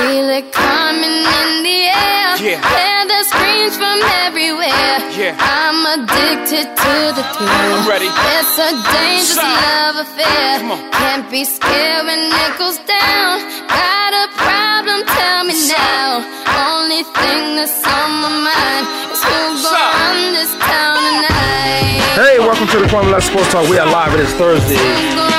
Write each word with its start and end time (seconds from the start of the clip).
Feel 0.00 0.30
it 0.32 0.48
coming 0.52 1.12
in 1.28 1.50
the 1.60 1.78
air. 1.92 2.32
Yeah. 2.40 2.56
Hear 2.56 3.00
the 3.04 3.20
screams 3.28 3.76
from 3.76 4.00
everywhere. 4.24 4.96
Yeah. 5.12 5.36
I'm 5.36 5.84
addicted 5.92 6.72
to 6.72 6.94
the 7.12 7.24
thrill. 7.36 7.52
I'm 7.52 7.84
ready. 7.84 8.08
It's 8.08 8.56
a 8.56 8.72
dangerous 8.80 9.36
Side. 9.36 9.60
love 9.60 9.96
affair. 10.08 10.56
Come. 10.64 10.80
Can't 10.96 11.28
be 11.28 11.44
scared 11.44 12.08
when 12.08 12.16
it 12.32 12.52
goes 12.56 12.80
down. 12.88 13.44
Got 13.68 14.12
a 14.16 14.26
problem? 14.40 15.04
Tell 15.04 15.44
me 15.44 15.52
now. 15.68 16.24
Only 16.48 17.04
thing 17.04 17.60
that's 17.60 17.84
on 17.84 18.10
my 18.24 18.32
mind 18.48 18.84
is 19.12 19.20
who 19.20 19.36
Side. 19.60 19.68
gon' 19.68 20.00
run 20.00 20.20
this 20.32 20.52
town 20.64 20.96
tonight. 21.12 22.00
Hey, 22.16 22.38
welcome 22.40 22.68
to 22.72 22.78
the 22.80 22.88
Kwame 22.88 23.12
Lassiter 23.12 23.36
Sports 23.44 23.52
Talk. 23.52 23.68
We 23.68 23.76
are 23.76 23.84
live. 23.84 24.14
It 24.16 24.20
is 24.24 24.32
Thursday. 24.40 24.80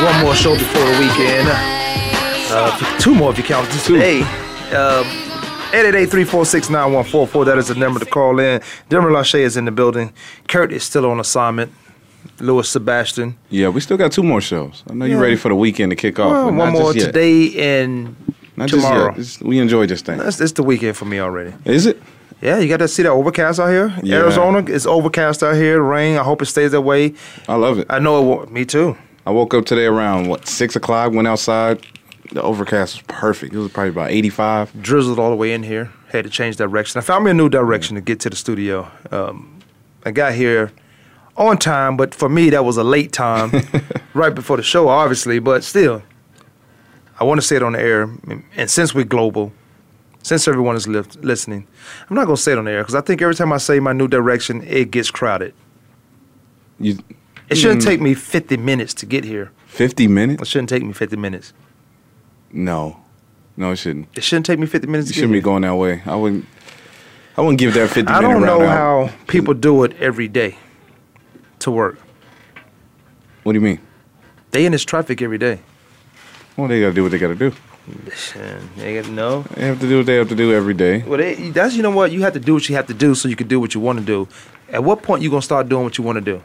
One 0.05 0.21
more 0.21 0.35
show 0.37 0.53
before 0.53 0.85
the 0.85 0.97
weekend. 1.01 1.49
Uh, 2.53 2.77
two 2.99 3.15
more 3.15 3.31
if 3.31 3.37
you 3.39 3.43
count 3.43 3.65
this 3.73 3.87
today. 3.87 4.21
Uh, 4.73 5.03
888-346-9144. 5.71 7.45
That 7.45 7.57
is 7.57 7.67
the 7.69 7.75
number 7.75 7.99
to 7.99 8.05
call 8.05 8.39
in. 8.39 8.61
Denver 8.89 9.09
Lachey 9.09 9.39
is 9.39 9.55
in 9.57 9.65
the 9.65 9.71
building. 9.71 10.13
Kurt 10.47 10.71
is 10.71 10.83
still 10.83 11.05
on 11.09 11.19
assignment. 11.19 11.71
Louis 12.39 12.67
Sebastian. 12.67 13.37
Yeah, 13.49 13.69
we 13.69 13.81
still 13.81 13.97
got 13.97 14.11
two 14.11 14.23
more 14.23 14.41
shows. 14.41 14.83
I 14.89 14.93
know 14.93 15.05
you're 15.05 15.21
ready 15.21 15.35
for 15.35 15.49
the 15.49 15.55
weekend 15.55 15.91
to 15.91 15.95
kick 15.95 16.19
off. 16.19 16.31
Well, 16.31 16.53
one 16.53 16.73
more 16.73 16.93
today 16.93 17.81
and 17.81 18.15
Not 18.55 18.69
tomorrow. 18.69 19.15
We 19.41 19.59
enjoy 19.59 19.85
this 19.87 20.01
thing. 20.01 20.17
That's 20.17 20.39
it's 20.41 20.51
the 20.53 20.63
weekend 20.63 20.97
for 20.97 21.05
me 21.05 21.19
already. 21.19 21.53
Is 21.65 21.85
it? 21.85 22.01
Yeah, 22.41 22.57
you 22.57 22.67
got 22.67 22.77
to 22.77 22.87
see 22.87 23.03
that 23.03 23.11
overcast 23.11 23.59
out 23.59 23.69
here. 23.69 23.93
Yeah. 24.01 24.17
Arizona 24.17 24.63
is 24.69 24.87
overcast 24.87 25.43
out 25.43 25.55
here. 25.55 25.81
Rain. 25.81 26.17
I 26.17 26.23
hope 26.23 26.41
it 26.41 26.47
stays 26.47 26.71
that 26.71 26.81
way. 26.81 27.13
I 27.47 27.55
love 27.55 27.77
it. 27.79 27.87
I 27.89 27.99
know 27.99 28.19
it. 28.21 28.25
Won't. 28.25 28.51
Me 28.51 28.65
too. 28.65 28.97
I 29.25 29.31
woke 29.31 29.53
up 29.53 29.65
today 29.65 29.85
around 29.85 30.27
what 30.27 30.47
six 30.47 30.75
o'clock. 30.75 31.13
Went 31.13 31.27
outside. 31.27 31.85
The 32.31 32.41
overcast 32.41 32.95
was 32.95 33.03
perfect. 33.07 33.53
It 33.53 33.57
was 33.59 33.71
probably 33.71 33.89
about 33.89 34.11
85. 34.11 34.81
drizzled 34.81 35.19
all 35.19 35.29
the 35.29 35.35
way 35.35 35.51
in 35.53 35.63
here. 35.63 35.91
Had 36.09 36.23
to 36.23 36.29
change 36.29 36.55
direction. 36.55 36.97
I 36.99 37.01
found 37.01 37.25
me 37.25 37.31
a 37.31 37.33
new 37.33 37.49
direction 37.49 37.95
to 37.95 38.01
get 38.01 38.19
to 38.21 38.29
the 38.29 38.35
studio. 38.37 38.89
Um, 39.11 39.59
I 40.05 40.11
got 40.11 40.33
here 40.33 40.71
on 41.35 41.57
time, 41.57 41.97
but 41.97 42.15
for 42.15 42.29
me 42.29 42.49
that 42.51 42.63
was 42.63 42.77
a 42.77 42.83
late 42.83 43.11
time, 43.11 43.51
right 44.13 44.33
before 44.33 44.57
the 44.57 44.63
show, 44.63 44.87
obviously. 44.87 45.39
But 45.39 45.63
still, 45.63 46.03
I 47.19 47.25
want 47.25 47.41
to 47.41 47.45
say 47.45 47.57
it 47.57 47.63
on 47.63 47.73
the 47.73 47.81
air. 47.81 48.09
And 48.55 48.69
since 48.69 48.95
we're 48.95 49.03
global, 49.03 49.51
since 50.23 50.47
everyone 50.47 50.75
is 50.77 50.87
li- 50.87 51.03
listening, 51.21 51.67
I'm 52.09 52.15
not 52.15 52.25
gonna 52.25 52.37
say 52.37 52.53
it 52.53 52.57
on 52.57 52.65
the 52.65 52.71
air 52.71 52.81
because 52.81 52.95
I 52.95 53.01
think 53.01 53.21
every 53.21 53.35
time 53.35 53.51
I 53.51 53.57
say 53.57 53.79
my 53.81 53.93
new 53.93 54.07
direction, 54.07 54.63
it 54.63 54.91
gets 54.91 55.11
crowded. 55.11 55.53
You 56.79 56.97
It 57.49 57.55
shouldn't 57.55 57.81
take 57.81 57.99
me 57.99 58.13
50 58.13 58.55
minutes 58.57 58.93
to 58.95 59.05
get 59.05 59.25
here. 59.25 59.51
50 59.67 60.07
minutes? 60.07 60.41
It 60.43 60.47
shouldn't 60.47 60.69
take 60.69 60.83
me 60.83 60.93
50 60.93 61.17
minutes. 61.17 61.53
No, 62.53 62.97
no, 63.57 63.71
it 63.71 63.77
shouldn't. 63.77 64.07
It 64.15 64.23
shouldn't 64.23 64.45
take 64.45 64.59
me 64.59 64.65
50 64.67 64.87
minutes 64.87 65.09
You 65.09 65.13
to 65.13 65.19
shouldn't 65.19 65.33
be 65.33 65.41
going 65.41 65.61
that 65.63 65.75
way. 65.75 66.01
I 66.05 66.15
wouldn't. 66.15 66.45
I 67.37 67.41
wouldn't 67.41 67.59
give 67.59 67.73
that 67.75 67.89
50 67.89 68.11
I 68.11 68.19
minute 68.19 68.33
don't 68.33 68.45
know 68.45 68.61
out. 68.61 69.09
how 69.09 69.15
people 69.27 69.53
do 69.53 69.83
it 69.83 69.93
every 69.99 70.27
day 70.27 70.57
to 71.59 71.71
work. 71.71 71.97
What 73.43 73.53
do 73.53 73.59
you 73.59 73.63
mean? 73.63 73.79
They 74.51 74.65
in 74.65 74.73
this 74.73 74.83
traffic 74.83 75.21
every 75.21 75.37
day. 75.37 75.61
Well, 76.57 76.67
they 76.67 76.81
gotta 76.81 76.93
do 76.93 77.03
what 77.03 77.11
they 77.11 77.17
gotta 77.17 77.35
do. 77.35 77.53
They 78.77 79.01
got 79.01 79.09
no. 79.09 79.41
They 79.55 79.65
have 79.65 79.79
to 79.79 79.87
do 79.87 79.97
what 79.97 80.05
they 80.05 80.15
have 80.15 80.29
to 80.29 80.35
do 80.35 80.53
every 80.53 80.73
day. 80.73 81.01
Well, 81.03 81.17
they, 81.17 81.49
that's 81.49 81.73
you 81.75 81.81
know 81.81 81.89
what 81.91 82.11
you 82.11 82.21
have 82.21 82.33
to 82.33 82.39
do 82.39 82.53
what 82.53 82.67
you 82.69 82.75
have 82.75 82.87
to 82.87 82.93
do 82.93 83.15
so 83.15 83.27
you 83.27 83.35
can 83.35 83.47
do 83.47 83.59
what 83.59 83.73
you 83.73 83.79
want 83.81 83.99
to 83.99 84.05
do. 84.05 84.27
At 84.69 84.83
what 84.83 85.01
point 85.01 85.23
you 85.23 85.29
gonna 85.29 85.41
start 85.41 85.69
doing 85.69 85.83
what 85.85 85.97
you 85.97 86.03
want 86.03 86.17
to 86.17 86.21
do? 86.21 86.43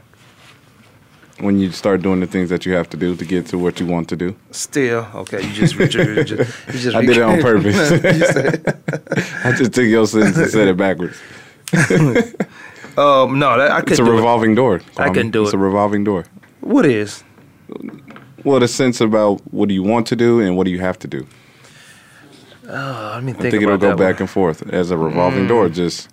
When 1.38 1.58
you 1.58 1.70
start 1.70 2.00
doing 2.00 2.20
the 2.20 2.26
things 2.26 2.48
that 2.48 2.64
you 2.64 2.72
have 2.72 2.88
to 2.90 2.96
do 2.96 3.14
to 3.14 3.24
get 3.26 3.44
to 3.48 3.58
what 3.58 3.78
you 3.78 3.84
want 3.86 4.08
to 4.08 4.16
do. 4.16 4.34
Still, 4.52 5.06
okay. 5.16 5.42
You 5.46 5.52
just, 5.52 5.74
you 5.74 5.86
just, 5.86 6.28
you 6.28 6.34
just 6.80 6.96
I 6.96 7.02
did 7.04 7.18
it 7.18 7.22
on 7.22 7.42
purpose. 7.42 7.76
I 9.44 9.52
just 9.52 9.74
took 9.74 9.84
your 9.84 10.06
sentence 10.06 10.36
and 10.38 10.50
said 10.50 10.68
it 10.68 10.76
backwards. 10.78 11.18
um, 12.96 13.38
no, 13.38 13.58
that, 13.58 13.70
I 13.70 13.78
It's 13.80 13.88
couldn't 13.90 14.06
a 14.06 14.08
do 14.08 14.12
it. 14.12 14.16
revolving 14.16 14.54
door. 14.54 14.80
I 14.96 15.08
Kwame. 15.10 15.14
can 15.14 15.30
do 15.30 15.42
It's 15.42 15.52
it. 15.52 15.56
a 15.56 15.58
revolving 15.58 16.04
door. 16.04 16.24
What 16.60 16.86
is? 16.86 17.22
Well, 18.44 18.60
the 18.60 18.68
sense 18.68 19.00
about 19.00 19.40
what 19.52 19.68
do 19.68 19.74
you 19.74 19.82
want 19.82 20.06
to 20.08 20.16
do 20.16 20.40
and 20.40 20.56
what 20.56 20.64
do 20.64 20.70
you 20.70 20.80
have 20.80 20.98
to 21.00 21.08
do. 21.08 21.26
Oh, 22.68 23.10
let 23.14 23.22
me 23.24 23.32
I 23.32 23.34
think, 23.36 23.50
think, 23.52 23.62
it'll 23.62 23.76
go 23.78 23.90
back 23.96 24.14
one. 24.14 24.14
Mm. 24.14 24.20
and 24.20 24.30
forth 24.30 24.68
as 24.72 24.90
a 24.90 24.96
revolving 24.96 25.46
door. 25.46 25.68
Just 25.68 26.08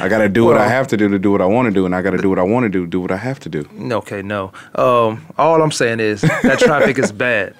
I 0.00 0.08
got 0.08 0.18
to 0.18 0.28
do 0.28 0.44
what 0.44 0.56
I 0.56 0.68
have 0.68 0.86
to 0.88 0.96
do 0.96 1.08
to 1.08 1.18
do 1.18 1.30
what 1.30 1.40
I 1.40 1.46
want 1.46 1.66
to 1.66 1.72
do, 1.72 1.84
and 1.86 1.94
I 1.94 2.02
got 2.02 2.10
to 2.10 2.18
do 2.18 2.28
what 2.30 2.38
I 2.38 2.42
want 2.42 2.64
to 2.64 2.68
do 2.68 2.84
to 2.84 2.90
do 2.90 3.00
what 3.00 3.10
I 3.10 3.16
have 3.16 3.38
to 3.40 3.48
do. 3.48 3.68
Okay, 3.92 4.22
no. 4.22 4.52
Um, 4.74 5.26
all 5.38 5.60
I'm 5.62 5.72
saying 5.72 6.00
is 6.00 6.20
that 6.22 6.58
traffic 6.58 6.98
is 6.98 7.12
bad. 7.12 7.54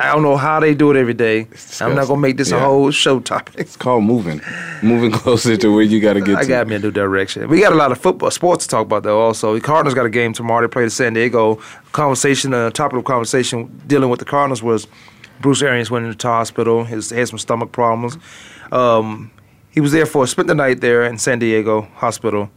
I 0.00 0.12
don't 0.12 0.22
know 0.22 0.36
how 0.36 0.58
they 0.58 0.74
do 0.74 0.90
it 0.90 0.96
every 0.96 1.14
day. 1.14 1.46
I'm 1.80 1.94
not 1.94 2.08
gonna 2.08 2.20
make 2.20 2.36
this 2.36 2.50
a 2.50 2.58
whole 2.58 2.90
show 2.90 3.20
topic. 3.20 3.54
It's 3.56 3.76
called 3.76 4.02
moving, 4.02 4.40
moving 4.82 5.12
closer 5.20 5.56
to 5.56 5.72
where 5.72 5.84
you 5.84 6.00
got 6.00 6.14
to 6.14 6.20
get 6.20 6.36
I 6.36 6.42
to. 6.42 6.48
got 6.48 6.66
me 6.66 6.74
a 6.74 6.78
new 6.80 6.90
direction. 6.90 7.46
We 7.48 7.60
got 7.60 7.72
a 7.72 7.76
lot 7.76 7.92
of 7.92 7.98
football 8.00 8.32
sports 8.32 8.66
to 8.66 8.70
talk 8.70 8.86
about 8.86 9.04
though. 9.04 9.20
Also, 9.20 9.54
the 9.54 9.60
Cardinals 9.60 9.94
got 9.94 10.04
a 10.04 10.10
game 10.10 10.32
tomorrow. 10.32 10.66
They 10.66 10.70
play 10.72 10.82
the 10.82 10.90
San 10.90 11.14
Diego. 11.14 11.60
Conversation, 11.92 12.52
uh, 12.52 12.70
topic 12.70 12.98
of 12.98 13.04
conversation 13.04 13.80
dealing 13.86 14.10
with 14.10 14.18
the 14.18 14.24
Cardinals 14.24 14.64
was 14.64 14.88
Bruce 15.40 15.62
Arians 15.62 15.92
went 15.92 16.06
into 16.06 16.18
the 16.18 16.26
hospital. 16.26 16.82
His 16.82 17.10
had 17.10 17.28
some 17.28 17.38
stomach 17.38 17.70
problems. 17.70 18.18
Um, 18.72 19.30
he 19.74 19.80
was 19.80 19.92
there 19.92 20.06
for 20.06 20.26
spent 20.26 20.48
the 20.48 20.54
night 20.54 20.80
there 20.80 21.02
in 21.04 21.18
San 21.18 21.38
Diego 21.40 21.82
hospital. 21.96 22.48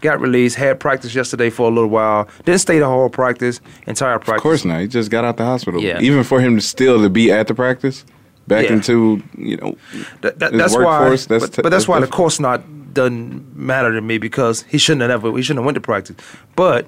Got 0.00 0.20
released. 0.20 0.56
Had 0.56 0.80
practice 0.80 1.14
yesterday 1.14 1.48
for 1.50 1.70
a 1.70 1.74
little 1.74 1.88
while. 1.90 2.28
Didn't 2.44 2.60
stay 2.60 2.78
the 2.78 2.86
whole 2.86 3.08
practice, 3.08 3.60
entire 3.86 4.18
practice. 4.18 4.36
Of 4.38 4.42
course 4.42 4.64
not. 4.64 4.80
He 4.80 4.86
just 4.88 5.10
got 5.10 5.24
out 5.24 5.36
the 5.36 5.44
hospital. 5.44 5.80
Yeah. 5.80 6.00
Even 6.00 6.24
for 6.24 6.40
him 6.40 6.56
to 6.56 6.60
still 6.60 7.00
to 7.02 7.08
be 7.08 7.30
at 7.30 7.46
the 7.46 7.54
practice, 7.54 8.04
back 8.46 8.64
Yeah. 8.66 8.74
into 8.74 9.22
you 9.38 9.56
know 9.58 9.76
That, 10.22 10.38
that, 10.40 10.52
that's 10.52 10.74
why. 10.74 11.00
workforce, 11.00 11.26
that's 11.26 11.44
but, 11.46 11.52
t- 11.54 11.62
but 11.62 11.70
that's 11.70 11.84
that's 11.84 11.88
why 11.88 12.00
the 12.00 12.06
course 12.06 12.38
not 12.40 12.62
doesn't 12.92 13.56
matter 13.56 13.92
to 13.94 14.00
me 14.00 14.18
because 14.18 14.62
he 14.68 14.78
shouldn't 14.78 15.02
have 15.02 15.10
ever. 15.24 15.34
He 15.36 15.42
shouldn't 15.42 15.60
have 15.60 15.64
went 15.66 15.76
to 15.76 15.80
practice. 15.80 16.16
But 16.54 16.86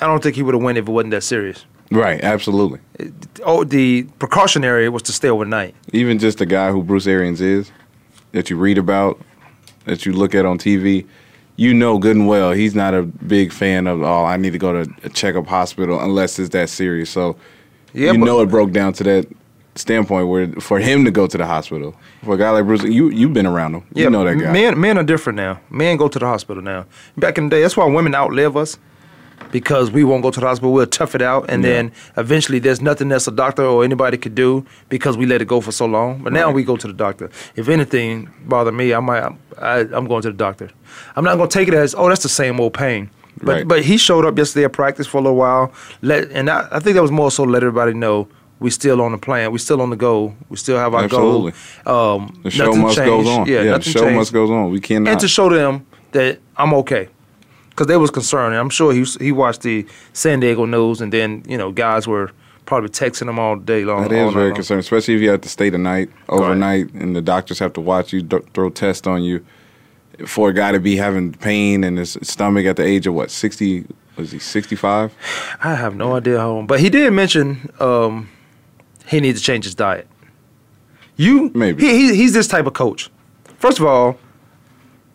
I 0.00 0.06
don't 0.06 0.22
think 0.22 0.36
he 0.36 0.42
would 0.42 0.54
have 0.54 0.62
went 0.62 0.78
if 0.78 0.86
it 0.88 0.90
wasn't 0.92 1.10
that 1.12 1.22
serious. 1.22 1.64
right. 1.90 2.22
Absolutely. 2.22 2.78
Oh, 3.44 3.64
the 3.64 4.04
precautionary 4.20 4.88
was 4.88 5.02
to 5.02 5.12
stay 5.12 5.28
overnight. 5.28 5.74
Even 5.92 6.18
just 6.20 6.38
the 6.38 6.46
guy 6.46 6.70
who 6.70 6.82
Bruce 6.84 7.06
Arians 7.06 7.40
is, 7.40 7.72
that 8.32 8.50
you 8.50 8.56
read 8.56 8.78
about, 8.78 9.20
that 9.84 10.04
you 10.06 10.12
look 10.12 10.34
at 10.34 10.44
on 10.44 10.58
TV, 10.58 11.06
you 11.56 11.74
know 11.74 11.98
good 11.98 12.16
and 12.16 12.28
well 12.28 12.52
he's 12.52 12.74
not 12.74 12.94
a 12.94 13.02
big 13.02 13.52
fan 13.52 13.86
of. 13.86 14.02
Oh, 14.02 14.24
I 14.24 14.36
need 14.36 14.52
to 14.52 14.58
go 14.58 14.84
to 14.84 14.90
a 15.02 15.08
checkup 15.08 15.46
hospital 15.46 16.00
unless 16.00 16.38
it's 16.38 16.50
that 16.50 16.68
serious. 16.70 17.10
So 17.10 17.36
Yeah, 17.92 18.12
you 18.12 18.18
know 18.18 18.40
it 18.40 18.46
broke 18.46 18.70
down 18.72 18.92
to 18.94 19.04
that 19.04 19.26
standpoint 19.74 20.28
where 20.28 20.48
for 20.60 20.78
him 20.80 21.04
to 21.04 21.10
go 21.10 21.26
to 21.26 21.38
the 21.38 21.46
hospital 21.46 21.94
for 22.24 22.34
a 22.34 22.38
guy 22.38 22.50
like 22.50 22.64
Bruce, 22.64 22.82
you 22.82 23.10
you've 23.10 23.32
been 23.32 23.46
around 23.46 23.74
him. 23.74 23.84
you 23.94 24.08
know 24.10 24.24
that 24.24 24.36
guy. 24.36 24.52
Men, 24.52 24.80
men 24.80 24.98
are 24.98 25.04
different 25.04 25.36
now. 25.36 25.60
Men 25.70 25.96
go 25.96 26.08
to 26.08 26.18
the 26.18 26.26
hospital 26.26 26.62
now. 26.62 26.86
Back 27.16 27.38
in 27.38 27.44
the 27.48 27.50
day, 27.56 27.62
that's 27.62 27.76
why 27.76 27.86
women 27.86 28.14
outlive 28.14 28.56
us 28.56 28.78
because 29.52 29.90
we 29.90 30.04
won't 30.04 30.22
go 30.22 30.30
to 30.30 30.40
the 30.40 30.46
hospital. 30.46 30.72
We'll 30.72 30.86
tough 30.86 31.14
it 31.14 31.22
out, 31.22 31.46
and 31.48 31.62
Yeah. 31.64 31.70
then 31.70 31.92
eventually, 32.16 32.58
there's 32.58 32.80
nothing 32.80 33.10
else 33.12 33.26
a 33.26 33.30
doctor 33.30 33.64
or 33.64 33.84
anybody 33.84 34.16
could 34.18 34.34
do 34.34 34.64
because 34.88 35.16
we 35.16 35.26
let 35.26 35.40
it 35.42 35.48
go 35.48 35.60
for 35.60 35.72
so 35.72 35.86
long. 35.86 36.20
But 36.22 36.32
now 36.32 36.46
Right. 36.46 36.54
we 36.54 36.64
go 36.64 36.76
to 36.76 36.86
the 36.86 36.92
doctor. 36.92 37.30
If 37.56 37.68
anything 37.68 38.28
bother 38.46 38.72
me, 38.72 38.92
I 38.94 39.00
might. 39.00 39.24
I, 39.60 39.80
I'm 39.92 40.06
going 40.06 40.22
to 40.22 40.28
the 40.30 40.36
doctor. 40.36 40.68
I'm 41.16 41.24
not 41.24 41.36
going 41.36 41.48
to 41.48 41.58
take 41.58 41.68
it 41.68 41.74
as 41.74 41.94
oh, 41.96 42.08
that's 42.08 42.22
the 42.22 42.28
same 42.28 42.60
old 42.60 42.74
pain. 42.74 43.10
But 43.42 43.52
Right. 43.54 43.68
but 43.68 43.82
he 43.82 43.96
showed 43.98 44.24
up 44.24 44.36
yesterday 44.36 44.64
at 44.64 44.72
practice 44.72 45.06
for 45.06 45.18
a 45.18 45.20
little 45.20 45.36
while. 45.36 45.72
Let 46.02 46.30
and 46.32 46.48
I, 46.50 46.66
I 46.72 46.78
think 46.80 46.94
that 46.96 47.02
was 47.02 47.10
more 47.12 47.30
so 47.30 47.44
to 47.44 47.50
let 47.50 47.62
everybody 47.62 47.94
know. 47.94 48.26
We 48.60 48.70
still 48.70 49.00
on 49.00 49.12
the 49.12 49.18
plan. 49.18 49.52
We 49.52 49.58
still 49.58 49.80
on 49.80 49.90
the 49.90 49.96
go. 49.96 50.34
We 50.50 50.56
still 50.56 50.78
have 50.78 50.92
our 50.92 51.04
Absolutely. 51.04 51.52
goal. 51.84 51.94
Um, 52.16 52.40
the 52.42 52.50
show 52.50 52.72
must 52.74 52.96
changed. 52.96 53.08
goes 53.10 53.26
on. 53.28 53.46
Yeah, 53.46 53.62
Yeah, 53.62 53.78
the 53.78 53.84
show 53.84 54.00
changed 54.00 54.16
must 54.16 54.32
goes 54.32 54.50
on. 54.50 54.70
We 54.72 54.80
cannot. 54.80 55.10
and 55.12 55.20
to 55.20 55.28
show 55.28 55.48
them 55.48 55.86
that 56.10 56.38
I'm 56.56 56.74
okay. 56.74 57.08
Because 57.78 57.86
they 57.86 57.96
was 57.96 58.10
concerned. 58.10 58.56
I'm 58.56 58.70
sure 58.70 58.92
he, 58.92 59.04
he 59.20 59.30
watched 59.30 59.62
the 59.62 59.86
San 60.12 60.40
Diego 60.40 60.64
news, 60.64 61.00
and 61.00 61.12
then, 61.12 61.44
you 61.46 61.56
know, 61.56 61.70
guys 61.70 62.08
were 62.08 62.32
probably 62.66 62.88
texting 62.88 63.28
him 63.28 63.38
all 63.38 63.54
day 63.54 63.84
long. 63.84 64.02
That 64.02 64.10
is 64.10 64.34
very 64.34 64.46
long. 64.46 64.54
concerning, 64.56 64.80
especially 64.80 65.14
if 65.14 65.20
you 65.20 65.30
have 65.30 65.42
to 65.42 65.48
stay 65.48 65.70
the 65.70 65.78
night, 65.78 66.10
overnight, 66.28 66.92
and 66.94 67.14
the 67.14 67.22
doctors 67.22 67.60
have 67.60 67.72
to 67.74 67.80
watch 67.80 68.12
you, 68.12 68.24
th- 68.24 68.42
throw 68.52 68.68
tests 68.70 69.06
on 69.06 69.22
you. 69.22 69.46
For 70.26 70.48
a 70.48 70.52
guy 70.52 70.72
to 70.72 70.80
be 70.80 70.96
having 70.96 71.34
pain 71.34 71.84
in 71.84 71.98
his 71.98 72.18
stomach 72.20 72.66
at 72.66 72.74
the 72.74 72.84
age 72.84 73.06
of 73.06 73.14
what, 73.14 73.30
60, 73.30 73.86
was 74.16 74.32
he 74.32 74.40
65? 74.40 75.14
I 75.62 75.76
have 75.76 75.94
no 75.94 76.16
idea 76.16 76.38
how, 76.38 76.62
but 76.62 76.80
he 76.80 76.90
did 76.90 77.12
mention 77.12 77.70
um, 77.78 78.28
he 79.06 79.20
needs 79.20 79.38
to 79.38 79.44
change 79.46 79.66
his 79.66 79.76
diet. 79.76 80.08
You 81.14 81.52
Maybe. 81.54 81.84
he, 81.84 82.08
he 82.08 82.16
he's 82.16 82.32
this 82.32 82.48
type 82.48 82.66
of 82.66 82.72
coach. 82.72 83.08
First 83.58 83.78
of 83.78 83.86
all, 83.86 84.18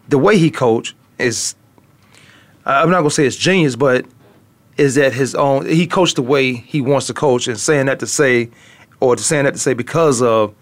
the 0.08 0.18
way 0.18 0.38
he 0.38 0.50
coach 0.50 0.96
is 1.20 1.56
I'm 2.66 2.90
not 2.90 3.00
gonna 3.00 3.12
say 3.12 3.26
it's 3.26 3.36
genius, 3.36 3.76
but 3.76 4.06
is 4.78 4.96
that 4.96 5.14
his 5.14 5.36
own 5.36 5.66
he 5.66 5.86
coached 5.88 6.16
the 6.16 6.22
way 6.22 6.54
he 6.54 6.82
wants 6.82 7.08
to 7.08 7.14
coach 7.14 7.48
and 7.48 7.60
saying 7.60 7.86
that 7.88 8.00
to 8.00 8.08
say 8.08 8.50
or 9.00 9.16
to 9.16 9.24
saying 9.24 9.46
that 9.46 9.54
to 9.54 9.60
say 9.60 9.74
because 9.74 10.22
of 10.22 10.54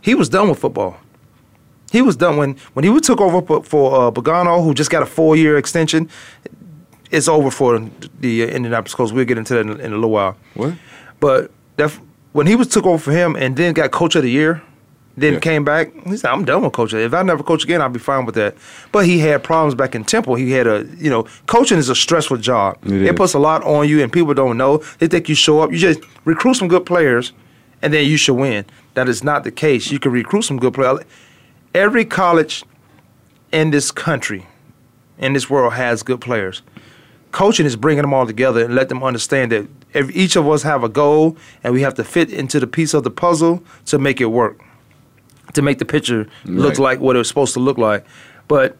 he 0.00 0.14
was 0.14 0.28
done 0.28 0.48
with 0.48 0.58
football. 0.58 0.96
He 1.92 2.02
was 2.02 2.16
done 2.16 2.36
when 2.36 2.56
when 2.72 2.84
he 2.84 3.00
took 3.00 3.20
over 3.20 3.42
for, 3.42 3.62
for 3.62 4.08
uh, 4.08 4.10
Pagano, 4.10 4.64
who 4.64 4.74
just 4.74 4.90
got 4.90 5.02
a 5.02 5.06
four 5.06 5.36
year 5.36 5.56
extension. 5.56 6.08
It's 7.10 7.28
over 7.28 7.50
for 7.50 7.78
the 8.20 8.42
uh, 8.42 8.46
Indianapolis 8.46 8.94
Colts. 8.94 9.12
We'll 9.12 9.24
get 9.24 9.38
into 9.38 9.54
that 9.54 9.60
in, 9.60 9.80
in 9.80 9.92
a 9.92 9.94
little 9.94 10.10
while. 10.10 10.36
What? 10.54 10.74
But 11.20 11.50
that 11.76 11.90
when 12.32 12.46
he 12.46 12.56
was 12.56 12.68
took 12.68 12.84
over 12.84 12.98
for 12.98 13.12
him 13.12 13.36
and 13.36 13.56
then 13.56 13.72
got 13.72 13.92
coach 13.92 14.16
of 14.16 14.22
the 14.22 14.30
year, 14.30 14.62
Then 15.18 15.34
Yeah. 15.34 15.38
came 15.40 15.64
back. 15.64 15.92
He 16.04 16.16
said, 16.18 16.30
"I'm 16.30 16.44
done 16.44 16.62
with 16.62 16.72
coaching. 16.72 17.00
If 17.00 17.14
I 17.14 17.22
never 17.22 17.42
coach 17.42 17.64
again, 17.64 17.80
I'll 17.80 17.88
be 17.88 17.98
fine 17.98 18.26
with 18.26 18.34
that." 18.34 18.54
But 18.92 19.06
he 19.06 19.18
had 19.20 19.42
problems 19.42 19.74
back 19.74 19.94
in 19.94 20.04
Temple. 20.04 20.34
He 20.34 20.52
had 20.52 20.66
a, 20.66 20.84
you 20.98 21.08
know, 21.08 21.26
coaching 21.46 21.78
is 21.78 21.88
a 21.88 21.94
stressful 21.94 22.36
job. 22.38 22.76
It 22.84 22.92
It, 23.02 23.16
puts 23.16 23.32
a 23.32 23.38
lot 23.38 23.62
on 23.64 23.88
you, 23.88 24.02
and 24.02 24.12
people 24.12 24.34
don't 24.34 24.58
know. 24.58 24.82
They 24.98 25.06
think 25.06 25.28
you 25.28 25.34
show 25.34 25.60
up. 25.60 25.72
You 25.72 25.78
just 25.78 26.00
recruit 26.26 26.54
some 26.54 26.68
good 26.68 26.84
players, 26.84 27.32
and 27.80 27.94
then 27.94 28.04
you 28.06 28.18
should 28.18 28.34
win. 28.36 28.66
That 28.94 29.08
is 29.08 29.24
not 29.24 29.44
the 29.44 29.50
case. 29.50 29.90
You 29.90 29.98
can 29.98 30.12
recruit 30.12 30.42
some 30.42 30.58
good 30.58 30.74
players. 30.74 31.00
Every 31.74 32.04
college 32.04 32.62
in 33.52 33.70
this 33.70 33.90
country, 33.90 34.46
in 35.18 35.32
this 35.32 35.48
world, 35.48 35.72
has 35.74 36.02
good 36.02 36.20
players. 36.20 36.62
Coaching 37.32 37.66
is 37.66 37.76
bringing 37.76 38.02
them 38.02 38.12
all 38.14 38.26
together 38.26 38.64
and 38.64 38.74
let 38.74 38.88
them 38.88 39.02
understand 39.02 39.52
that 39.52 39.66
every, 39.94 40.14
each 40.14 40.36
of 40.36 40.46
us 40.48 40.62
have 40.62 40.84
a 40.84 40.88
goal, 40.88 41.36
and 41.64 41.72
we 41.74 41.80
have 41.82 41.94
to 41.94 42.04
fit 42.04 42.30
into 42.30 42.60
the 42.60 42.66
piece 42.66 42.92
of 42.94 43.02
the 43.02 43.10
puzzle 43.10 43.62
to 43.86 43.98
make 43.98 44.20
it 44.20 44.26
work, 44.26 44.58
to 45.54 45.62
make 45.62 45.78
the 45.78 45.84
picture 45.84 46.26
look 46.44 46.70
Right. 46.74 46.78
like 46.78 47.00
what 47.00 47.16
it 47.16 47.18
was 47.20 47.28
supposed 47.28 47.54
to 47.54 47.60
look 47.60 47.78
like. 47.78 48.04
But 48.48 48.76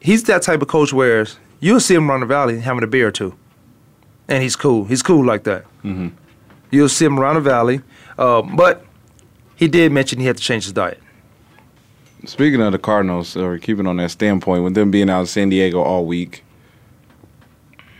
he's 0.00 0.24
that 0.24 0.42
type 0.42 0.62
of 0.62 0.68
coach 0.68 0.92
where 0.92 1.26
you'll 1.60 1.80
see 1.80 1.94
him 1.94 2.10
around 2.10 2.20
the 2.20 2.26
valley 2.26 2.60
having 2.60 2.82
a 2.82 2.86
beer 2.86 3.08
or 3.08 3.12
two, 3.12 3.34
and 4.28 4.42
he's 4.42 4.56
cool. 4.56 4.84
He's 4.84 5.02
cool 5.02 5.24
like 5.24 5.44
that. 5.44 5.64
Mm-hmm. 5.84 6.08
You'll 6.70 6.88
see 6.88 7.04
him 7.04 7.18
around 7.18 7.34
the 7.34 7.40
valley, 7.40 7.80
uh, 8.18 8.42
but 8.42 8.84
he 9.56 9.66
did 9.68 9.92
mention 9.92 10.20
he 10.20 10.26
had 10.26 10.36
to 10.36 10.42
change 10.42 10.64
his 10.64 10.72
diet. 10.72 11.00
Speaking 12.26 12.60
of 12.60 12.72
the 12.72 12.78
Cardinals, 12.78 13.34
or 13.36 13.58
keeping 13.58 13.86
on 13.86 13.96
that 13.96 14.10
standpoint, 14.10 14.62
with 14.62 14.74
them 14.74 14.90
being 14.90 15.08
out 15.08 15.20
in 15.20 15.26
San 15.26 15.48
Diego 15.48 15.80
all 15.82 16.04
week, 16.04 16.44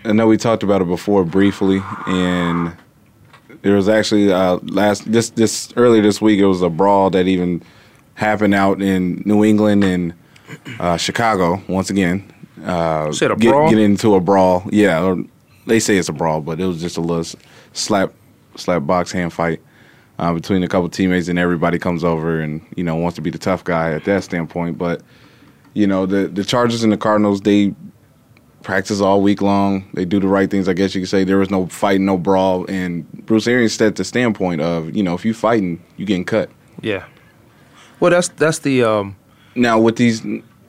I 0.04 0.12
know 0.12 0.26
we 0.26 0.36
talked 0.36 0.62
about 0.62 0.82
it 0.82 0.88
before 0.88 1.24
briefly, 1.24 1.82
and 2.06 2.72
there 3.62 3.74
was 3.74 3.88
actually 3.88 4.32
uh, 4.32 4.58
last 4.62 5.10
this 5.10 5.30
this 5.30 5.72
earlier 5.76 6.02
this 6.02 6.20
week 6.20 6.40
it 6.40 6.46
was 6.46 6.62
a 6.62 6.70
brawl 6.70 7.10
that 7.10 7.26
even 7.26 7.62
happened 8.14 8.54
out 8.54 8.82
in 8.82 9.22
New 9.24 9.44
England 9.44 9.84
and 9.84 10.14
uh, 10.78 10.96
Chicago 10.96 11.62
once 11.68 11.90
again. 11.90 12.32
Uh, 12.64 13.10
get, 13.36 13.70
get 13.70 13.78
into 13.78 14.14
a 14.14 14.20
brawl, 14.20 14.62
yeah. 14.70 15.02
Or 15.02 15.24
they 15.66 15.80
say 15.80 15.96
it's 15.96 16.08
a 16.08 16.12
brawl, 16.12 16.40
but 16.40 16.60
it 16.60 16.66
was 16.66 16.80
just 16.80 16.96
a 16.96 17.00
little 17.00 17.24
slap 17.72 18.12
slap 18.56 18.84
box 18.86 19.12
hand 19.12 19.32
fight 19.32 19.60
uh, 20.18 20.34
between 20.34 20.62
a 20.62 20.68
couple 20.68 20.88
teammates, 20.88 21.28
and 21.28 21.38
everybody 21.38 21.78
comes 21.78 22.04
over 22.04 22.40
and 22.40 22.64
you 22.76 22.84
know 22.84 22.96
wants 22.96 23.16
to 23.16 23.22
be 23.22 23.30
the 23.30 23.38
tough 23.38 23.64
guy 23.64 23.92
at 23.92 24.04
that 24.04 24.24
standpoint. 24.24 24.76
But 24.76 25.02
you 25.74 25.86
know 25.86 26.06
the 26.06 26.28
the 26.28 26.44
Chargers 26.44 26.82
and 26.82 26.92
the 26.92 26.98
Cardinals 26.98 27.40
they 27.40 27.74
practice 28.62 29.00
all 29.00 29.22
week 29.22 29.42
long. 29.42 29.88
They 29.94 30.04
do 30.04 30.20
the 30.20 30.28
right 30.28 30.50
things, 30.50 30.68
I 30.68 30.72
guess 30.72 30.94
you 30.94 31.00
could 31.00 31.10
say. 31.10 31.24
There 31.24 31.38
was 31.38 31.50
no 31.50 31.66
fighting, 31.66 32.06
no 32.06 32.18
brawl, 32.18 32.66
and 32.68 33.10
Bruce 33.26 33.46
Arians 33.46 33.74
set 33.74 33.96
the 33.96 34.04
standpoint 34.04 34.60
of 34.60 34.94
you 34.94 35.02
know 35.02 35.14
if 35.14 35.24
you 35.24 35.34
fighting, 35.34 35.82
you 35.96 36.06
getting 36.06 36.24
cut. 36.24 36.50
Yeah. 36.80 37.06
Well, 37.98 38.10
that's 38.10 38.28
that's 38.28 38.60
the 38.60 38.82
um, 38.82 39.16
Now 39.54 39.78
with 39.78 39.96
these, 39.96 40.22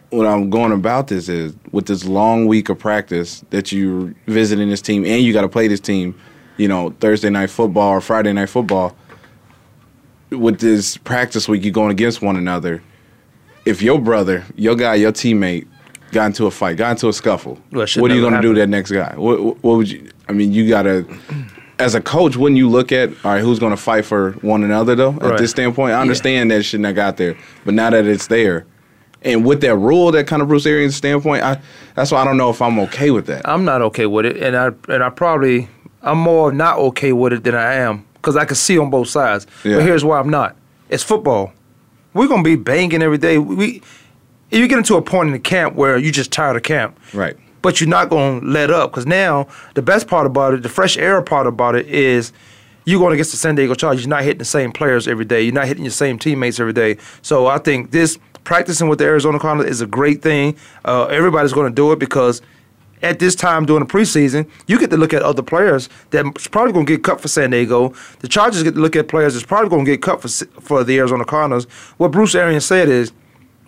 what 0.09 0.27
I'm 0.27 0.49
going 0.49 0.71
about 0.71 1.07
this 1.07 1.29
is 1.29 1.55
with 1.71 1.85
this 1.85 2.05
long 2.05 2.45
week 2.47 2.69
of 2.69 2.79
practice 2.79 3.43
that 3.49 3.71
you're 3.71 4.13
visiting 4.27 4.69
this 4.69 4.81
team 4.81 5.05
and 5.05 5.23
you 5.23 5.31
got 5.33 5.41
to 5.41 5.49
play 5.49 5.67
this 5.67 5.79
team, 5.79 6.19
you 6.57 6.67
know 6.67 6.91
Thursday 6.99 7.29
night 7.29 7.49
football 7.49 7.91
or 7.91 8.01
Friday 8.01 8.33
night 8.33 8.49
football. 8.49 8.95
With 10.29 10.59
this 10.59 10.95
practice 10.95 11.49
week, 11.49 11.63
you're 11.63 11.73
going 11.73 11.91
against 11.91 12.21
one 12.21 12.37
another. 12.37 12.81
If 13.65 13.81
your 13.81 13.99
brother, 13.99 14.45
your 14.55 14.75
guy, 14.75 14.95
your 14.95 15.11
teammate 15.11 15.67
got 16.11 16.25
into 16.27 16.45
a 16.45 16.51
fight, 16.51 16.77
got 16.77 16.91
into 16.91 17.07
a 17.09 17.13
scuffle, 17.13 17.59
Well, 17.71 17.87
what 17.97 18.11
are 18.11 18.15
you 18.15 18.21
going 18.21 18.33
to 18.33 18.41
do 18.41 18.53
to 18.53 18.59
that 18.59 18.67
next 18.67 18.91
guy? 18.91 19.13
What, 19.15 19.39
what 19.63 19.77
would 19.77 19.89
you? 19.89 20.09
I 20.27 20.33
mean, 20.33 20.51
you 20.51 20.67
got 20.69 20.83
to. 20.83 21.05
As 21.79 21.95
a 21.95 22.01
coach, 22.01 22.37
wouldn't 22.37 22.57
you 22.59 22.69
look 22.69 22.91
at 22.91 23.09
all 23.25 23.31
right? 23.33 23.41
Who's 23.41 23.57
going 23.57 23.71
to 23.71 23.77
fight 23.77 24.05
for 24.05 24.33
one 24.41 24.63
another 24.63 24.93
though? 24.93 25.13
At 25.13 25.21
Right. 25.21 25.37
this 25.39 25.49
standpoint, 25.51 25.93
I 25.93 26.01
understand 26.01 26.51
that 26.51 26.63
shouldn't 26.63 26.85
have 26.85 26.95
got 26.95 27.17
there, 27.17 27.35
but 27.65 27.73
now 27.73 27.89
that 27.89 28.05
it's 28.05 28.27
there, 28.27 28.65
and 29.23 29.43
with 29.45 29.61
that 29.61 29.75
rule, 29.75 30.11
that 30.11 30.27
kind 30.27 30.41
of 30.43 30.47
Bruce 30.47 30.65
Arians 30.67 30.95
standpoint, 30.95 31.43
I 31.43 31.59
that's 31.95 32.11
why 32.11 32.21
I 32.21 32.25
don't 32.25 32.37
know 32.37 32.51
if 32.51 32.61
I'm 32.61 32.77
okay 32.81 33.09
with 33.09 33.25
that. 33.27 33.47
I'm 33.49 33.65
not 33.65 33.81
okay 33.81 34.05
with 34.05 34.25
it, 34.27 34.37
and 34.37 34.55
I 34.55 34.71
and 34.89 35.03
I 35.03 35.09
probably 35.09 35.69
I'm 36.03 36.19
more 36.19 36.51
not 36.51 36.77
okay 36.77 37.13
with 37.13 37.33
it 37.33 37.43
than 37.43 37.55
I 37.55 37.73
am 37.75 38.05
because 38.13 38.35
I 38.35 38.45
can 38.45 38.55
see 38.55 38.77
on 38.77 38.91
both 38.91 39.07
sides. 39.09 39.47
Yeah. 39.63 39.77
But 39.77 39.85
here's 39.85 40.05
why 40.05 40.19
I'm 40.19 40.29
not. 40.29 40.55
It's 40.89 41.01
football. 41.03 41.51
We're 42.13 42.27
gonna 42.27 42.43
be 42.43 42.57
banging 42.57 43.01
every 43.01 43.17
day. 43.17 43.39
We, 43.39 43.81
if 44.51 44.59
you 44.59 44.67
get 44.67 44.77
into 44.77 44.95
a 44.97 45.01
point 45.01 45.27
in 45.27 45.33
the 45.33 45.39
camp 45.39 45.75
where 45.75 45.97
you're 45.97 46.11
just 46.11 46.31
tired 46.31 46.55
of 46.57 46.63
camp, 46.63 46.99
Right. 47.13 47.35
but 47.61 47.79
you're 47.81 47.89
not 47.89 48.09
going 48.09 48.41
to 48.41 48.45
let 48.47 48.69
up 48.69 48.91
because 48.91 49.05
now 49.05 49.47
the 49.75 49.81
best 49.81 50.07
part 50.07 50.25
about 50.27 50.53
it, 50.53 50.63
the 50.63 50.69
fresh 50.69 50.97
air 50.97 51.21
part 51.21 51.47
about 51.47 51.75
it 51.75 51.87
is 51.87 52.33
you're 52.85 52.99
going 52.99 53.13
against 53.13 53.31
the 53.31 53.37
San 53.37 53.55
Diego 53.55 53.73
Chargers. 53.75 54.03
You're 54.03 54.09
not 54.09 54.23
hitting 54.23 54.39
the 54.39 54.45
same 54.45 54.71
players 54.71 55.07
every 55.07 55.25
day. 55.25 55.41
You're 55.43 55.53
not 55.53 55.67
hitting 55.67 55.83
your 55.83 55.91
same 55.91 56.17
teammates 56.19 56.59
every 56.59 56.73
day. 56.73 56.97
So 57.21 57.47
I 57.47 57.57
think 57.59 57.91
this 57.91 58.17
practicing 58.43 58.89
with 58.89 58.97
the 58.99 59.05
Arizona 59.05 59.37
Cardinals 59.39 59.69
is 59.69 59.81
a 59.81 59.85
great 59.87 60.21
thing. 60.23 60.55
Uh, 60.83 61.05
everybody's 61.05 61.53
going 61.53 61.69
to 61.71 61.75
do 61.75 61.91
it 61.91 61.99
because 61.99 62.41
at 63.03 63.19
this 63.19 63.35
time 63.35 63.65
during 63.65 63.85
the 63.85 63.91
preseason, 63.91 64.47
you 64.67 64.79
get 64.79 64.89
to 64.89 64.97
look 64.97 65.13
at 65.13 65.21
other 65.21 65.41
players 65.43 65.89
that's 66.09 66.47
probably 66.47 66.73
going 66.73 66.85
to 66.87 66.93
get 66.95 67.03
cut 67.03 67.21
for 67.21 67.27
San 67.27 67.51
Diego. 67.51 67.93
The 68.19 68.27
Chargers 68.27 68.63
get 68.63 68.73
to 68.73 68.79
look 68.79 68.95
at 68.95 69.07
players 69.07 69.33
that's 69.33 69.45
probably 69.45 69.69
going 69.69 69.85
to 69.85 69.91
get 69.91 70.01
cut 70.01 70.21
for 70.21 70.27
for 70.61 70.83
the 70.83 70.97
Arizona 70.97 71.23
Cardinals. 71.25 71.65
What 71.97 72.11
Bruce 72.11 72.33
Arians 72.35 72.65
said 72.65 72.89
is, 72.89 73.11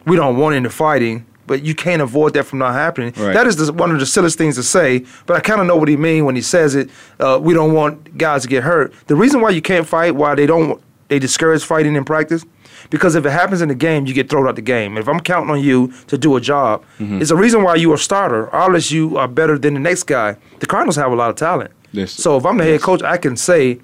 we 0.05 0.15
don't 0.15 0.37
want 0.37 0.55
any 0.55 0.69
fighting, 0.69 1.25
but 1.47 1.63
you 1.63 1.75
can't 1.75 2.01
avoid 2.01 2.33
that 2.33 2.45
from 2.45 2.59
not 2.59 2.73
happening. 2.73 3.13
Right. 3.17 3.33
That 3.33 3.47
is 3.47 3.55
the, 3.57 3.73
one 3.73 3.91
of 3.91 3.99
the 3.99 4.05
silliest 4.05 4.37
things 4.37 4.55
to 4.55 4.63
say, 4.63 5.05
but 5.25 5.35
I 5.37 5.39
kind 5.39 5.61
of 5.61 5.67
know 5.67 5.75
what 5.75 5.87
he 5.87 5.97
means 5.97 6.23
when 6.23 6.35
he 6.35 6.41
says 6.41 6.75
it. 6.75 6.89
Uh, 7.19 7.39
we 7.41 7.53
don't 7.53 7.73
want 7.73 8.17
guys 8.17 8.43
to 8.43 8.47
get 8.47 8.63
hurt. 8.63 8.93
The 9.07 9.15
reason 9.15 9.41
why 9.41 9.49
you 9.51 9.61
can't 9.61 9.87
fight, 9.87 10.15
why 10.15 10.35
they 10.35 10.45
don't, 10.45 10.81
they 11.09 11.19
discourage 11.19 11.63
fighting 11.63 11.95
in 11.95 12.05
practice, 12.05 12.45
because 12.89 13.15
if 13.15 13.25
it 13.25 13.31
happens 13.31 13.61
in 13.61 13.69
the 13.69 13.75
game, 13.75 14.05
you 14.05 14.13
get 14.13 14.29
thrown 14.29 14.47
out 14.47 14.55
the 14.55 14.61
game. 14.61 14.97
If 14.97 15.07
I'm 15.07 15.19
counting 15.19 15.49
on 15.51 15.61
you 15.61 15.93
to 16.07 16.17
do 16.17 16.35
a 16.35 16.41
job, 16.41 16.83
it's 16.99 17.31
a 17.31 17.35
reason 17.35 17.63
why 17.63 17.75
you're 17.75 17.95
a 17.95 17.97
starter, 17.97 18.49
unless 18.53 18.91
you 18.91 19.17
are 19.17 19.27
better 19.27 19.57
than 19.57 19.73
the 19.73 19.79
next 19.79 20.03
guy. 20.03 20.37
The 20.59 20.65
Cardinals 20.65 20.95
have 20.97 21.11
a 21.11 21.15
lot 21.15 21.29
of 21.29 21.35
talent. 21.35 21.71
Yes. 21.91 22.11
So 22.11 22.37
if 22.37 22.45
I'm 22.45 22.57
the 22.57 22.63
head 22.63 22.81
coach, 22.81 23.01
I 23.03 23.17
can 23.17 23.37
say 23.37 23.79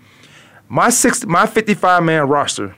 my 0.68 0.90
six, 0.90 1.26
my 1.26 1.46
55 1.46 2.04
man 2.04 2.28
roster 2.28 2.76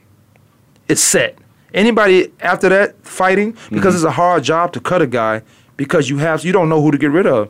is 0.87 1.01
set. 1.01 1.37
Anybody 1.73 2.31
after 2.41 2.69
that 2.69 2.95
fighting 3.05 3.51
because 3.51 3.69
mm-hmm. 3.69 3.87
it's 3.87 4.03
a 4.03 4.11
hard 4.11 4.43
job 4.43 4.73
to 4.73 4.79
cut 4.79 5.01
a 5.01 5.07
guy 5.07 5.41
because 5.77 6.09
you 6.09 6.17
have 6.17 6.43
you 6.43 6.51
don't 6.51 6.69
know 6.69 6.81
who 6.81 6.91
to 6.91 6.97
get 6.97 7.11
rid 7.11 7.25
of. 7.25 7.49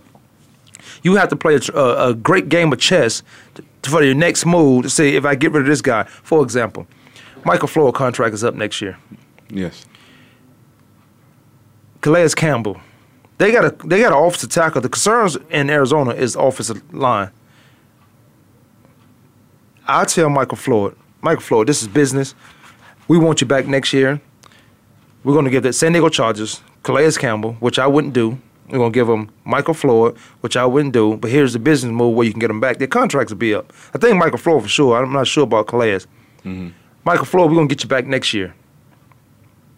You 1.04 1.16
have 1.16 1.30
to 1.30 1.36
play 1.36 1.56
a, 1.56 1.78
a, 1.78 2.10
a 2.10 2.14
great 2.14 2.50
game 2.50 2.72
of 2.72 2.80
chess 2.80 3.24
to, 3.56 3.90
for 3.90 4.04
your 4.04 4.14
next 4.14 4.46
move 4.46 4.84
to 4.84 4.90
say 4.90 5.16
if 5.16 5.26
I 5.26 5.36
get 5.36 5.52
rid 5.52 5.62
of 5.62 5.68
this 5.68 5.82
guy. 5.82 6.04
For 6.04 6.44
example, 6.44 6.88
Michael 7.44 7.68
Floyd 7.68 7.96
contract 7.96 8.34
is 8.34 8.44
up 8.44 8.54
next 8.56 8.82
year. 8.82 8.98
Yes. 9.50 9.86
Calais 12.02 12.30
Campbell, 12.30 12.80
they 13.38 13.52
got 13.52 13.66
a 13.66 13.88
they 13.88 14.00
got 14.02 14.14
an 14.14 14.24
offensive 14.24 14.50
tackle. 14.50 14.82
The 14.82 14.90
concerns 14.90 15.38
in 15.50 15.70
Arizona 15.70 16.12
is 16.12 16.36
offensive 16.36 16.94
line. 16.94 17.32
I 19.88 20.06
tell 20.06 20.30
Michael 20.30 20.58
Floyd, 20.58 20.96
Michael 21.22 21.42
Floyd, 21.42 21.68
this 21.68 21.82
is 21.82 21.88
business. 21.88 22.34
We 23.08 23.18
want 23.18 23.42
you 23.42 23.48
back 23.48 23.68
next 23.68 23.94
year. 23.94 24.22
We're 25.24 25.34
going 25.34 25.46
to 25.46 25.52
give 25.52 25.64
the 25.64 25.74
San 25.74 25.92
Diego 25.92 26.10
Chargers 26.10 26.62
Calais 26.84 27.12
Campbell, 27.12 27.54
which 27.60 27.78
I 27.78 27.88
wouldn't 27.88 28.14
do. 28.14 28.40
We're 28.70 28.78
going 28.78 28.92
to 28.92 28.98
give 28.98 29.08
them 29.08 29.30
Michael 29.44 29.74
Floyd, 29.74 30.18
which 30.40 30.56
I 30.56 30.66
wouldn't 30.66 30.94
do. 30.94 31.18
But 31.18 31.30
here's 31.30 31.54
the 31.54 31.60
business 31.60 31.92
move 31.92 32.16
where 32.16 32.26
you 32.26 32.32
can 32.32 32.40
get 32.40 32.48
them 32.48 32.60
back. 32.60 32.78
Their 32.78 32.88
contracts 32.88 33.32
will 33.32 33.38
be 33.38 33.54
up. 33.54 33.74
I 33.94 33.98
think 33.98 34.18
Michael 34.18 34.38
Floyd 34.38 34.64
for 34.64 34.70
sure. 34.70 35.04
I'm 35.04 35.12
not 35.12 35.28
sure 35.28 35.44
about 35.44 35.68
Calais. 35.68 36.00
Mm-hmm. 36.46 36.70
Michael 37.04 37.26
Floyd, 37.26 37.50
we're 37.50 37.56
going 37.56 37.68
to 37.68 37.76
get 37.76 37.84
you 37.84 37.90
back 37.90 38.06
next 38.06 38.34
year. 38.34 38.56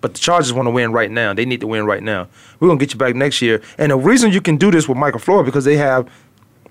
But 0.03 0.15
the 0.15 0.19
Chargers 0.19 0.51
want 0.51 0.67
to 0.67 0.71
win 0.71 0.91
right 0.91 1.09
now. 1.09 1.33
They 1.33 1.45
need 1.45 1.61
to 1.61 1.67
win 1.67 1.85
right 1.85 2.03
now. 2.03 2.27
We're 2.59 2.67
gonna 2.67 2.77
get 2.77 2.91
you 2.91 2.99
back 2.99 3.15
next 3.15 3.41
year. 3.41 3.61
And 3.77 3.89
the 3.89 3.95
reason 3.95 4.33
you 4.33 4.41
can 4.41 4.57
do 4.57 4.69
this 4.69 4.85
with 4.85 4.97
Michael 4.97 5.21
Floyd 5.21 5.45
because 5.45 5.63
they 5.63 5.77
have 5.77 6.11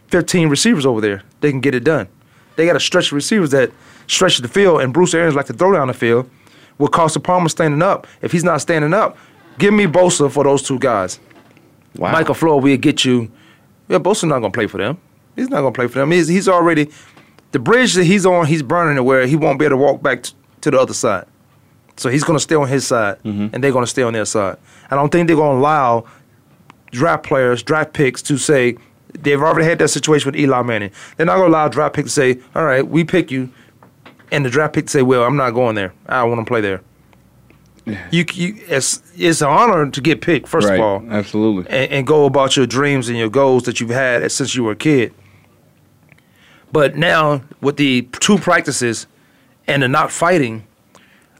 15 0.09 0.51
receivers 0.51 0.85
over 0.85 1.01
there. 1.01 1.23
They 1.41 1.51
can 1.51 1.63
get 1.63 1.75
it 1.75 1.83
done. 1.83 2.09
They 2.57 2.67
got 2.67 2.77
a 2.77 2.81
stretch 2.81 3.07
of 3.07 3.15
receivers 3.15 3.51
that 3.53 3.73
stretch 4.07 4.37
the 4.37 4.49
field, 4.49 4.83
and 4.83 4.93
Bruce 4.93 5.15
Arians 5.15 5.35
like 5.35 5.47
to 5.47 5.55
throw 5.55 5.73
down 5.73 5.89
the 5.89 5.95
field. 5.95 6.29
With 6.83 6.91
Carson 6.91 7.23
Palmer 7.23 7.49
standing 7.49 7.81
up, 7.81 8.07
if 8.23 8.33
he's 8.33 8.45
not 8.45 8.61
standing 8.61 8.93
up, 8.93 9.17
give 9.59 9.73
me 9.73 9.87
Bosa 9.87 10.31
for 10.31 10.43
those 10.43 10.63
two 10.63 10.79
guys. 10.79 11.21
Wow. 11.97 12.11
Michael 12.11 12.35
Floyd, 12.35 12.63
we'll 12.63 12.77
get 12.77 13.05
you. 13.05 13.31
Yeah, 13.89 13.99
Bosa's 13.99 14.25
not 14.25 14.41
gonna 14.41 14.51
play 14.51 14.67
for 14.67 14.79
them. 14.79 14.99
He's 15.37 15.49
not 15.49 15.59
gonna 15.61 15.73
play 15.73 15.87
for 15.87 16.01
them. 16.01 16.11
He's 16.11 16.27
he's 16.29 16.49
already 16.49 16.91
the 17.53 17.59
bridge 17.59 17.95
that 17.95 18.05
he's 18.05 18.27
on. 18.27 18.47
He's 18.47 18.63
burning 18.63 18.97
it 18.97 19.03
where 19.03 19.27
he 19.27 19.37
won't 19.37 19.59
be 19.59 19.65
able 19.67 19.77
to 19.77 19.83
walk 19.83 20.03
back 20.03 20.25
t- 20.25 20.35
to 20.63 20.71
the 20.71 20.81
other 20.81 20.95
side. 20.95 21.27
So 21.97 22.09
he's 22.09 22.25
going 22.25 22.37
to 22.39 22.43
stay 22.43 22.55
on 22.55 22.67
his 22.67 22.87
side, 22.87 23.23
mm-hmm. 23.23 23.55
and 23.55 23.63
they're 23.63 23.73
going 23.73 23.85
to 23.85 23.91
stay 23.91 24.03
on 24.03 24.15
their 24.15 24.25
side. 24.25 24.57
I 24.91 24.97
don't 24.97 25.13
think 25.13 25.29
they're 25.29 25.37
going 25.37 25.57
to 25.57 25.61
allow 25.61 26.07
draft 26.91 27.25
players, 27.25 27.63
draft 27.63 27.93
picks 27.93 28.23
to 28.23 28.39
say 28.39 28.77
they've 29.13 29.41
already 29.41 29.67
had 29.67 29.79
that 29.79 29.89
situation 29.89 30.33
with 30.33 30.41
Eli 30.41 30.63
Manning. 30.63 30.91
They're 31.17 31.27
not 31.27 31.37
going 31.37 31.53
to 31.53 31.57
allow 31.57 31.69
draft 31.69 31.95
picks 31.95 32.15
to 32.15 32.35
say, 32.35 32.41
"All 32.55 32.65
right, 32.65 32.87
we 32.87 33.05
pick 33.05 33.31
you," 33.31 33.51
and 34.33 34.45
the 34.45 34.51
draft 34.51 34.75
pick 34.75 34.89
say, 34.89 35.03
"Well, 35.03 35.23
I'm 35.23 35.37
not 35.37 35.51
going 35.51 35.77
there. 35.77 35.93
I 36.07 36.25
want 36.25 36.41
to 36.41 36.45
play 36.45 36.61
there." 36.61 36.81
You, 37.85 38.25
you, 38.33 38.57
it's 38.69 39.03
it's 39.17 39.41
an 39.43 39.49
honor 39.49 39.91
to 39.91 40.01
get 40.01 40.21
picked 40.21 40.49
first 40.49 40.69
right. 40.69 40.79
of 40.79 40.85
all, 40.85 41.05
Absolutely. 41.11 41.69
and, 41.69 41.93
and 41.93 42.07
go 42.07 42.27
about 42.27 42.57
your 42.57 42.67
dreams 42.67 43.09
and 43.09 43.19
your 43.19 43.29
goals 43.29 43.65
that 43.65 43.81
you've 43.81 43.91
had 43.91 44.31
since 44.31 44.55
you 44.55 44.65
were 44.65 44.73
a 44.73 44.77
kid. 44.77 45.13
But 46.71 46.97
now 46.97 47.43
with 47.61 47.77
the 47.77 48.03
two 48.21 48.39
practices 48.39 49.07
and 49.67 49.83
the 49.83 49.89
not 49.89 50.13
fighting, 50.13 50.65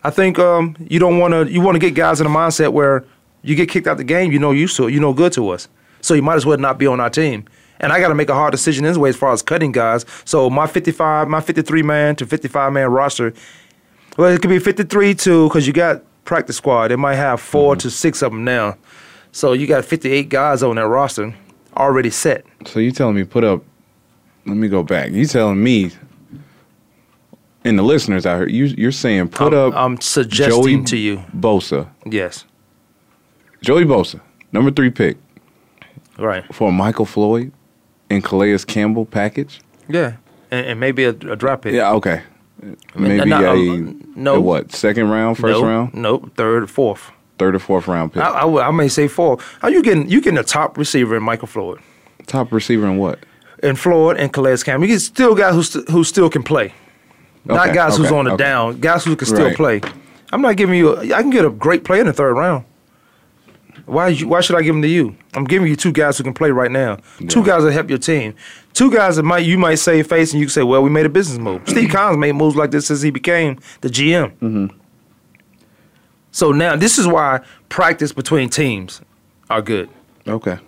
I 0.03 0.11
think 0.11 0.39
um, 0.39 0.77
you 0.81 0.99
don't 0.99 1.19
want 1.19 1.33
to. 1.33 1.51
You 1.51 1.61
want 1.61 1.77
to 1.77 1.79
get 1.79 1.95
guys 1.95 2.21
in 2.21 2.27
a 2.27 2.31
mindset 2.31 2.73
where 2.73 3.05
you 3.43 3.55
get 3.55 3.69
kicked 3.69 3.87
out 3.87 3.97
the 3.97 4.05
game. 4.05 4.33
You 4.33 4.39
know 4.39 4.53
to 4.53 4.87
it. 4.89 4.93
You 4.93 5.01
know 5.01 5.13
good 5.15 5.33
to 5.35 5.49
us. 5.51 5.69
So 6.01 6.15
you 6.15 6.23
might 6.23 6.37
as 6.37 6.45
well 6.45 6.59
not 6.59 6.77
be 6.77 6.89
on 6.89 6.99
our 6.99 7.11
team. 7.11 7.47
And 7.83 7.93
I 7.93 8.01
got 8.01 8.09
to 8.09 8.15
make 8.15 8.29
a 8.29 8.35
hard 8.35 8.53
decision 8.53 8.87
anyway 8.87 9.11
as 9.11 9.17
far 9.17 9.33
as 9.33 9.43
cutting 9.43 9.73
guys. 9.73 10.07
So 10.25 10.49
my 10.49 10.67
55, 10.69 11.29
my 11.29 11.41
53 11.41 11.83
man 11.83 12.17
to 12.17 12.27
55 12.27 12.73
man 12.73 12.89
roster. 12.89 13.35
Well, 14.17 14.33
it 14.33 14.41
could 14.41 14.51
be 14.51 14.61
53 14.61 15.15
too 15.15 15.49
because 15.49 15.67
you 15.67 15.73
got 15.73 16.03
practice 16.25 16.57
squad. 16.57 16.89
They 16.89 16.97
might 16.97 17.17
have 17.17 17.41
4 17.41 17.75
mm-hmm. 17.75 17.79
to 17.81 17.91
six 17.91 18.23
of 18.23 18.31
them 18.31 18.45
now. 18.45 18.77
So 19.33 19.53
you 19.53 19.67
got 19.67 19.85
58 19.85 20.29
guys 20.29 20.63
on 20.63 20.77
that 20.77 20.87
roster 20.87 21.35
already 21.77 22.11
set. 22.11 22.45
So 22.67 22.79
you 22.79 22.93
telling 22.93 23.17
me 23.17 23.25
put 23.25 23.45
up? 23.45 23.65
Let 24.47 24.57
me 24.57 24.69
go 24.69 24.83
back. 24.83 25.13
You 25.13 25.25
telling 25.27 25.63
me, 25.63 25.91
and 27.65 27.79
the 27.79 27.83
listeners 27.83 28.27
out 28.27 28.39
here, 28.39 28.49
you 28.49 28.67
you're 28.67 28.93
saying 28.93 29.29
put 29.29 29.55
I'm, 29.55 29.73
up 29.73 29.75
I'm 29.75 30.01
suggesting 30.01 30.63
Joey 30.63 30.85
to 30.85 30.97
you. 30.97 31.19
Bosa, 31.35 31.89
Yes. 32.05 32.45
Joey 33.63 33.85
Bosa, 33.85 34.21
number 34.51 34.73
three 34.73 34.91
pick 34.91 35.17
Right. 36.19 36.45
for 36.53 36.73
Michael 36.73 37.07
Floyd 37.07 37.53
and 38.13 38.25
Calais 38.25 38.59
Campbell 38.59 39.05
package. 39.07 39.61
Yeah. 39.89 40.17
And, 40.51 40.67
and 40.67 40.81
maybe 40.81 41.05
a, 41.05 41.11
a 41.11 41.37
drop 41.37 41.63
pick. 41.63 41.75
Yeah, 41.75 41.93
okay. 41.93 42.23
Maybe 42.95 43.25
no, 43.29 43.55
a, 43.55 43.59
um, 43.71 44.13
no. 44.15 44.35
a 44.37 44.41
what? 44.41 44.73
Second 44.73 45.11
round, 45.11 45.37
first 45.39 45.59
nope, 45.59 45.65
round, 45.65 45.95
Nope. 45.95 46.33
Third, 46.37 46.71
fourth. 46.71 47.11
third 47.39 47.57
or 47.57 47.59
fourth 47.59 47.89
round 47.89 48.13
pick. 48.13 48.23
I, 48.23 48.29
I, 48.43 48.69
I 48.69 48.71
may 48.71 48.87
say 48.89 49.09
four. 49.09 49.39
How 49.61 49.69
you 49.69 49.83
getting? 49.83 50.09
You 50.09 50.21
getting 50.21 50.39
a 50.39 50.45
top 50.45 50.79
receiver 50.79 51.17
in 51.17 51.23
Michael 51.25 51.49
Floyd, 51.49 51.81
Top 52.27 52.53
receiver 52.53 52.87
in 52.87 52.99
what? 52.99 53.19
in 53.65 53.75
Floyd 53.77 54.17
and 54.17 54.33
Calais 54.33 54.59
Campbell. 54.59 54.87
You 54.87 54.95
get 54.95 55.01
still 55.01 55.35
guys 55.35 55.55
who 55.55 55.63
st- 55.65 55.89
who 55.89 56.05
still 56.05 56.31
can 56.31 56.43
play, 56.45 56.73
not 57.45 57.67
Okay, 57.67 57.75
guys 57.75 57.97
who's 57.97 58.13
on 58.13 58.27
the 58.27 58.33
okay. 58.33 58.45
down. 58.45 58.79
Guys 58.79 59.05
who 59.05 59.17
can 59.17 59.27
still 59.27 59.47
Right. 59.47 59.57
play. 59.57 59.81
I'm 60.33 60.41
not 60.43 60.57
giving 60.57 60.79
you. 60.79 60.97
A, 60.97 61.01
I 61.15 61.21
can 61.23 61.31
get 61.31 61.45
a 61.45 61.51
great 61.51 61.83
player 61.85 62.01
in 62.03 62.07
the 62.07 62.13
third 62.13 62.35
round. 62.35 62.65
Why? 63.87 64.09
You, 64.09 64.29
why 64.29 64.41
should 64.41 64.57
I 64.57 64.63
give 64.63 64.75
them 64.75 64.83
to 64.83 64.89
you? 64.89 65.17
I'm 65.35 65.45
giving 65.45 65.69
you 65.69 65.77
two 65.77 65.93
guys 65.93 66.17
who 66.19 66.25
can 66.25 66.35
play 66.35 66.51
right 66.51 66.71
now. 66.71 66.99
Two 67.29 67.45
guys 67.45 67.65
that 67.65 67.73
help 67.73 67.89
your 67.89 67.99
team. 67.99 68.35
Two 68.75 68.91
guys 68.93 69.17
that 69.17 69.23
might 69.25 69.41
you 69.45 69.59
might 69.59 69.77
save 69.77 70.07
face 70.09 70.33
and 70.33 70.41
you 70.41 70.47
can 70.47 70.53
say, 70.53 70.63
well, 70.63 70.83
we 70.83 70.91
made 70.91 71.07
a 71.07 71.09
business 71.11 71.39
move. 71.39 71.63
Steve 71.69 71.91
Collins 71.91 72.19
made 72.19 72.33
moves 72.33 72.57
like 72.57 72.71
this 72.71 72.87
since 72.87 73.03
he 73.03 73.11
became 73.11 73.59
the 73.81 73.89
GM. 73.89 74.31
Mm-hmm. 74.39 74.67
So 76.31 76.53
now 76.53 76.77
this 76.77 76.99
is 76.99 77.07
why 77.07 77.41
practice 77.69 78.13
between 78.13 78.49
teams 78.49 79.01
are 79.51 79.63
good. 79.63 79.91
Okay. 80.27 80.59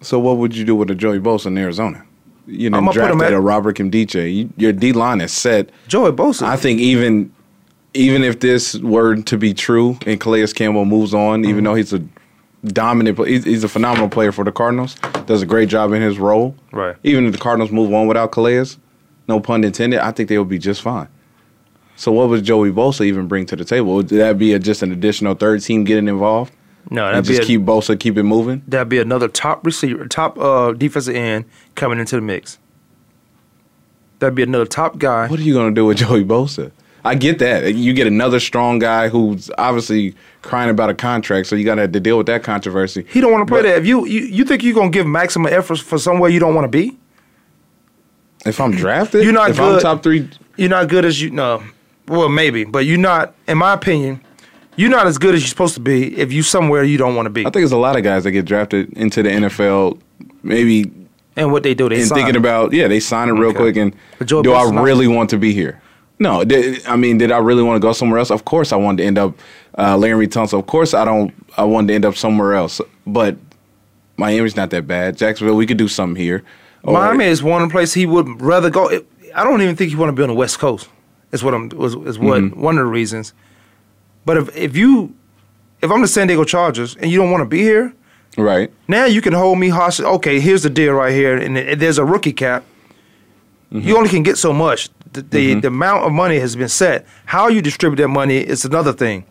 So 0.00 0.18
what 0.18 0.38
would 0.38 0.56
you 0.56 0.64
do 0.64 0.74
with 0.76 0.90
a 0.90 0.94
Joey 0.94 1.20
Bosa 1.20 1.46
in 1.46 1.58
Arizona? 1.58 2.04
You 2.46 2.70
know, 2.70 2.78
I'ma 2.78 2.92
put 2.92 3.10
him 3.10 3.20
at- 3.20 3.32
a 3.32 3.40
Robert 3.40 3.76
Nkemdiche. 3.76 4.34
You, 4.34 4.50
your 4.56 4.72
D 4.72 4.92
line 4.92 5.20
is 5.20 5.32
set. 5.32 5.70
Joey 5.86 6.12
Bosa. 6.12 6.42
I 6.44 6.56
think 6.56 6.80
even 6.80 7.32
even 7.98 8.22
if 8.24 8.40
this 8.40 8.74
were 8.78 9.16
to 9.16 9.36
be 9.36 9.52
true 9.54 9.98
and 10.06 10.20
Calais 10.20 10.46
Campbell 10.48 10.84
moves 10.84 11.12
on, 11.14 11.42
Mm-hmm. 11.42 11.50
even 11.50 11.64
though 11.64 11.74
he's 11.74 11.92
a 11.92 12.02
dominant, 12.64 13.18
he's, 13.26 13.64
a 13.64 13.68
phenomenal 13.68 14.08
player 14.08 14.32
for 14.32 14.44
the 14.44 14.52
Cardinals. 14.52 14.94
Does 15.26 15.42
a 15.42 15.46
great 15.46 15.68
job 15.68 15.92
in 15.92 16.02
his 16.02 16.18
role. 16.18 16.54
Right. 16.72 16.96
Even 17.02 17.26
if 17.26 17.32
the 17.32 17.38
Cardinals 17.38 17.70
move 17.70 17.92
on 17.92 18.06
without 18.06 18.32
Calais, 18.32 18.64
no 19.28 19.40
pun 19.40 19.64
intended, 19.64 20.00
I 20.00 20.12
think 20.12 20.28
they 20.28 20.38
would 20.38 20.48
be 20.48 20.58
just 20.58 20.80
fine. 20.82 21.08
So 21.96 22.12
what 22.12 22.28
would 22.28 22.44
Joey 22.44 22.70
Bosa 22.70 23.04
even 23.04 23.26
bring 23.28 23.44
to 23.46 23.56
the 23.56 23.64
table? 23.64 23.94
Would 23.96 24.08
that 24.10 24.38
be 24.38 24.52
a, 24.54 24.58
just 24.58 24.82
an 24.82 24.92
additional 24.92 25.34
third 25.34 25.62
team 25.62 25.84
getting 25.84 26.08
involved? 26.08 26.52
no, 26.90 27.04
that'd 27.10 27.26
be 27.26 27.34
just 27.36 27.46
keep 27.46 27.62
Bosa, 27.62 27.98
keep 27.98 28.16
it 28.16 28.22
moving? 28.22 28.62
that'd 28.68 28.88
be 28.88 28.98
another 28.98 29.28
top 29.28 29.66
receiver, 29.66 30.06
top 30.06 30.38
uh, 30.38 30.72
defensive 30.72 31.14
end 31.16 31.44
coming 31.74 31.98
into 31.98 32.16
the 32.16 32.22
mix. 32.22 32.58
That'd 34.20 34.34
be 34.34 34.42
another 34.42 34.64
top 34.66 34.98
guy. 34.98 35.26
What 35.28 35.38
are 35.38 35.42
you 35.42 35.54
going 35.54 35.74
to 35.74 35.78
do 35.78 35.84
with 35.86 35.98
Joey 35.98 36.24
Bosa? 36.24 36.72
I 37.04 37.14
get 37.14 37.38
that. 37.38 37.74
You 37.74 37.92
get 37.92 38.06
another 38.06 38.40
strong 38.40 38.78
guy 38.78 39.08
who's 39.08 39.50
obviously 39.56 40.14
crying 40.42 40.68
about 40.70 40.90
a 40.90 40.94
contract, 40.94 41.46
so 41.46 41.56
you 41.56 41.64
got 41.64 41.76
to 41.76 41.82
have 41.82 41.92
to 41.92 42.00
deal 42.00 42.18
with 42.18 42.26
that 42.26 42.42
controversy. 42.42 43.04
He 43.08 43.20
don't 43.20 43.32
want 43.32 43.46
to 43.46 43.50
play 43.50 43.62
But 43.62 43.68
that. 43.68 43.78
If 43.78 43.86
you, 43.86 44.04
you 44.06 44.20
you 44.22 44.44
think 44.44 44.62
you're 44.62 44.74
gonna 44.74 44.90
give 44.90 45.06
maximum 45.06 45.52
effort 45.52 45.78
for 45.78 45.98
somewhere 45.98 46.28
you 46.30 46.40
don't 46.40 46.54
want 46.54 46.64
to 46.64 46.68
be, 46.76 46.98
If 48.46 48.60
I'm 48.60 48.72
drafted, 48.72 49.24
You're 49.24 49.32
not 49.32 49.50
if 49.50 49.60
I'm 49.60 49.74
good. 49.74 49.82
top 49.82 50.02
three, 50.02 50.28
you're 50.56 50.68
not 50.68 50.88
good 50.88 51.04
as 51.04 51.20
you 51.20 51.30
no. 51.30 51.62
Well, 52.08 52.28
maybe, 52.28 52.64
but 52.64 52.86
you're 52.86 52.98
not. 52.98 53.34
In 53.46 53.58
my 53.58 53.74
opinion, 53.74 54.20
you're 54.76 54.90
not 54.90 55.06
as 55.06 55.18
good 55.18 55.34
as 55.34 55.42
you're 55.42 55.48
supposed 55.48 55.74
to 55.74 55.80
be 55.80 56.16
if 56.18 56.32
you 56.32 56.42
somewhere 56.42 56.82
you 56.82 56.96
don't 56.98 57.14
want 57.14 57.26
to 57.26 57.30
be. 57.30 57.42
I 57.42 57.44
think 57.44 57.54
there's 57.54 57.72
a 57.72 57.76
lot 57.76 57.96
of 57.96 58.02
guys 58.02 58.24
that 58.24 58.30
get 58.32 58.44
drafted 58.44 58.92
into 58.96 59.22
the 59.22 59.28
NFL, 59.30 60.00
maybe 60.42 60.90
and 61.36 61.52
what 61.52 61.62
they 61.62 61.74
do, 61.74 61.88
they 61.88 61.96
and 62.00 62.06
sign. 62.08 62.16
thinking 62.18 62.36
about 62.36 62.72
yeah, 62.72 62.88
they 62.88 62.98
sign 63.00 63.28
it 63.28 63.32
real 63.32 63.50
Okay. 63.50 63.58
quick 63.58 63.76
and 63.76 63.94
do 64.26 64.52
I 64.52 64.68
really 64.82 65.06
want 65.06 65.30
to 65.30 65.38
be 65.38 65.52
here? 65.52 65.80
No, 66.20 66.42
did, 66.44 66.84
I 66.86 66.96
mean, 66.96 67.18
did 67.18 67.30
I 67.30 67.38
really 67.38 67.62
want 67.62 67.76
to 67.76 67.86
go 67.86 67.92
somewhere 67.92 68.18
else? 68.18 68.30
Of 68.30 68.44
course, 68.44 68.72
I 68.72 68.76
wanted 68.76 69.02
to 69.02 69.06
end 69.06 69.18
up 69.18 69.34
uh, 69.76 69.96
Laremy 69.96 70.26
Tunsil. 70.26 70.58
Of 70.58 70.66
course, 70.66 70.92
I 70.94 71.04
don't. 71.04 71.32
I 71.56 71.64
wanted 71.64 71.88
to 71.88 71.94
end 71.94 72.04
up 72.04 72.16
somewhere 72.16 72.54
else, 72.54 72.80
but 73.06 73.36
Miami's 74.16 74.56
not 74.56 74.70
that 74.70 74.86
bad. 74.86 75.16
Jacksonville, 75.16 75.54
we 75.56 75.66
could 75.66 75.76
do 75.78 75.86
something 75.88 76.20
here. 76.20 76.42
Or- 76.82 76.94
Miami 76.94 77.26
is 77.26 77.42
one 77.42 77.70
place 77.70 77.94
he 77.94 78.04
would 78.06 78.42
rather 78.42 78.68
go. 78.70 78.90
I 79.34 79.44
don't 79.44 79.62
even 79.62 79.76
think 79.76 79.90
he 79.90 79.96
want 79.96 80.08
to 80.08 80.12
be 80.12 80.22
on 80.22 80.28
the 80.28 80.34
West 80.34 80.58
Coast. 80.58 80.88
Is 81.30 81.44
what 81.44 81.54
I'm 81.54 81.68
was 81.70 81.94
is 81.94 82.18
what 82.18 82.40
Mm-hmm. 82.42 82.60
one 82.60 82.78
of 82.78 82.84
the 82.84 82.90
reasons. 82.90 83.32
But 84.24 84.38
if 84.38 84.56
if 84.56 84.76
you 84.76 85.14
if 85.82 85.90
I'm 85.90 86.00
the 86.02 86.08
San 86.08 86.26
Diego 86.26 86.42
Chargers 86.44 86.96
and 86.96 87.10
you 87.10 87.18
don't 87.18 87.30
want 87.30 87.42
to 87.42 87.48
be 87.48 87.60
here, 87.60 87.92
right? 88.36 88.72
now 88.88 89.04
you 89.04 89.20
can 89.22 89.34
hold 89.34 89.58
me 89.58 89.68
hostage. 89.68 90.06
Okay, 90.06 90.40
here's 90.40 90.62
the 90.64 90.70
deal 90.70 90.94
right 90.94 91.12
here, 91.12 91.36
and 91.36 91.56
there's 91.80 91.98
a 91.98 92.04
rookie 92.04 92.32
cap. 92.32 92.64
Mm-hmm. 93.72 93.86
You 93.86 93.96
only 93.98 94.08
can 94.08 94.22
get 94.22 94.38
so 94.38 94.52
much. 94.52 94.88
The, 95.12 95.22
the, 95.22 95.50
mm-hmm. 95.50 95.60
the 95.60 95.68
amount 95.68 96.04
of 96.04 96.12
money 96.12 96.38
has 96.38 96.54
been 96.56 96.68
set. 96.68 97.06
How 97.26 97.48
you 97.48 97.62
distribute 97.62 97.96
that 98.02 98.08
money 98.08 98.38
is 98.38 98.64
another 98.64 98.92
thing. 98.92 99.24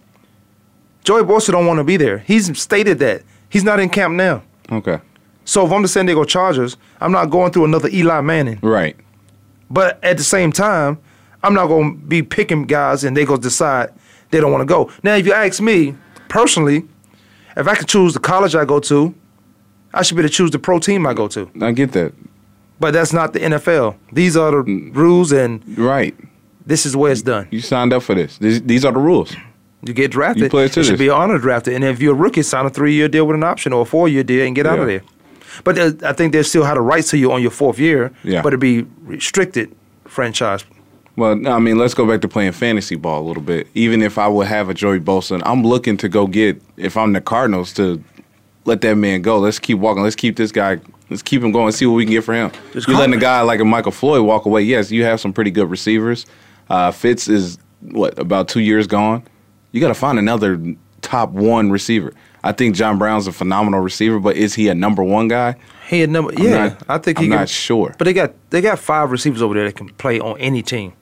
Joey 1.03 1.24
Bosa 1.24 1.51
don't 1.51 1.65
want 1.65 1.77
to 1.77 1.84
be 1.84 1.98
there. 1.98 2.19
He's 2.19 2.60
stated 2.60 3.00
that 3.00 3.24
he's 3.50 3.63
not 3.63 3.79
in 3.79 3.89
camp 3.89 4.15
now. 4.15 4.43
Okay, 4.72 5.00
So 5.46 5.65
if 5.65 5.72
I'm 5.72 5.81
the 5.81 5.88
San 5.88 6.05
Diego 6.05 6.25
Chargers, 6.25 6.75
I'm 7.00 7.13
not 7.13 7.27
going 7.29 7.53
through 7.53 7.65
another 7.65 7.89
Eli 7.89 8.19
Manning. 8.22 8.60
right. 8.62 8.96
But 9.69 10.01
at 10.03 10.17
the 10.17 10.24
same 10.24 10.51
time, 10.51 10.98
I'm 11.43 11.53
not 11.53 11.67
going 11.67 12.00
to 12.00 12.05
be 12.05 12.24
picking 12.24 12.63
guys 12.65 13.03
and 13.03 13.15
they 13.15 13.25
go 13.25 13.38
decide 13.38 13.93
they 14.29 14.39
don't 14.39 14.51
want 14.51 14.62
to 14.62 14.65
go. 14.65 14.91
Now, 15.03 15.15
if 15.15 15.25
you 15.25 15.34
ask 15.34 15.62
me 15.62 15.96
personally, 16.29 16.86
if 17.55 17.67
I 17.67 17.75
could 17.75 17.88
choose 17.88 18.13
the 18.13 18.19
college 18.19 18.55
I 18.55 18.65
go 18.65 18.79
to, 18.81 19.13
I 19.93 20.03
should 20.03 20.15
be 20.15 20.22
able 20.22 20.29
to 20.29 20.36
choose 20.36 20.51
the 20.51 20.60
pro 20.60 20.79
team 20.79 21.07
I 21.07 21.13
go 21.13 21.27
to. 21.29 21.50
I 21.62 21.72
get 21.72 21.91
that. 21.93 22.13
But 22.79 22.93
that's 22.93 23.12
not 23.13 23.34
the 23.34 23.39
NFL. 23.39 23.96
These 24.12 24.38
are 24.38 24.51
the 24.51 24.91
rules, 24.93 25.31
and 25.31 25.62
Right. 25.77 26.15
this 26.65 26.86
is 26.86 26.96
where 26.96 27.12
it's 27.12 27.22
done. 27.24 27.48
You 27.51 27.62
signed 27.62 27.91
up 27.93 28.03
for 28.03 28.13
this. 28.15 28.38
These, 28.38 28.62
these 28.63 28.86
are 28.86 28.91
the 28.91 29.00
rules. 29.00 29.36
You 29.84 29.93
get 29.93 30.12
drafted. 30.12 30.43
You 30.43 30.50
play 30.50 30.67
to 30.67 30.79
it 30.79 30.84
should 30.86 31.00
be 31.00 31.07
an 31.07 31.13
honor 31.13 31.38
drafted. 31.38 31.74
And 31.74 31.84
if 31.84 32.00
you're 32.01 32.13
a 32.13 32.17
rookie, 32.17 32.41
sign 32.43 32.65
a 32.65 32.69
three-year 32.69 33.07
deal 33.07 33.25
with 33.25 33.36
an 33.36 33.43
option 33.43 33.74
or 33.74 33.81
a 33.81 33.86
four-year 33.86 34.24
deal 34.24 34.46
and 34.46 34.55
get 34.55 34.65
out 34.65 34.79
of 34.79 34.88
there. 34.88 35.01
But 35.63 36.03
I 36.03 36.13
think 36.13 36.34
they 36.34 36.43
still 36.43 36.63
have 36.63 36.75
the 36.75 36.81
rights 36.81 37.10
to 37.12 37.17
you 37.17 37.31
on 37.31 37.41
your 37.41 37.51
fourth 37.51 37.79
year. 37.79 38.12
Yeah. 38.24 38.41
But 38.41 38.50
it'd 38.50 38.60
be 38.60 38.86
restricted 39.03 39.74
franchise. 40.05 40.65
Well, 41.15 41.48
I 41.48 41.57
mean, 41.57 41.77
let's 41.79 41.96
go 41.96 42.05
back 42.07 42.22
to 42.22 42.27
playing 42.27 42.51
fantasy 42.51 42.96
ball 42.96 43.22
a 43.22 43.25
little 43.27 43.41
bit. 43.41 43.67
Even 43.74 44.03
if 44.03 44.19
I 44.19 44.27
would 44.27 44.46
have 44.48 44.69
a 44.69 44.74
Joey 44.75 45.00
Bosa, 45.00 45.41
I'm 45.46 45.63
looking 45.63 45.98
to 45.98 46.10
go 46.10 46.27
get, 46.27 46.62
if 46.75 46.96
I'm 46.96 47.13
the 47.13 47.22
Cardinals, 47.22 47.74
to 47.74 48.03
let 48.65 48.81
that 48.81 48.96
man 48.96 49.24
go. 49.24 49.39
Let's 49.39 49.57
keep 49.57 49.79
walking. 49.79 50.03
Let's 50.03 50.15
keep 50.15 50.36
this 50.36 50.51
guy, 50.51 50.79
let's 51.09 51.21
keep 51.21 51.41
him 51.41 51.51
going, 51.51 51.65
and 51.67 51.75
see 51.75 51.85
what 51.85 51.93
we 51.95 52.05
can 52.05 52.11
get 52.11 52.23
for 52.23 52.33
him. 52.33 52.51
You're 52.73 52.97
letting 52.97 53.15
a 53.15 53.19
guy 53.19 53.41
like 53.41 53.59
a 53.59 53.65
Michael 53.65 53.91
Floyd 53.91 54.21
walk 54.25 54.45
away. 54.45 54.61
Yes, 54.61 54.91
you 54.91 55.03
have 55.03 55.19
some 55.19 55.33
pretty 55.33 55.51
good 55.51 55.69
receivers. 55.69 56.25
Uh, 56.69 56.91
Fitz 56.91 57.27
is, 57.27 57.57
what, 57.81 58.17
about 58.19 58.47
two 58.47 58.59
years 58.59 58.87
gone? 58.87 59.23
You 59.71 59.81
got 59.81 59.87
to 59.89 59.93
find 59.93 60.17
another 60.19 60.59
top 61.01 61.29
one 61.31 61.71
receiver. 61.71 62.13
I 62.43 62.51
think 62.51 62.75
John 62.75 62.97
Brown's 62.97 63.27
a 63.27 63.31
phenomenal 63.31 63.79
receiver, 63.81 64.19
but 64.19 64.35
is 64.37 64.53
he 64.55 64.67
a 64.69 64.75
number 64.75 65.03
one 65.03 65.27
guy? 65.27 65.55
He 65.87 65.99
had 66.01 66.09
number. 66.09 66.33
Yeah, 66.37 66.67
not- 66.69 66.83
I 66.89 66.97
think 66.97 67.17
he 67.19 67.25
I'm 67.25 67.31
can, 67.31 67.39
not 67.39 67.49
sure. 67.49 67.93
But 67.97 68.05
they 68.05 68.13
got 68.13 68.33
they 68.49 68.61
got 68.61 68.79
five 68.79 69.11
receivers 69.11 69.41
over 69.41 69.53
there 69.53 69.65
that 69.65 69.75
can 69.75 69.89
play 69.89 70.19
on 70.19 70.37
any 70.39 70.61
team. 70.61 70.93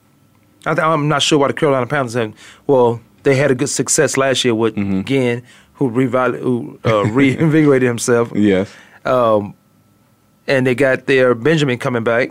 I 0.64 0.74
th- 0.74 0.84
I'm 0.84 1.08
not 1.08 1.22
sure 1.22 1.38
why 1.38 1.48
the 1.48 1.54
Carolina 1.54 1.86
Panthers 1.86 2.14
have. 2.14 2.34
Well, 2.66 3.00
they 3.22 3.34
had 3.36 3.50
a 3.50 3.54
good 3.54 3.68
success 3.68 4.16
last 4.16 4.44
year 4.44 4.54
with 4.54 4.74
Mm-hmm. 4.76 5.02
Ginn, 5.02 5.42
who 5.74 5.88
reval- 5.88 6.32
who 6.32 6.78
uh, 6.84 7.04
reinvigorated 7.10 7.86
himself, 7.86 8.32
Yes. 8.34 8.72
And 10.48 10.66
they 10.66 10.74
got 10.74 11.06
their 11.06 11.34
Benjamin 11.34 11.78
coming 11.78 12.04
back. 12.04 12.30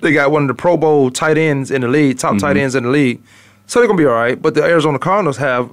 They 0.00 0.12
got 0.12 0.30
one 0.30 0.42
of 0.42 0.48
the 0.48 0.54
Pro 0.54 0.76
Bowl 0.76 1.10
tight 1.10 1.36
ends 1.36 1.70
in 1.70 1.82
the 1.82 1.88
league, 1.88 2.18
top 2.18 2.38
tight 2.38 2.50
Mm-hmm. 2.52 2.58
ends 2.60 2.74
in 2.74 2.84
the 2.84 2.88
league, 2.90 3.22
so 3.66 3.78
they're 3.80 3.86
gonna 3.86 3.98
be 3.98 4.06
all 4.06 4.14
right. 4.14 4.40
But 4.40 4.54
the 4.54 4.62
Arizona 4.62 4.98
Cardinals 4.98 5.36
have 5.36 5.70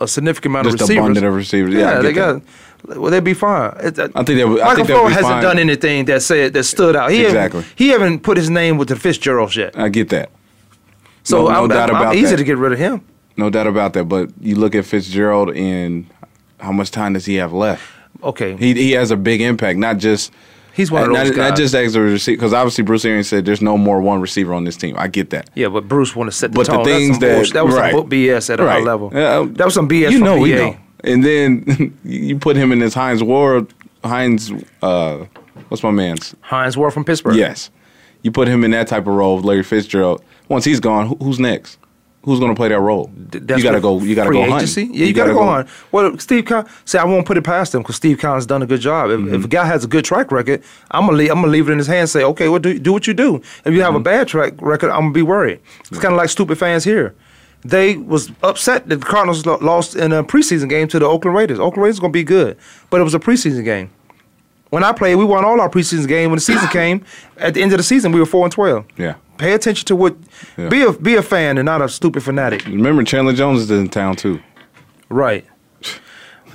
a 0.00 0.06
significant 0.06 0.52
amount 0.52 0.66
Just 0.66 0.74
of 0.76 0.80
receivers. 0.82 1.00
abundant 1.04 1.26
of 1.26 1.34
receivers. 1.34 1.74
Yeah, 1.74 1.98
I 1.98 2.02
they 2.02 2.12
that. 2.12 2.42
got. 2.86 2.96
Well, 3.00 3.10
they'd 3.10 3.24
be 3.24 3.34
fine. 3.34 3.72
It- 3.80 3.98
I 3.98 4.06
think 4.22 4.26
they 4.26 4.44
would- 4.44 4.60
I 4.60 4.66
Michael 4.68 4.84
Floyd 4.84 5.10
hasn't 5.10 5.26
fine. 5.32 5.42
done 5.42 5.58
anything 5.58 6.04
that 6.04 6.22
said 6.22 6.52
that 6.52 6.62
stood 6.62 6.94
out. 6.94 7.10
He 7.10 7.24
Exactly. 7.24 7.62
Haven't, 7.62 7.74
he 7.78 7.88
haven't 7.88 8.20
put 8.20 8.36
his 8.36 8.48
name 8.48 8.78
with 8.78 8.86
the 8.88 8.94
Fitzgeralds 8.94 9.56
yet. 9.56 9.76
I 9.76 9.88
get 9.88 10.10
that. 10.10 10.30
So 11.24 11.38
No- 11.46 11.48
no 11.50 11.62
I'm, 11.64 11.68
doubt 11.68 11.90
I'm, 11.92 11.96
I'm 12.08 12.14
easy 12.14 12.30
that. 12.30 12.36
to 12.36 12.44
get 12.44 12.56
rid 12.56 12.70
of 12.72 12.78
him. 12.78 13.00
No 13.36 13.50
doubt 13.50 13.66
about 13.66 13.94
that. 13.94 14.04
But 14.04 14.30
you 14.40 14.54
look 14.54 14.76
at 14.76 14.84
Fitzgerald 14.84 15.50
and 15.56 16.06
how 16.60 16.70
much 16.70 16.92
time 16.92 17.14
does 17.14 17.26
he 17.26 17.34
have 17.36 17.52
left? 17.52 17.82
Okay. 18.22 18.56
He 18.56 18.74
he 18.74 18.92
has 18.92 19.10
a 19.10 19.16
big 19.16 19.40
impact, 19.40 19.78
not 19.78 19.98
just 19.98 20.32
He's 20.74 20.92
one 20.92 21.02
of 21.02 21.08
those 21.08 21.16
not, 21.30 21.36
guys. 21.36 21.36
not 21.50 21.56
just 21.56 21.74
as 21.74 21.96
a 21.96 22.00
receiver, 22.00 22.36
because 22.36 22.52
obviously 22.52 22.84
Bruce 22.84 23.04
Arians 23.04 23.26
said 23.28 23.44
there's 23.44 23.60
no 23.60 23.76
more 23.76 24.00
one 24.00 24.20
receiver 24.20 24.54
on 24.54 24.62
this 24.62 24.76
team. 24.76 24.94
I 24.96 25.08
get 25.08 25.30
that. 25.30 25.50
yeah, 25.56 25.66
but 25.68 25.88
Bruce 25.88 26.14
want 26.14 26.30
to 26.30 26.36
set 26.36 26.52
the 26.52 26.56
But 26.56 26.66
the 26.68 26.84
things 26.84 27.18
that- 27.18 27.34
bullshit. 27.34 27.54
that 27.54 27.66
was 27.66 27.74
right. 27.74 27.92
some 27.92 28.08
BS 28.08 28.50
at 28.50 28.60
a 28.60 28.64
high 28.64 28.78
level. 28.78 29.10
Yeah, 29.12 29.44
that 29.50 29.64
was 29.64 29.74
some 29.74 29.88
BS. 29.88 30.12
You 30.12 30.18
from 30.18 30.24
know, 30.24 30.38
we 30.38 30.52
know. 30.54 30.76
And 31.02 31.24
then 31.24 31.98
you 32.04 32.38
put 32.38 32.54
him 32.56 32.70
in 32.70 32.78
this 32.78 32.94
Hines 32.94 33.24
Ward, 33.24 33.72
Hines, 34.04 34.52
uh, 34.82 35.24
what's 35.68 35.82
my 35.82 35.90
man's? 35.90 36.36
Hines 36.42 36.76
Ward 36.76 36.92
from 36.94 37.04
Pittsburgh. 37.04 37.34
Yes. 37.36 37.70
You 38.22 38.30
put 38.30 38.46
him 38.46 38.62
in 38.62 38.70
that 38.72 38.86
type 38.88 39.02
of 39.08 39.14
role 39.14 39.36
with 39.36 39.44
Larry 39.44 39.62
Fitzgerald. 39.64 40.22
Once 40.48 40.64
he's 40.64 40.78
gone, 40.80 41.08
who, 41.08 41.16
who's 41.16 41.40
next? 41.40 41.78
Who's 42.28 42.40
going 42.40 42.52
to 42.52 42.56
play 42.56 42.68
that 42.68 42.78
role? 42.80 43.10
That's 43.16 43.58
you 43.62 43.68
got 43.68 43.72
to 43.72 43.80
go. 43.80 43.98
You 44.00 44.14
got 44.14 44.24
to 44.24 44.30
go 44.32 44.44
agency? 44.56 44.84
Yeah, 44.92 45.06
you, 45.06 45.14
got 45.14 45.26
to 45.28 45.32
go, 45.32 45.40
on. 45.40 45.66
Well, 45.92 46.18
Steve 46.18 46.44
Collins. 46.44 46.68
See, 46.84 46.98
I 46.98 47.04
won't 47.04 47.26
put 47.26 47.38
it 47.38 47.42
past 47.42 47.74
him 47.74 47.80
because 47.80 47.96
Steve 47.96 48.18
Collins 48.18 48.44
done 48.44 48.60
a 48.62 48.66
good 48.66 48.80
job. 48.80 49.10
If, 49.10 49.18
Mm-hmm. 49.20 49.34
if 49.34 49.44
a 49.46 49.48
guy 49.48 49.64
has 49.64 49.84
a 49.84 49.88
good 49.88 50.04
track 50.04 50.30
record, 50.30 50.62
I'm 50.90 51.06
gonna 51.06 51.16
leave, 51.16 51.30
I'm 51.30 51.36
gonna 51.40 51.48
leave 51.52 51.68
it 51.68 51.72
in 51.72 51.78
his 51.78 51.86
hands. 51.86 52.12
Say, 52.12 52.22
okay, 52.22 52.48
well, 52.50 52.58
do 52.60 52.78
do 52.78 52.92
what 52.92 53.06
you 53.06 53.14
do. 53.14 53.36
If 53.64 53.72
you 53.72 53.80
have 53.82 53.94
Mm-hmm. 53.94 53.96
a 53.96 54.00
bad 54.00 54.28
track 54.28 54.52
record, 54.60 54.90
I'm 54.90 55.00
gonna 55.04 55.12
be 55.12 55.22
worried. 55.22 55.60
It's 55.80 55.98
kind 55.98 56.12
of 56.12 56.18
like 56.18 56.28
stupid 56.28 56.58
fans 56.58 56.84
here. 56.84 57.14
They 57.64 57.96
was 57.96 58.30
upset 58.42 58.88
that 58.88 58.96
the 59.00 59.06
Cardinals 59.06 59.46
lost 59.46 59.96
in 59.96 60.12
a 60.12 60.22
preseason 60.22 60.68
game 60.68 60.86
to 60.88 60.98
the 60.98 61.06
Oakland 61.06 61.36
Raiders. 61.36 61.58
Oakland 61.58 61.84
Raiders 61.84 61.98
gonna 61.98 62.12
be 62.12 62.24
good, 62.24 62.56
but 62.90 63.00
it 63.00 63.04
was 63.04 63.14
a 63.14 63.18
preseason 63.18 63.64
game. 63.64 63.90
When 64.70 64.84
I 64.84 64.92
played, 64.92 65.14
we 65.16 65.24
won 65.24 65.46
all 65.46 65.58
our 65.62 65.70
preseason 65.70 66.06
games. 66.06 66.28
When 66.28 66.36
the 66.36 66.42
season 66.42 66.68
came, 66.80 67.04
at 67.38 67.54
the 67.54 67.62
end 67.62 67.72
of 67.72 67.78
the 67.78 67.82
season, 67.84 68.12
we 68.12 68.20
were 68.20 68.26
four 68.26 68.44
and 68.44 68.52
twelve. 68.52 68.84
Yeah. 68.98 69.14
Pay 69.38 69.52
attention 69.52 69.86
to 69.86 69.96
what. 69.96 70.16
Yeah. 70.56 70.68
Be 70.68 70.82
a 70.82 70.92
be 70.92 71.14
a 71.14 71.22
fan 71.22 71.58
and 71.58 71.66
not 71.66 71.80
a 71.80 71.88
stupid 71.88 72.22
fanatic. 72.22 72.64
Remember, 72.66 73.04
Chandler 73.04 73.32
Jones 73.32 73.60
is 73.62 73.70
in 73.70 73.88
town 73.88 74.16
too. 74.16 74.40
Right. 75.08 75.46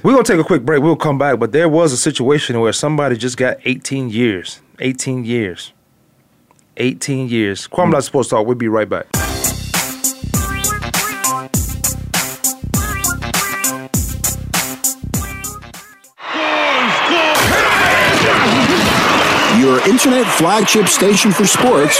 We're 0.03 0.11
gonna 0.11 0.23
take 0.25 0.39
a 0.39 0.43
quick 0.43 0.63
break. 0.63 0.83
We'll 0.83 0.97
come 0.97 1.17
back, 1.17 1.39
but 1.39 1.53
there 1.53 1.69
was 1.69 1.93
a 1.93 1.97
situation 1.97 2.59
where 2.59 2.73
somebody 2.73 3.15
just 3.15 3.37
got 3.37 3.57
18 3.63 4.09
years. 4.09 4.59
18 4.79 5.23
years. 5.23 5.71
18 6.75 7.29
years. 7.29 7.67
Kwame 7.69 7.91
not 7.91 8.03
supposed 8.03 8.29
to 8.31 8.35
talk. 8.35 8.45
We'll 8.45 8.55
be 8.55 8.67
right 8.67 8.89
back. 8.89 9.05
Your 19.59 19.79
internet 19.87 20.25
flagship 20.27 20.87
station 20.87 21.31
for 21.31 21.45
sports. 21.45 21.99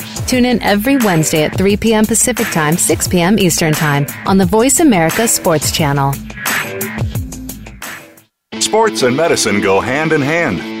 Tune 0.31 0.45
in 0.45 0.63
every 0.63 0.95
Wednesday 0.95 1.43
at 1.43 1.57
3 1.57 1.75
p.m. 1.75 2.05
Pacific 2.05 2.47
Time, 2.51 2.77
6 2.77 3.07
p.m. 3.09 3.37
Eastern 3.37 3.73
Time 3.73 4.05
on 4.25 4.37
the 4.37 4.45
Voice 4.45 4.79
America 4.79 5.27
Sports 5.27 5.73
Channel. 5.73 6.13
Sports 8.57 9.03
and 9.03 9.17
medicine 9.17 9.59
go 9.59 9.81
hand 9.81 10.13
in 10.13 10.21
hand. 10.21 10.80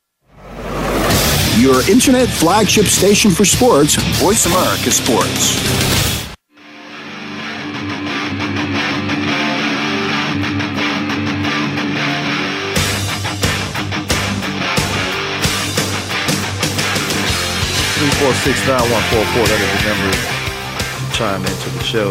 Your 1.61 1.87
internet 1.87 2.27
flagship 2.27 2.85
station 2.85 3.29
for 3.29 3.45
sports. 3.45 3.93
Voice 4.19 4.47
America 4.47 4.89
Sports. 4.89 5.51
Three 17.93 18.09
four 18.17 18.33
six 18.33 18.65
nine 18.65 18.81
one 18.89 19.03
four 19.11 19.23
four. 19.25 19.45
That 19.45 19.61
is 19.61 19.69
the 19.77 19.87
number 19.87 21.13
chime 21.13 21.45
into 21.45 21.69
the 21.77 21.83
show. 21.83 22.09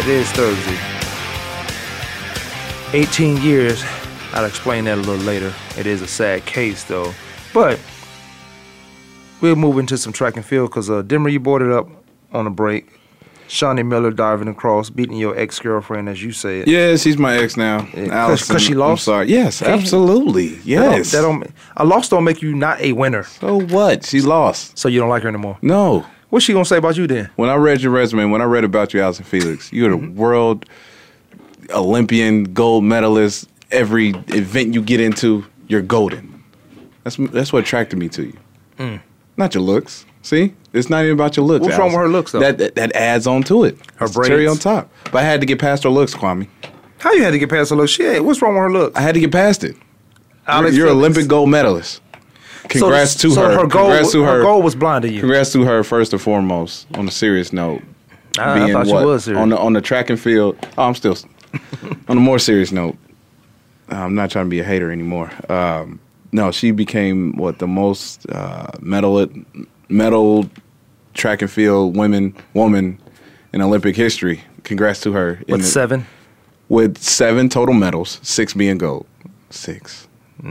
It 0.00 0.08
is 0.08 0.32
Thursday. 0.32 0.78
18 2.98 3.42
years. 3.42 3.84
I'll 4.32 4.46
explain 4.46 4.84
that 4.86 4.96
a 4.96 5.02
little 5.02 5.16
later. 5.26 5.52
It 5.76 5.86
is 5.86 6.00
a 6.00 6.08
sad 6.08 6.46
case 6.46 6.84
though. 6.84 7.12
But 7.52 7.78
we'll 9.40 9.56
move 9.56 9.78
into 9.78 9.96
some 9.98 10.12
track 10.12 10.36
and 10.36 10.44
field 10.44 10.70
because 10.70 10.90
uh, 10.90 11.02
you 11.08 11.40
brought 11.40 11.62
it 11.62 11.70
up 11.70 11.88
on 12.32 12.46
a 12.46 12.50
break. 12.50 12.92
Shaunae 13.48 13.86
Miller 13.86 14.10
diving 14.10 14.46
across, 14.48 14.90
beating 14.90 15.16
your 15.16 15.34
ex 15.38 15.58
girlfriend, 15.58 16.06
as 16.10 16.22
you 16.22 16.32
said. 16.32 16.68
Yes, 16.68 17.00
she's 17.02 17.16
my 17.16 17.34
ex 17.38 17.56
now. 17.56 17.78
Yeah, 17.94 18.04
'cause- 18.04 18.10
Allyson, 18.10 18.54
'cause 18.56 18.62
she 18.62 18.72
I'm 18.72 18.78
lost? 18.78 19.04
sorry. 19.04 19.28
Yes, 19.28 19.62
absolutely. 19.62 20.48
That 20.48 20.56
don't- 20.56 20.66
Yes. 20.98 21.10
That 21.12 21.22
don't, 21.22 21.50
a 21.78 21.84
loss 21.86 22.10
don't 22.10 22.24
make 22.24 22.42
you 22.42 22.54
not 22.54 22.78
a 22.82 22.92
winner. 22.92 23.22
so 23.24 23.60
what? 23.60 24.04
She 24.04 24.20
lost. 24.20 24.76
So 24.76 24.88
you 24.88 25.00
don't 25.00 25.08
like 25.08 25.22
her 25.22 25.28
anymore. 25.30 25.56
No. 25.62 26.04
What's 26.28 26.44
she 26.44 26.52
gonna 26.52 26.66
say 26.66 26.76
about 26.76 26.98
you 26.98 27.06
then? 27.06 27.30
When 27.36 27.48
I 27.48 27.54
read 27.54 27.80
your 27.80 27.90
resume, 27.90 28.26
when 28.26 28.42
I 28.42 28.44
read 28.44 28.64
about 28.64 28.92
you, 28.92 29.00
Allyson 29.00 29.24
Felix, 29.24 29.72
you're 29.72 29.88
the 29.90 29.96
Mm-hmm. 29.96 30.16
world 30.16 30.66
Olympian 31.70 32.44
gold 32.52 32.84
medalist. 32.84 33.48
Every 33.70 34.10
event 34.28 34.74
you 34.74 34.82
get 34.82 35.00
into, 35.00 35.44
you're 35.68 35.82
golden. 35.82 36.42
That's 37.04 37.16
that's 37.16 37.50
what 37.52 37.60
attracted 37.64 37.98
me 37.98 38.08
to 38.10 38.24
you. 38.24 38.36
Mm. 38.78 39.00
Not 39.38 39.54
your 39.54 39.62
looks. 39.62 40.04
See, 40.22 40.52
it's 40.72 40.90
not 40.90 41.04
even 41.04 41.14
about 41.14 41.36
your 41.36 41.46
looks. 41.46 41.64
What's 41.64 41.78
wrong 41.78 41.92
with 41.92 42.00
her 42.00 42.08
looks, 42.08 42.32
though? 42.32 42.40
That, 42.40 42.58
that 42.58 42.74
that 42.74 42.94
adds 42.94 43.26
on 43.26 43.44
to 43.44 43.64
it. 43.64 43.78
Her 43.96 44.06
It's 44.06 44.14
the 44.14 44.24
cherry 44.24 44.46
on 44.46 44.58
top. 44.58 44.90
But 45.04 45.18
I 45.18 45.22
had 45.22 45.40
to 45.40 45.46
get 45.46 45.58
past 45.58 45.84
her 45.84 45.90
looks, 45.90 46.14
Kwame. 46.14 46.48
How 46.98 47.12
you 47.12 47.22
had 47.22 47.30
to 47.30 47.38
get 47.38 47.48
past 47.48 47.70
her 47.70 47.76
look? 47.76 47.88
Shit, 47.88 48.24
what's 48.24 48.42
wrong 48.42 48.54
with 48.54 48.64
her 48.64 48.72
look? 48.72 48.96
I 48.96 49.00
had 49.00 49.14
to 49.14 49.20
get 49.20 49.30
past 49.30 49.62
it. 49.62 49.76
You're, 49.76 49.84
Alex 50.48 50.76
you're 50.76 50.88
Olympic 50.88 51.28
gold 51.28 51.48
medalist. 51.48 52.02
Congrats 52.68 53.12
so, 53.12 53.28
to 53.28 53.34
so 53.34 53.42
her. 53.42 53.50
her 53.50 53.66
goal, 53.66 53.86
Congrats 53.86 54.12
to 54.12 54.22
her. 54.24 54.38
her 54.38 54.42
goal 54.42 54.60
was 54.60 54.74
blinding 54.74 55.14
you. 55.14 55.20
Congrats 55.20 55.52
to 55.52 55.62
her 55.62 55.84
first 55.84 56.12
and 56.12 56.20
foremost. 56.20 56.86
On 56.96 57.06
a 57.06 57.10
serious 57.10 57.52
note, 57.52 57.82
I, 58.38 58.64
I 58.64 58.72
thought 58.72 58.86
she 58.86 58.92
was 58.92 59.24
serious. 59.24 59.40
on 59.40 59.48
the 59.50 59.58
on 59.58 59.72
the 59.72 59.80
track 59.80 60.10
and 60.10 60.20
field. 60.20 60.58
Oh, 60.76 60.82
I'm 60.88 60.94
still 60.94 61.16
on 62.08 62.18
a 62.18 62.20
more 62.20 62.38
serious 62.38 62.72
note. 62.72 62.96
I'm 63.88 64.14
not 64.14 64.30
trying 64.30 64.46
to 64.46 64.50
be 64.50 64.60
a 64.60 64.64
hater 64.64 64.90
anymore. 64.90 65.30
Um, 65.48 66.00
no, 66.32 66.50
she 66.50 66.70
became 66.70 67.32
what 67.36 67.58
the 67.58 67.66
most 67.66 68.28
uh, 68.30 68.66
medal 68.80 69.26
medal 69.88 70.48
track 71.14 71.42
and 71.42 71.50
field 71.50 71.96
women 71.96 72.34
woman 72.54 72.98
in 73.52 73.62
Olympic 73.62 73.96
history. 73.96 74.42
Congrats 74.64 75.00
to 75.02 75.12
her. 75.12 75.40
with 75.48 75.60
the- 75.62 75.66
seven. 75.66 76.06
with 76.68 76.98
seven 76.98 77.48
total 77.48 77.74
medals, 77.74 78.20
six 78.22 78.52
being 78.54 78.78
gold. 78.78 79.06
Six. 79.50 80.06
It, 80.40 80.44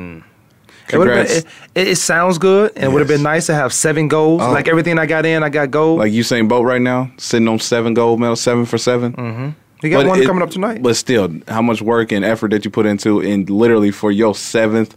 would've 0.97 1.13
Congrats. 1.13 1.41
been, 1.43 1.51
it, 1.75 1.87
it 1.89 1.95
sounds 1.97 2.37
good, 2.37 2.71
and 2.75 2.85
it 2.85 2.91
would 2.91 2.99
have 2.99 3.07
been 3.07 3.21
nice 3.23 3.45
to 3.47 3.53
have 3.53 3.73
seven 3.73 4.07
goals. 4.07 4.41
Oh. 4.41 4.51
Like 4.51 4.67
everything 4.67 4.97
I 4.97 5.05
got 5.05 5.25
in, 5.25 5.43
I 5.43 5.49
got 5.49 5.69
gold. 5.69 5.99
like 5.99 6.11
Usain 6.13 6.47
Bolt 6.47 6.65
right 6.65 6.81
now, 6.81 7.11
sitting 7.17 7.47
on 7.47 7.59
seven 7.59 7.93
gold 7.93 8.19
medals, 8.19 8.41
seven 8.41 8.65
for 8.65 8.77
7 8.77 9.13
Mm-hmm. 9.13 9.49
you 9.83 9.89
got 9.91 10.05
one 10.07 10.23
coming 10.25 10.41
up 10.41 10.49
tonight. 10.49 10.81
But 10.81 10.95
still, 10.95 11.29
how 11.47 11.61
much 11.61 11.81
work 11.81 12.11
and 12.11 12.23
effort 12.25 12.51
that 12.51 12.63
you 12.65 12.71
put 12.71 12.85
into, 12.85 13.21
and 13.21 13.49
literally 13.49 13.91
for 13.91 14.11
your 14.11 14.33
seventh, 14.33 14.95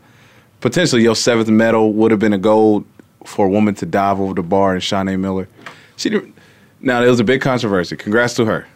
potentially 0.61 1.03
your 1.03 1.17
seventh 1.17 1.49
medal 1.49 1.93
would 1.93 2.11
have 2.11 2.21
been 2.21 2.33
a 2.33 2.39
gold 2.39 2.85
for 3.25 3.47
a 3.47 3.49
woman 3.49 3.75
to 3.77 3.87
dive 3.87 4.21
over 4.21 4.35
the 4.35 4.43
bar 4.43 4.73
and 4.73 4.83
Shaunae 4.83 5.19
Miller. 5.19 5.49
She 5.97 6.11
did, 6.11 6.33
now 6.81 7.01
there 7.01 7.11
was 7.11 7.21
a 7.21 7.25
big 7.25 7.41
controversy. 7.43 7.97
Congrats 7.97 8.35
to 8.35 8.45
her. 8.47 8.67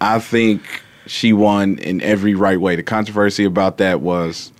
I 0.00 0.18
think 0.18 0.62
she 1.06 1.32
won 1.32 1.78
in 1.78 2.00
every 2.02 2.34
right 2.34 2.60
way. 2.60 2.74
The 2.76 2.82
controversy 2.82 3.44
about 3.44 3.78
that 3.78 4.00
was 4.00 4.52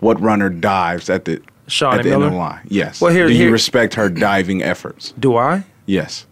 what 0.00 0.20
runner 0.20 0.48
dives 0.48 1.08
at 1.10 1.24
the 1.26 1.42
Shawnee 1.66 1.98
at 1.98 2.02
the 2.04 2.12
end 2.12 2.22
of 2.22 2.30
the 2.32 2.36
line. 2.36 2.60
Yes. 2.68 3.00
Well, 3.00 3.12
here- 3.12 3.26
Do 3.26 3.32
you 3.32 3.40
here- 3.44 3.52
respect 3.52 3.94
her 3.94 4.08
diving 4.08 4.62
efforts? 4.62 5.12
Do 5.18 5.36
I? 5.36 5.64
Yes. 5.86 6.26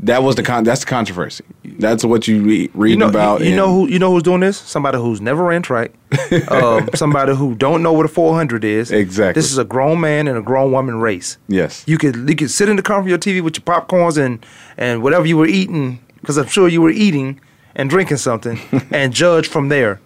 That 0.00 0.22
was 0.22 0.36
the 0.36 0.42
con. 0.44 0.62
That's 0.62 0.80
the 0.80 0.86
controversy. 0.86 1.44
That's 1.64 2.04
what 2.04 2.28
you 2.28 2.42
re- 2.42 2.70
read 2.74 2.90
You 2.90 2.96
know, 2.98 3.08
about. 3.08 3.40
you, 3.40 3.50
you 3.50 3.56
know 3.56 3.72
who 3.72 3.88
you 3.88 3.98
know 3.98 4.12
who's 4.12 4.22
doing 4.22 4.40
this? 4.40 4.56
Somebody 4.56 4.96
who's 4.98 5.20
never 5.20 5.42
ran 5.42 5.60
track. 5.62 5.90
um, 6.48 6.88
somebody 6.94 7.34
who 7.34 7.54
don't 7.56 7.82
know 7.82 7.92
what 7.92 8.06
a 8.06 8.08
400 8.08 8.62
is. 8.64 8.92
Exactly. 8.92 9.38
This 9.40 9.50
is 9.50 9.58
a 9.58 9.64
grown 9.64 10.00
man 10.00 10.28
and 10.28 10.38
a 10.38 10.42
grown 10.42 10.70
woman 10.70 11.00
race. 11.00 11.36
Yes. 11.48 11.82
You 11.88 11.98
could 11.98 12.28
you 12.28 12.36
could 12.36 12.50
sit 12.50 12.68
in 12.68 12.76
the 12.76 12.82
comfort 12.82 13.00
of 13.00 13.08
your 13.08 13.18
TV 13.18 13.42
with 13.42 13.56
your 13.56 13.64
popcorns 13.64 14.16
and 14.24 14.44
and 14.76 15.02
whatever 15.02 15.26
you 15.26 15.36
were 15.36 15.48
eating, 15.48 15.98
because 16.20 16.36
I'm 16.38 16.46
sure 16.46 16.68
you 16.68 16.80
were 16.80 16.90
eating 16.90 17.40
and 17.74 17.90
drinking 17.90 18.18
something, 18.18 18.60
and 18.92 19.12
judge 19.12 19.48
from 19.48 19.68
there. 19.68 20.00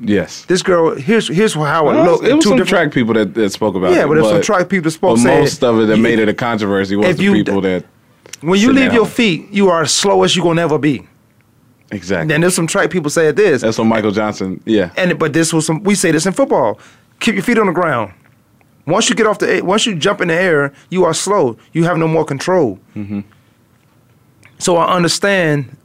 Yes. 0.00 0.44
This 0.44 0.62
girl, 0.62 0.94
here's 0.96 1.28
here's 1.28 1.54
how 1.54 1.88
it 1.88 1.94
Well, 1.94 2.04
looked. 2.04 2.24
it 2.24 2.34
was 2.34 2.44
two 2.44 2.50
some 2.56 2.64
track 2.66 2.92
people 2.92 3.14
that, 3.14 3.34
that 3.34 3.50
spoke 3.52 3.74
about 3.74 3.92
it. 3.92 3.96
Yeah, 3.96 4.06
but 4.06 4.18
if 4.18 4.26
some 4.26 4.42
track 4.42 4.68
people 4.68 4.84
that 4.84 4.90
spoke, 4.92 5.16
But 5.16 5.22
said- 5.22 5.40
most 5.40 5.64
of 5.64 5.80
it 5.80 5.86
that 5.86 5.96
made 5.96 6.18
it 6.18 6.28
a 6.28 6.34
controversy 6.34 6.94
was 6.94 7.16
the 7.16 7.22
you 7.22 7.32
people 7.32 7.60
that 7.62 7.84
When 8.40 8.60
you 8.60 8.72
leave 8.72 8.92
your 8.92 9.04
home. 9.04 9.12
feet, 9.12 9.50
you 9.50 9.68
are 9.68 9.82
as 9.82 9.92
slow 9.92 10.22
as 10.22 10.36
you're 10.36 10.44
gonna 10.44 10.62
ever 10.62 10.78
be. 10.78 11.06
exactly. 11.90 12.34
And 12.34 12.42
there's 12.42 12.54
some 12.54 12.66
track 12.66 12.90
people 12.90 13.10
said 13.10 13.36
this. 13.36 13.62
That's 13.62 13.78
what 13.78 13.84
Michael 13.84 14.10
Johnson. 14.12 14.62
Yeah. 14.64 14.90
And 14.96 15.18
but 15.18 15.32
this 15.32 15.52
was 15.52 15.66
some. 15.66 15.82
We 15.82 15.94
say 15.94 16.10
this 16.12 16.26
in 16.26 16.32
football. 16.32 16.78
Keep 17.20 17.34
your 17.34 17.44
feet 17.44 17.58
on 17.58 17.66
the 17.66 17.72
ground. 17.72 18.12
Once 18.86 19.10
you 19.10 19.14
get 19.16 19.26
off 19.26 19.38
the, 19.38 19.60
once 19.62 19.84
you 19.84 19.94
jump 19.94 20.20
in 20.20 20.28
the 20.28 20.34
air, 20.34 20.72
you 20.88 21.04
are 21.04 21.12
slow. 21.12 21.58
You 21.72 21.84
have 21.84 21.98
no 21.98 22.08
more 22.08 22.24
control. 22.24 22.78
Mm-hmm. 22.96 23.20
So 24.58 24.76
I 24.76 24.94
understand 24.94 25.76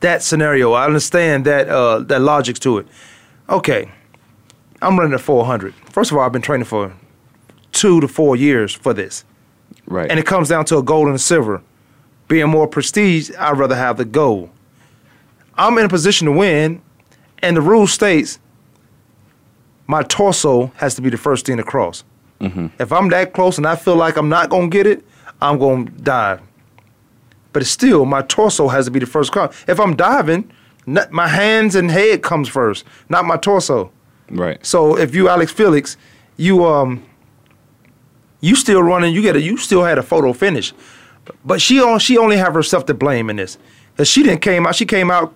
that 0.00 0.22
scenario. 0.22 0.72
I 0.72 0.84
understand 0.86 1.44
that 1.44 1.68
uh, 1.68 1.98
that 2.00 2.20
logic 2.20 2.58
to 2.60 2.78
it. 2.78 2.86
Okay, 3.48 3.90
I'm 4.80 4.98
running 4.98 5.14
a 5.14 5.18
400. 5.18 5.74
First 5.90 6.10
of 6.12 6.16
all, 6.16 6.24
I've 6.24 6.32
been 6.32 6.42
training 6.42 6.64
for 6.64 6.94
two 7.72 8.00
to 8.00 8.08
four 8.08 8.36
years 8.36 8.74
for 8.74 8.94
this, 8.94 9.24
right. 9.86 10.10
and 10.10 10.18
it 10.18 10.26
comes 10.26 10.48
down 10.48 10.64
to 10.66 10.78
a 10.78 10.82
gold 10.82 11.06
and 11.06 11.16
a 11.16 11.18
silver. 11.18 11.62
Being 12.28 12.48
more 12.48 12.66
prestige, 12.66 13.30
I'd 13.38 13.58
rather 13.58 13.76
have 13.76 13.96
the 13.96 14.04
gold. 14.04 14.50
I'm 15.56 15.76
in 15.78 15.84
a 15.84 15.88
position 15.88 16.26
to 16.26 16.32
win, 16.32 16.80
and 17.42 17.56
the 17.56 17.60
rule 17.60 17.86
states 17.86 18.38
my 19.86 20.02
torso 20.02 20.72
has 20.76 20.94
to 20.94 21.02
be 21.02 21.10
the 21.10 21.16
first 21.16 21.46
thing 21.46 21.58
to 21.58 21.62
cross. 21.62 22.04
If 22.78 22.92
I'm 22.92 23.08
that 23.08 23.32
close 23.32 23.56
and 23.56 23.66
I 23.66 23.74
feel 23.74 23.96
like 23.96 24.16
I'm 24.18 24.28
not 24.28 24.50
gonna 24.50 24.68
get 24.68 24.86
it, 24.86 25.02
I'm 25.40 25.58
gonna 25.58 25.84
dive. 25.84 26.42
But 27.52 27.62
it's 27.62 27.70
still, 27.70 28.04
my 28.04 28.20
torso 28.22 28.68
has 28.68 28.84
to 28.84 28.90
be 28.90 28.98
the 28.98 29.06
first 29.06 29.32
cross. 29.32 29.54
If 29.66 29.80
I'm 29.80 29.96
diving, 29.96 30.50
not, 30.84 31.10
my 31.10 31.28
hands 31.28 31.74
and 31.74 31.90
head 31.90 32.22
comes 32.22 32.48
first, 32.48 32.84
not 33.08 33.24
my 33.24 33.36
torso. 33.38 33.90
right. 34.30 34.64
So 34.66 34.98
if 34.98 35.14
you 35.14 35.28
Alex 35.28 35.52
Felix, 35.52 35.96
you 36.36 36.66
um, 36.66 37.02
you 38.44 38.54
still 38.54 38.82
running. 38.82 39.14
You 39.14 39.22
get 39.22 39.36
a 39.36 39.40
you 39.40 39.56
still 39.56 39.84
had 39.84 39.96
a 39.98 40.02
photo 40.02 40.32
finish, 40.32 40.74
but 41.44 41.60
she 41.60 41.80
on 41.80 41.98
she 41.98 42.18
only 42.18 42.36
have 42.36 42.54
herself 42.54 42.84
to 42.86 42.94
blame 42.94 43.30
in 43.30 43.36
this, 43.36 43.56
cause 43.96 44.06
she 44.06 44.22
didn't 44.22 44.42
came 44.42 44.66
out. 44.66 44.74
She 44.74 44.84
came 44.86 45.10
out 45.10 45.34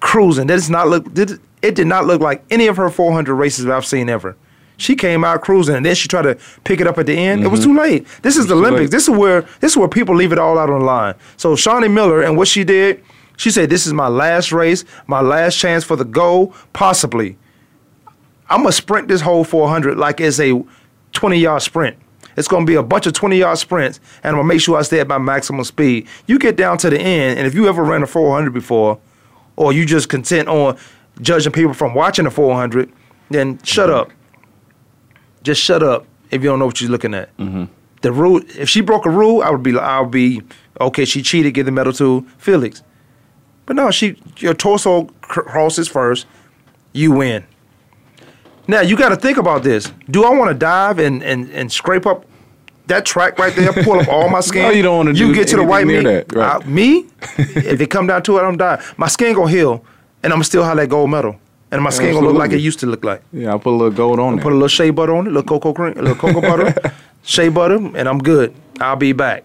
cruising. 0.00 0.46
That 0.46 0.54
does 0.54 0.70
not 0.70 0.88
look. 0.88 1.12
Did, 1.12 1.38
it 1.60 1.74
did 1.74 1.86
not 1.86 2.06
look 2.06 2.22
like 2.22 2.42
any 2.50 2.66
of 2.66 2.78
her 2.78 2.88
400 2.88 3.34
races 3.34 3.66
that 3.66 3.76
I've 3.76 3.84
seen 3.84 4.08
ever. 4.08 4.36
She 4.78 4.96
came 4.96 5.24
out 5.24 5.42
cruising, 5.42 5.76
and 5.76 5.84
then 5.84 5.94
she 5.94 6.08
tried 6.08 6.22
to 6.22 6.38
pick 6.64 6.80
it 6.80 6.86
up 6.86 6.96
at 6.96 7.04
the 7.04 7.12
end. 7.12 7.44
It 7.44 7.48
was 7.48 7.62
too 7.62 7.76
late. 7.76 8.06
This 8.22 8.38
is 8.38 8.46
the 8.46 8.54
Olympics. 8.54 8.90
This 8.90 9.02
is 9.02 9.10
where 9.10 9.42
this 9.60 9.72
is 9.72 9.76
where 9.76 9.88
people 9.88 10.16
leave 10.16 10.32
it 10.32 10.38
all 10.38 10.58
out 10.58 10.70
on 10.70 10.78
the 10.78 10.84
line. 10.86 11.14
So 11.36 11.54
Shaunae 11.54 11.92
Miller 11.92 12.22
and 12.22 12.38
what 12.38 12.48
she 12.48 12.64
did, 12.64 13.04
she 13.36 13.50
said, 13.50 13.68
"This 13.68 13.86
is 13.86 13.92
my 13.92 14.08
last 14.08 14.50
race, 14.52 14.86
my 15.06 15.20
last 15.20 15.58
chance 15.58 15.84
for 15.84 15.96
the 15.96 16.06
goal, 16.06 16.54
possibly." 16.72 17.36
I'm 18.48 18.62
gonna 18.62 18.72
sprint 18.72 19.08
this 19.08 19.20
whole 19.20 19.44
400 19.44 19.98
like 19.98 20.20
it's 20.22 20.40
a 20.40 20.64
20 21.12 21.38
yard 21.38 21.60
sprint. 21.60 21.96
It's 22.36 22.48
gonna 22.48 22.64
be 22.64 22.74
a 22.74 22.82
bunch 22.82 23.06
of 23.06 23.12
20 23.12 23.38
yard 23.38 23.58
sprints, 23.58 24.00
and 24.22 24.30
I'm 24.30 24.38
gonna 24.38 24.48
make 24.48 24.60
sure 24.60 24.78
I 24.78 24.82
stay 24.82 25.00
at 25.00 25.08
my 25.08 25.18
maximum 25.18 25.64
speed. 25.64 26.08
You 26.26 26.38
get 26.38 26.56
down 26.56 26.78
to 26.78 26.90
the 26.90 26.98
end, 26.98 27.38
and 27.38 27.46
if 27.46 27.54
you 27.54 27.68
ever 27.68 27.82
ran 27.82 28.02
a 28.02 28.06
400 28.06 28.52
before, 28.52 28.98
or 29.56 29.72
you 29.72 29.84
just 29.84 30.08
content 30.08 30.48
on 30.48 30.76
judging 31.20 31.52
people 31.52 31.74
from 31.74 31.94
watching 31.94 32.24
the 32.24 32.30
400, 32.30 32.90
then 33.30 33.60
shut 33.62 33.88
mm-hmm. 33.88 33.98
up. 33.98 34.10
Just 35.42 35.62
shut 35.62 35.82
up 35.82 36.06
if 36.30 36.42
you 36.42 36.48
don't 36.48 36.58
know 36.58 36.66
what 36.66 36.80
you're 36.80 36.90
looking 36.90 37.14
at. 37.14 37.36
Mm-hmm. 37.36 37.64
The 38.02 38.12
rule, 38.12 38.40
if 38.56 38.68
she 38.68 38.80
broke 38.80 39.04
a 39.04 39.10
rule, 39.10 39.42
I 39.42 39.50
would 39.50 39.62
be, 39.62 39.78
I 39.78 40.00
would 40.00 40.10
be 40.10 40.42
okay. 40.80 41.04
She 41.04 41.22
cheated, 41.22 41.54
give 41.54 41.66
the 41.66 41.72
medal 41.72 41.92
to 41.94 42.26
Felix. 42.38 42.82
But 43.66 43.76
no, 43.76 43.90
she 43.90 44.16
your 44.38 44.54
torso 44.54 45.04
cr- 45.20 45.42
crosses 45.42 45.86
first, 45.86 46.26
you 46.92 47.12
win. 47.12 47.44
Now 48.68 48.80
you 48.82 48.96
got 48.96 49.08
to 49.10 49.16
think 49.16 49.38
about 49.38 49.62
this. 49.62 49.92
Do 50.10 50.24
I 50.24 50.30
want 50.30 50.50
to 50.50 50.54
dive 50.54 50.98
and, 50.98 51.22
and, 51.22 51.50
and 51.50 51.70
scrape 51.72 52.06
up 52.06 52.24
that 52.86 53.04
track 53.04 53.38
right 53.38 53.54
there, 53.54 53.72
pull 53.84 53.98
up 54.00 54.08
all 54.08 54.28
my 54.28 54.40
skin? 54.48 54.62
No, 54.62 54.70
you 54.70 54.82
don't 54.82 55.06
do 55.06 55.12
that. 55.12 55.18
You 55.18 55.34
get 55.34 55.48
to 55.48 55.56
the 55.56 55.64
white 55.64 55.86
meat. 55.86 56.02
that, 56.02 56.32
right. 56.32 56.56
Uh, 56.64 56.66
me, 56.68 57.06
if 57.38 57.80
it 57.80 57.88
come 57.90 58.06
down 58.06 58.22
to 58.24 58.38
it, 58.38 58.42
I'm 58.42 58.56
dying. 58.56 58.80
My 58.96 59.08
skin 59.08 59.34
gonna 59.34 59.50
heal, 59.50 59.84
and 60.22 60.32
I'm 60.32 60.42
still 60.44 60.62
have 60.64 60.76
that 60.76 60.88
gold 60.88 61.10
medal, 61.10 61.36
and 61.70 61.82
my 61.82 61.90
skin 61.90 62.14
gonna 62.14 62.26
look 62.26 62.36
like 62.36 62.52
it 62.52 62.60
used 62.60 62.80
to 62.80 62.86
look 62.86 63.04
like. 63.04 63.22
Yeah, 63.32 63.50
I'll 63.50 63.58
put 63.58 63.70
a 63.70 63.76
little 63.76 63.90
gold 63.92 64.20
on 64.20 64.38
it. 64.38 64.42
Put 64.42 64.52
a 64.52 64.54
little 64.56 64.68
shea 64.68 64.90
butter 64.90 65.14
on 65.14 65.26
it, 65.26 65.30
a 65.30 65.32
little 65.32 65.48
cocoa 65.48 65.72
cream, 65.72 65.98
a 65.98 66.02
little 66.02 66.16
cocoa 66.16 66.40
butter, 66.40 66.92
shea 67.22 67.48
butter, 67.48 67.76
and 67.76 68.08
I'm 68.08 68.18
good. 68.18 68.54
I'll 68.80 68.96
be 68.96 69.12
back. 69.12 69.44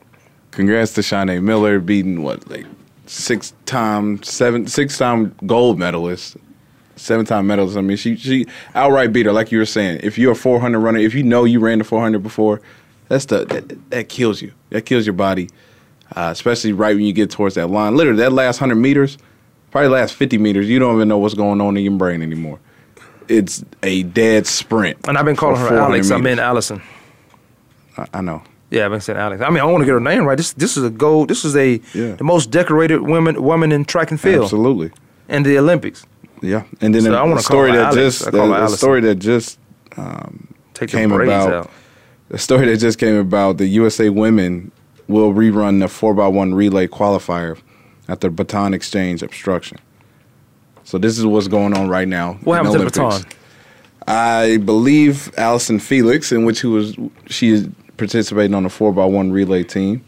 Congrats 0.52 0.94
to 0.94 1.02
Shaunae 1.02 1.42
Miller 1.44 1.80
beating 1.80 2.22
what 2.24 2.48
like 2.50 2.66
six 3.08 3.54
time 3.66 4.22
seven 4.24 4.66
six 4.68 4.98
time 4.98 5.36
gold 5.46 5.78
medalist, 5.78 6.38
seven 6.96 7.26
time 7.26 7.48
medals. 7.48 7.76
I 7.78 7.82
mean, 7.82 7.98
she 7.98 8.16
she 8.16 8.46
outright 8.74 9.12
beat 9.14 9.26
her. 9.26 9.32
Like 9.34 9.52
you 9.52 9.60
were 9.60 9.66
saying, 9.66 10.00
if 10.04 10.18
you're 10.18 10.34
a 10.34 10.36
400 10.36 10.80
runner, 10.80 11.00
if 11.00 11.14
you 11.14 11.24
know 11.24 11.44
you 11.44 11.60
ran 11.60 11.78
the 11.80 11.84
400 11.84 12.22
before, 12.24 12.62
that's 13.08 13.26
the 13.26 13.46
that, 13.46 13.90
that 13.92 14.10
kills 14.10 14.42
you. 14.42 14.52
That 14.70 14.86
kills 14.86 15.06
your 15.06 15.14
body, 15.14 15.50
uh, 16.16 16.30
especially 16.32 16.74
right 16.74 16.96
when 16.96 17.06
you 17.06 17.14
get 17.14 17.30
towards 17.32 17.56
that 17.56 17.68
line. 17.68 17.96
Literally, 17.96 18.20
that 18.20 18.34
last 18.34 18.58
hundred 18.58 18.76
meters, 18.76 19.18
probably 19.72 19.90
last 19.90 20.14
50 20.16 20.38
meters, 20.38 20.68
you 20.70 20.80
don't 20.80 20.96
even 20.96 21.08
know 21.08 21.18
what's 21.18 21.34
going 21.36 21.62
on 21.62 21.78
in 21.78 21.84
your 21.84 21.94
brain 21.98 22.22
anymore. 22.22 22.60
It's 23.28 23.64
a 23.82 24.04
dead 24.04 24.46
sprint. 24.46 25.08
And 25.08 25.18
I've 25.18 25.26
been 25.26 25.36
calling 25.36 25.60
her 25.60 25.68
400 25.68 25.84
Alex. 25.86 26.12
I 26.12 26.18
mean. 26.18 26.38
Allyson. 26.40 26.82
I, 27.98 28.08
I 28.14 28.22
know. 28.22 28.44
Yeah, 28.72 28.86
I've 28.86 28.92
been 28.92 29.02
saying 29.02 29.18
Alex. 29.20 29.42
I 29.42 29.50
mean, 29.50 29.60
I 29.60 29.66
want 29.66 29.82
to 29.82 29.86
get 29.86 29.94
her 29.94 30.00
name 30.00 30.26
right. 30.26 30.36
This 30.38 30.54
this 30.54 30.76
is 30.76 30.84
a 30.84 30.90
gold. 30.90 31.30
This 31.30 31.46
is 31.46 31.56
a 31.56 31.80
Yeah. 31.94 32.14
the 32.16 32.24
most 32.24 32.52
decorated 32.52 33.02
woman 33.02 33.42
woman 33.42 33.72
in 33.72 33.86
track 33.86 34.12
and 34.12 34.20
field 34.20 34.44
Absolutely. 34.44 34.92
And 35.30 35.46
the 35.46 35.58
Olympics. 35.58 36.06
Yeah, 36.46 36.64
and 36.82 36.94
then 36.96 37.02
So 37.04 37.12
the, 37.12 37.18
I 37.18 37.28
the 37.36 37.42
story 37.42 37.72
that 37.74 37.94
Alex. 37.94 37.96
just 37.96 38.26
the, 38.26 38.32
the 38.48 38.68
story 38.70 39.02
that 39.02 39.16
just 39.16 39.60
Take 40.74 40.90
came 40.90 41.12
about 41.12 41.54
out. 41.54 41.72
the 42.30 42.38
story 42.38 42.68
that 42.68 42.78
just 42.78 43.00
came 43.00 43.16
about 43.16 43.58
the 43.58 43.68
USA 43.68 44.10
women 44.10 44.72
will 45.08 45.34
rerun 45.34 45.80
the 45.80 45.88
four 45.88 46.20
x 46.20 46.34
one 46.34 46.54
relay 46.54 46.88
qualifier 46.88 47.60
after 48.08 48.30
baton 48.30 48.74
exchange 48.74 49.24
obstruction. 49.24 49.78
So 50.84 50.98
this 50.98 51.18
is 51.18 51.26
what's 51.26 51.48
going 51.48 51.76
on 51.76 51.90
right 51.90 52.08
now. 52.08 52.34
What 52.44 52.58
happened 52.58 52.74
to 52.74 52.80
the 52.80 52.86
baton? 52.86 53.24
I 54.08 54.58
believe 54.58 55.34
Allyson 55.38 55.80
Felix, 55.80 56.32
in 56.32 56.46
which 56.46 56.62
he 56.62 56.68
was 56.68 56.96
she 57.28 57.50
is 57.50 57.68
participating 57.98 58.54
on 58.54 58.64
the 58.64 58.70
four 58.70 58.92
x 58.92 59.12
one 59.12 59.32
relay 59.32 59.64
team. 59.64 60.04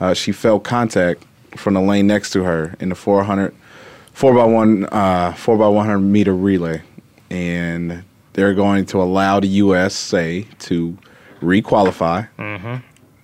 Uh, 0.00 0.14
she 0.14 0.32
felt 0.32 0.64
contact 0.64 1.24
from 1.56 1.74
the 1.74 1.80
lane 1.80 2.06
next 2.06 2.30
to 2.30 2.42
her 2.44 2.74
in 2.80 2.88
the 2.88 2.94
400, 2.94 3.54
4 4.12 4.34
by 4.34 4.44
one, 4.44 4.86
uh, 4.92 5.32
four 5.32 5.56
by 5.56 5.68
one 5.68 5.86
hundred 5.86 6.00
meter 6.00 6.34
relay, 6.34 6.82
and 7.30 8.04
they're 8.34 8.54
going 8.54 8.84
to 8.86 9.00
allow 9.02 9.40
the 9.40 9.46
USA 9.48 10.42
to 10.60 10.96
requalify 11.40 12.28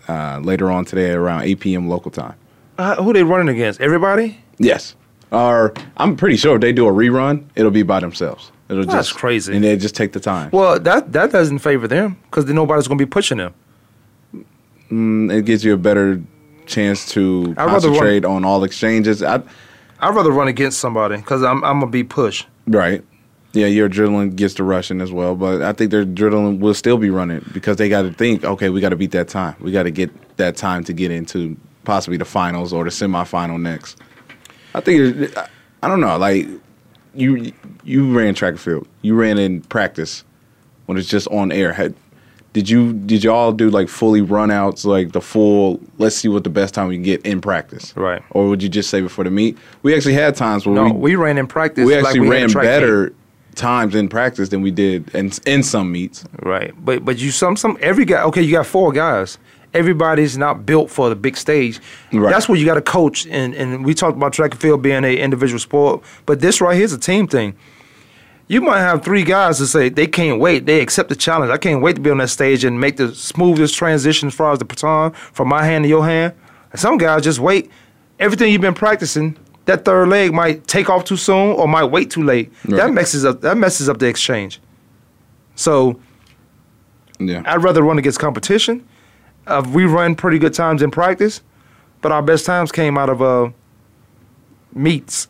uh, 0.09 0.39
later 0.41 0.71
on 0.71 0.85
today 0.85 1.13
around 1.13 1.43
8 1.43 1.61
p.m. 1.61 1.89
local 1.89 2.11
time. 2.11 2.35
Uh, 2.79 2.97
who 3.03 3.13
they 3.13 3.23
running 3.23 3.49
against? 3.55 3.81
Everybody? 3.81 4.39
Yes, 4.59 4.95
or 5.31 5.75
I'm 5.97 6.17
pretty 6.17 6.37
sure 6.37 6.55
if 6.57 6.61
they 6.61 6.73
do 6.73 6.87
a 6.89 6.93
rerun, 6.93 7.45
it'll 7.55 7.71
be 7.71 7.83
by 7.83 8.01
themselves. 8.01 8.51
It'll 8.69 8.85
That's 8.85 9.09
just 9.09 9.15
crazy. 9.19 9.55
and 9.55 9.65
they 9.65 9.77
just 9.77 9.95
take 9.95 10.13
the 10.13 10.21
time. 10.21 10.51
Well, 10.53 10.79
that 10.81 11.13
that 11.13 11.33
doesn't 11.33 11.59
favor 11.61 11.87
them 11.89 12.19
because 12.25 12.45
nobody's 12.47 12.87
going 12.89 12.99
to 12.99 13.05
be 13.07 13.09
pushing 13.09 13.39
them. 13.39 13.55
it 15.31 15.45
gives 15.45 15.65
you 15.65 15.75
a 15.75 15.77
better 15.79 16.21
chance 16.67 17.09
to 17.11 17.55
I'd 17.57 17.65
rather 17.65 17.89
run- 17.89 17.97
concentrate 17.99 18.25
on 18.25 18.45
all 18.45 18.65
exchanges. 18.65 19.23
I, 19.23 19.43
I'd 20.01 20.15
rather 20.15 20.31
run 20.31 20.49
against 20.49 20.79
somebody 20.79 21.17
because 21.17 21.43
I'm 21.43 21.65
I'm 21.65 21.81
gonna 21.81 21.91
be 21.91 22.05
pushed. 22.05 22.47
right. 22.67 23.05
Yeah, 23.55 23.67
your 23.67 23.89
adrenaline 23.89 24.37
gets 24.37 24.53
to 24.55 24.63
rushing 24.63 25.01
as 25.01 25.11
well, 25.11 25.35
but 25.35 25.63
I 25.63 25.73
think 25.73 25.91
their 25.91 26.05
adrenaline 26.05 26.61
will 26.61 26.75
still 26.75 26.99
be 26.99 27.09
running 27.09 27.43
because 27.55 27.79
they 27.79 27.89
got 27.89 28.03
to 28.03 28.13
think, 28.13 28.45
okay, 28.45 28.69
we 28.69 28.79
got 28.83 28.91
to 28.91 28.97
beat 28.97 29.13
that 29.13 29.27
time. 29.29 29.57
We 29.61 29.73
got 29.73 29.85
to 29.85 29.91
get 29.91 30.11
that 30.37 30.55
time 30.55 30.85
to 30.85 30.93
get 30.93 31.11
into 31.11 31.57
possibly 31.85 32.19
the 32.19 32.27
finals 32.27 32.75
or 32.75 32.85
the 32.85 32.91
semifinal 32.91 33.59
next. 33.59 33.97
I 34.75 34.81
think 34.81 35.35
I- 35.83 35.89
don't 35.89 36.01
know, 36.03 36.19
like 36.19 36.47
you 37.15 37.51
you 37.85 38.15
ran 38.17 38.35
track 38.35 38.51
and 38.53 38.61
field, 38.61 38.87
you 39.01 39.15
ran 39.15 39.39
in 39.39 39.63
practice 39.63 40.25
when 40.85 40.99
it's 40.99 41.09
just 41.09 41.27
on 41.29 41.51
air. 41.51 41.73
Did 42.53 42.69
you 42.69 42.93
did 42.93 43.23
y'all 43.25 43.53
do 43.53 43.71
like 43.71 43.89
fully 43.89 44.21
runouts, 44.23 44.85
like 44.85 45.13
the 45.13 45.21
full? 45.21 45.81
Let's 45.99 46.17
see 46.17 46.29
what 46.29 46.45
the 46.45 46.51
best 46.51 46.75
time 46.75 46.89
we 46.89 46.97
can 46.97 47.03
get 47.03 47.25
in 47.25 47.41
practice, 47.41 47.93
Right. 47.97 48.23
Or 48.31 48.49
would 48.49 48.63
you 48.63 48.69
just 48.69 48.91
save 48.91 49.05
it 49.05 49.11
for 49.11 49.23
the 49.25 49.31
meet? 49.31 49.57
We 49.83 49.95
actually 49.95 50.15
had 50.15 50.35
times 50.35 50.67
where 50.67 50.75
No, 50.75 50.85
we 50.85 50.93
we, 50.93 51.17
ran 51.17 51.39
in 51.39 51.47
practice. 51.47 51.87
we 51.87 51.95
like 51.97 52.07
actually 52.07 52.29
we 52.29 52.37
had 52.37 52.55
ran 52.55 52.65
better 52.65 53.13
times 53.55 53.95
in 53.95 54.09
practice 54.09 54.49
than 54.49 54.63
we 54.63 54.71
did 54.71 55.15
in 55.15 55.31
in 55.47 55.63
some 55.63 55.93
meets. 55.93 56.25
Right, 56.43 56.73
but 56.85 57.05
but 57.05 57.19
you 57.19 57.31
some 57.31 57.57
some 57.57 57.77
every 57.81 58.05
guy. 58.05 58.23
Okay, 58.23 58.43
you 58.43 58.53
got 58.53 58.67
four 58.67 58.93
guys. 58.93 59.39
everybody's 59.75 60.39
not 60.39 60.65
built 60.65 60.91
for 60.91 61.11
the 61.11 61.15
big 61.17 61.37
stage. 61.37 61.79
Right. 62.13 62.31
That's 62.31 62.49
where 62.49 62.57
you 62.59 62.65
got 62.65 62.77
to 62.77 62.81
coach. 62.83 63.27
And, 63.27 63.55
and 63.55 63.85
we 63.85 63.93
talked 63.93 64.17
about 64.17 64.33
track 64.33 64.53
and 64.53 64.61
field 64.61 64.81
being 64.81 65.05
a 65.05 65.17
individual 65.19 65.59
sport, 65.59 66.03
but 66.25 66.41
this 66.41 66.63
right 66.63 66.75
here 66.75 66.85
is 66.87 66.95
a 66.95 66.99
team 66.99 67.27
thing. 67.29 67.55
You 68.51 68.63
might 68.63 68.79
have 68.81 69.05
three 69.05 69.25
guys 69.25 69.59
that 69.59 69.67
say 69.67 69.91
they 69.91 70.07
can't 70.07 70.41
wait. 70.41 70.65
They 70.65 70.81
accept 70.81 71.11
the 71.11 71.17
challenge. 71.17 71.51
I 71.51 71.59
can't 71.59 71.83
wait 71.83 71.97
to 71.97 72.01
be 72.01 72.09
on 72.11 72.19
that 72.19 72.29
stage 72.31 72.65
and 72.65 72.81
make 72.81 72.97
the 72.97 73.15
smoothest 73.15 73.75
transition 73.75 74.29
as 74.29 74.35
far 74.35 74.53
as 74.53 74.59
the 74.59 74.65
baton 74.65 75.13
from 75.13 75.49
my 75.49 75.65
hand 75.65 75.85
to 75.85 75.89
your 75.89 76.05
hand. 76.05 76.33
And 76.73 76.81
some 76.81 76.97
guys 76.97 77.25
just 77.25 77.41
wait. 77.41 77.71
Everything 78.19 78.51
you've 78.51 78.63
been 78.63 78.75
practicing, 78.75 79.37
that 79.67 79.85
third 79.85 80.09
leg 80.09 80.33
might 80.33 80.67
take 80.67 80.89
off 80.89 81.05
too 81.05 81.19
soon 81.19 81.51
or 81.57 81.69
might 81.69 81.85
wait 81.85 82.11
too 82.11 82.23
late. 82.25 82.51
That 82.65 82.91
messes 82.93 83.25
up. 83.27 83.43
That 83.43 83.59
messes 83.59 83.89
up 83.89 83.99
the 83.99 84.07
exchange. 84.07 84.61
So 85.55 86.01
Yeah. 87.19 87.43
I'd 87.45 87.63
rather 87.63 87.83
run 87.83 87.99
against 87.99 88.19
competition. 88.19 88.87
Uh, 89.47 89.63
we 89.73 89.85
run 89.85 90.15
pretty 90.15 90.39
good 90.39 90.55
times 90.55 90.83
in 90.83 90.91
practice, 90.91 91.43
but 92.01 92.13
our 92.13 92.23
best 92.23 92.47
times 92.47 92.73
came 92.73 92.97
out 92.97 93.11
of 93.11 93.21
uh, 93.21 93.51
meets 94.75 95.29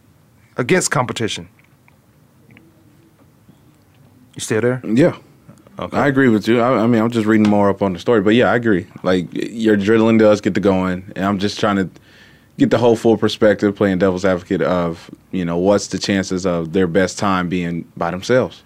against 0.57 0.90
competition. 0.90 1.48
You 4.38 4.40
still 4.40 4.61
there? 4.61 4.81
Yeah. 4.85 5.16
I 5.77 6.07
agree 6.07 6.29
with 6.29 6.46
you. 6.46 6.61
I, 6.61 6.85
I 6.85 6.87
mean, 6.87 7.03
I'm 7.03 7.11
just 7.11 7.27
reading 7.27 7.48
more 7.48 7.68
up 7.70 7.83
on 7.83 7.92
the 7.92 7.98
story, 7.98 8.20
but 8.20 8.37
yeah, 8.37 8.53
I 8.53 8.55
agree. 8.55 8.87
Like 9.03 9.27
your 9.33 9.77
drilling 9.77 10.16
does 10.16 10.40
get 10.40 10.55
to 10.55 10.61
going, 10.61 11.12
and 11.16 11.24
I'm 11.24 11.40
just 11.40 11.59
trying 11.59 11.74
to 11.74 11.90
get 12.57 12.70
the 12.70 12.79
whole 12.79 12.94
full 12.94 13.16
perspective, 13.16 13.74
playing 13.74 13.98
devil's 13.98 14.24
advocate 14.24 14.62
of 14.62 15.11
you 15.33 15.44
know 15.44 15.59
what's 15.59 15.88
the 15.88 15.98
chances 15.98 16.46
of 16.46 16.72
their 16.72 16.87
best 16.87 17.18
time 17.18 17.48
being 17.48 17.90
by 17.96 18.12
themselves. 18.12 18.62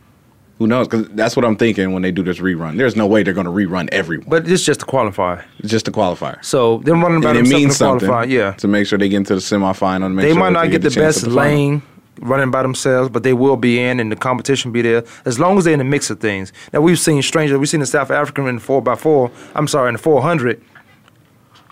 Who 0.59 0.67
knows? 0.67 0.89
Because 0.89 1.09
that's 1.09 1.37
what 1.37 1.47
I'm 1.47 1.57
thinking 1.57 1.95
when 1.95 2.03
they 2.03 2.13
do 2.13 2.23
this 2.23 2.39
rerun. 2.39 2.77
There's 2.77 2.95
no 2.95 3.07
way 3.07 3.23
they're 3.23 3.33
going 3.33 3.47
to 3.47 3.51
rerun 3.51 3.89
everyone. 3.93 4.29
But 4.29 4.47
it's 4.47 4.63
just 4.63 4.81
to 4.81 4.87
qualify. 4.87 5.43
It's 5.59 5.71
just 5.71 5.89
a 5.89 5.91
qualifier. 5.91 6.45
So 6.45 6.79
them 6.81 7.03
running 7.03 7.23
by 7.23 7.31
and 7.31 7.39
it 7.39 7.41
themselves 7.41 7.51
in 7.51 7.59
means 7.59 7.79
the 7.79 8.09
something 8.11 8.31
yeah. 8.31 8.53
to 8.53 8.69
make 8.69 8.87
sure 8.87 8.99
they 8.99 9.09
get 9.09 9.17
into 9.17 9.35
the 9.35 9.41
semifinal. 9.41 10.05
And 10.05 10.17
make 10.17 10.27
They 10.27 10.35
might 10.35 10.53
not 10.53 10.65
they 10.65 10.73
get 10.73 10.83
the 10.83 10.91
best 10.91 11.27
lane 11.27 11.83
running 12.23 12.51
by 12.51 12.63
themselves, 12.63 13.11
but 13.11 13.23
they 13.23 13.33
will 13.33 13.57
be 13.57 13.81
in, 13.81 14.01
and 14.01 14.11
the 14.11 14.17
competition 14.17 14.73
be 14.73 14.83
there 14.83 15.05
as 15.25 15.39
long 15.39 15.59
as 15.59 15.65
they're 15.65 15.73
in 15.73 15.79
the 15.79 15.85
mix 15.85 16.09
of 16.11 16.21
things. 16.21 16.53
Now 16.73 16.81
we've 16.81 16.99
seen 16.99 17.21
strangers. 17.23 17.59
We've 17.59 17.69
seen 17.69 17.81
the 17.81 17.87
South 17.87 18.11
African 18.11 18.47
in 18.47 18.57
the 18.57 18.61
four 18.61 18.89
x 18.89 19.03
four. 19.03 19.31
I'm 19.55 19.69
sorry, 19.69 19.89
in 19.89 19.95
the 19.95 19.99
400, 19.99 20.63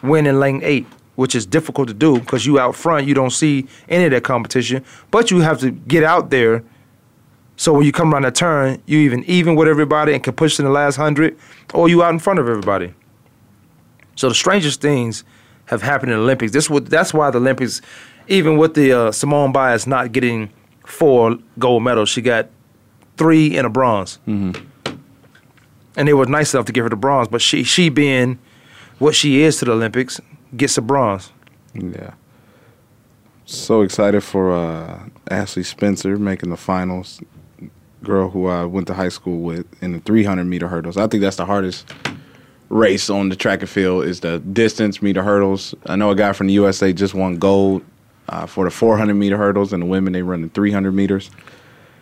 win 0.02 0.26
in 0.26 0.40
lane 0.40 0.60
eight, 0.62 0.86
which 1.14 1.34
is 1.34 1.46
difficult 1.46 1.88
to 1.88 1.94
do 1.94 2.18
because 2.18 2.44
you 2.44 2.58
out 2.58 2.74
front, 2.74 3.06
you 3.06 3.14
don't 3.14 3.30
see 3.30 3.66
any 3.88 4.04
of 4.04 4.10
that 4.10 4.24
competition, 4.24 4.84
but 5.10 5.30
you 5.30 5.40
have 5.40 5.60
to 5.60 5.70
get 5.70 6.04
out 6.04 6.30
there. 6.30 6.64
So 7.56 7.74
when 7.74 7.84
you 7.84 7.92
come 7.92 8.12
around 8.12 8.22
that 8.22 8.34
turn, 8.34 8.82
you 8.86 8.98
even 8.98 9.22
even 9.24 9.54
with 9.54 9.68
everybody 9.68 10.14
and 10.14 10.22
can 10.22 10.34
push 10.34 10.58
in 10.58 10.64
the 10.64 10.70
last 10.70 10.96
hundred, 10.96 11.38
or 11.74 11.88
you 11.88 12.02
out 12.02 12.12
in 12.12 12.18
front 12.18 12.38
of 12.38 12.48
everybody. 12.48 12.94
So 14.16 14.28
the 14.28 14.34
strangest 14.34 14.80
things 14.80 15.24
have 15.66 15.82
happened 15.82 16.10
in 16.10 16.18
the 16.18 16.24
Olympics. 16.24 16.52
This 16.52 16.68
would 16.68 16.88
that's 16.88 17.14
why 17.14 17.30
the 17.30 17.38
Olympics, 17.38 17.80
even 18.30 18.56
with 18.56 18.74
the 18.74 18.92
uh, 18.92 19.12
Simone 19.12 19.52
Biles 19.52 19.86
not 19.86 20.12
getting 20.12 20.50
four 20.86 21.36
gold 21.58 21.82
medals, 21.82 22.08
she 22.08 22.22
got 22.22 22.48
three 23.16 23.58
and 23.58 23.66
a 23.66 23.70
bronze. 23.70 24.18
Mm-hmm. 24.26 24.96
And 25.96 26.08
they 26.08 26.14
were 26.14 26.24
nice 26.24 26.54
enough 26.54 26.66
to 26.66 26.72
give 26.72 26.84
her 26.84 26.88
the 26.88 26.96
bronze, 26.96 27.28
but 27.28 27.42
she 27.42 27.64
she 27.64 27.88
being 27.90 28.38
what 28.98 29.14
she 29.14 29.42
is 29.42 29.58
to 29.58 29.64
the 29.64 29.72
Olympics 29.72 30.20
gets 30.56 30.78
a 30.78 30.80
bronze. 30.80 31.30
Yeah. 31.74 32.14
So 33.44 33.82
excited 33.82 34.22
for 34.22 34.52
uh, 34.52 35.08
Ashley 35.28 35.64
Spencer 35.64 36.16
making 36.16 36.50
the 36.50 36.56
finals. 36.56 37.20
Girl 38.02 38.30
who 38.30 38.46
I 38.46 38.64
went 38.64 38.86
to 38.86 38.94
high 38.94 39.10
school 39.10 39.40
with 39.40 39.66
in 39.82 39.92
the 39.92 40.00
300 40.00 40.44
meter 40.44 40.68
hurdles. 40.68 40.96
I 40.96 41.06
think 41.06 41.20
that's 41.20 41.36
the 41.36 41.44
hardest 41.44 41.92
race 42.70 43.10
on 43.10 43.28
the 43.28 43.36
track 43.36 43.60
and 43.60 43.68
field 43.68 44.04
is 44.04 44.20
the 44.20 44.38
distance 44.38 45.02
meter 45.02 45.22
hurdles. 45.22 45.74
I 45.84 45.96
know 45.96 46.10
a 46.10 46.14
guy 46.14 46.32
from 46.32 46.46
the 46.46 46.54
USA 46.54 46.94
just 46.94 47.12
won 47.12 47.36
gold 47.36 47.82
uh, 48.30 48.46
for 48.46 48.64
the 48.64 48.70
400 48.70 49.14
meter 49.14 49.36
hurdles, 49.36 49.72
and 49.72 49.82
the 49.82 49.86
women 49.86 50.12
they 50.14 50.22
run 50.22 50.42
the 50.42 50.48
300 50.48 50.92
meters 50.92 51.30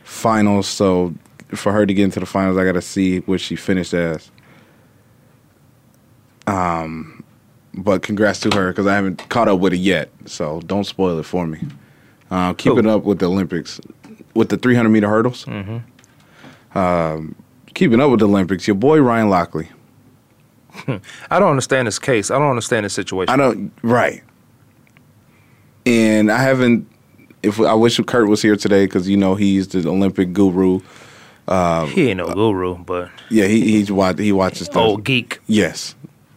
finals. 0.04 0.68
So 0.68 1.14
for 1.48 1.72
her 1.72 1.86
to 1.86 1.92
get 1.92 2.04
into 2.04 2.20
the 2.20 2.26
finals, 2.26 2.56
I 2.56 2.64
got 2.64 2.72
to 2.72 2.82
see 2.82 3.20
what 3.20 3.40
she 3.40 3.56
finished 3.56 3.94
as. 3.94 4.30
Um, 6.46 7.24
but 7.74 8.02
congrats 8.02 8.40
to 8.40 8.50
her 8.54 8.70
because 8.70 8.86
I 8.86 8.94
haven't 8.94 9.28
caught 9.28 9.48
up 9.48 9.60
with 9.60 9.72
it 9.72 9.78
yet. 9.78 10.10
So 10.26 10.60
don't 10.62 10.84
spoil 10.84 11.18
it 11.18 11.24
for 11.24 11.46
me. 11.46 11.60
Uh, 12.30 12.54
keeping 12.54 12.86
up 12.86 13.04
with 13.04 13.18
the 13.18 13.26
Olympics, 13.26 13.80
with 14.34 14.50
the 14.50 14.56
300 14.56 14.88
meter 14.88 15.08
hurdles. 15.08 15.44
Mm-hmm. 15.46 16.78
Um, 16.78 17.34
keeping 17.74 18.00
up 18.00 18.10
with 18.10 18.20
the 18.20 18.28
Olympics, 18.28 18.66
your 18.66 18.76
boy 18.76 19.00
Ryan 19.00 19.28
Lochte. 19.28 19.68
I 21.30 21.38
don't 21.38 21.50
understand 21.50 21.86
this 21.86 21.98
case. 21.98 22.30
I 22.30 22.38
don't 22.38 22.50
understand 22.50 22.84
this 22.84 22.92
situation. 22.92 23.32
I 23.32 23.36
don't 23.36 23.72
right, 23.82 24.22
and 26.18 26.31
I 26.33 26.38
haven't. 26.42 26.87
If 27.42 27.61
I 27.61 27.74
wish 27.74 28.00
Kurt 28.07 28.28
was 28.28 28.42
here 28.42 28.57
today 28.57 28.87
because 28.87 29.09
you 29.09 29.16
know 29.16 29.35
he's 29.37 29.68
the 29.68 29.88
Olympic 29.88 30.33
guru. 30.33 30.81
he 31.48 32.09
ain't 32.11 32.16
no 32.18 32.33
guru, 32.35 32.76
but 32.78 33.11
Yeah, 33.31 33.46
he 33.46 33.61
he's 33.70 33.90
watch 33.92 34.18
he 34.18 34.33
watches 34.33 34.66
stuff. 34.66 34.76
old 34.76 35.04
geek. 35.04 35.40
Yes, 35.46 35.94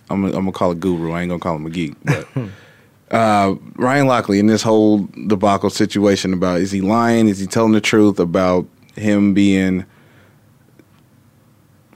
I'm 0.10 0.22
gonna, 0.22 0.38
I'm 0.38 0.44
gonna 0.44 0.52
call 0.52 0.72
it 0.72 0.80
guru. 0.80 1.12
I 1.12 1.22
ain't 1.22 1.30
gonna 1.30 1.40
call 1.40 1.56
him 1.56 1.66
a 1.66 1.70
geek. 1.72 1.96
But 2.06 2.28
uh, 3.12 3.56
Ryan 3.76 4.08
Lochte 4.08 4.38
in 4.40 4.46
this 4.48 4.62
whole 4.62 5.08
debacle 5.28 5.72
situation 5.72 6.34
about 6.34 6.62
is 6.62 6.72
he 6.72 6.82
lying? 6.82 7.28
Is 7.28 7.40
he 7.40 7.48
telling 7.48 7.72
the 7.74 7.82
truth 7.82 8.20
about 8.20 8.68
him 8.96 9.34
being 9.34 9.86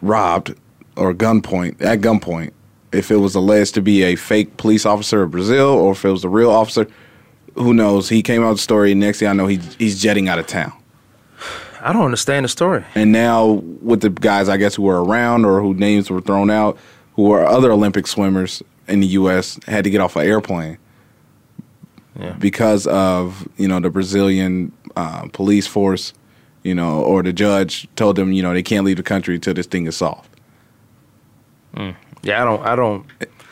robbed 0.01 0.55
or 0.97 1.13
gunpoint 1.13 1.81
at 1.81 2.01
gunpoint? 2.01 2.51
If 2.91 3.11
it 3.11 3.17
was 3.17 3.35
alleged 3.35 3.73
to 3.75 3.81
be 3.81 4.03
a 4.03 4.15
fake 4.15 4.57
police 4.57 4.85
officer 4.85 5.21
of 5.23 5.31
Brazil 5.31 5.67
or 5.69 5.91
if 5.91 6.05
it 6.05 6.09
was 6.11 6.23
a 6.23 6.29
real 6.29 6.49
officer, 6.49 6.87
who 7.55 7.73
knows? 7.73 8.09
He 8.09 8.21
came 8.21 8.43
out 8.43 8.49
with 8.49 8.57
the 8.57 8.63
story. 8.63 8.93
Next 8.93 9.19
thing 9.19 9.27
I 9.27 9.33
know, 9.33 9.47
he, 9.47 9.57
he's 9.79 10.01
jetting 10.01 10.29
out 10.29 10.39
of 10.39 10.47
town. 10.47 10.73
I 11.81 11.93
don't 11.93 12.03
understand 12.05 12.43
the 12.45 12.49
story. 12.49 12.83
And 12.95 13.11
now 13.11 13.45
with 13.81 14.01
the 14.01 14.09
guys, 14.09 14.49
I 14.49 14.57
guess, 14.57 14.75
who 14.75 14.83
were 14.83 15.03
around 15.03 15.45
or 15.45 15.61
who 15.61 15.73
names 15.73 16.09
were 16.09 16.21
thrown 16.21 16.49
out, 16.49 16.77
who 17.15 17.31
are 17.31 17.45
other 17.45 17.71
Olympic 17.71 18.07
swimmers 18.07 18.63
in 18.87 18.99
the 19.01 19.07
U.S. 19.07 19.59
had 19.67 19.83
to 19.83 19.89
get 19.89 20.01
off 20.01 20.15
an 20.15 20.25
airplane 20.25 20.77
Yeah. 22.19 22.33
because 22.33 22.87
of 22.87 23.47
you 23.57 23.67
know 23.67 23.79
the 23.79 23.89
Brazilian 23.89 24.71
uh, 24.95 25.27
police 25.33 25.67
force, 25.67 26.13
you 26.63 26.73
know, 26.73 27.01
or 27.01 27.21
the 27.23 27.31
judge 27.33 27.87
told 27.95 28.15
them 28.15 28.31
you 28.33 28.41
know 28.41 28.53
they 28.53 28.63
can't 28.63 28.85
leave 28.85 28.97
the 28.97 29.03
country 29.03 29.35
until 29.35 29.53
this 29.53 29.67
thing 29.67 29.85
is 29.85 29.95
solved. 29.97 30.29
Yeah, 32.23 32.41
I 32.41 32.45
don't. 32.45 32.65
I 32.65 32.75
don't. 32.75 33.05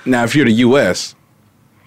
Now, 0.06 0.24
if 0.24 0.36
you're 0.36 0.46
the 0.46 0.52
U.S., 0.54 1.14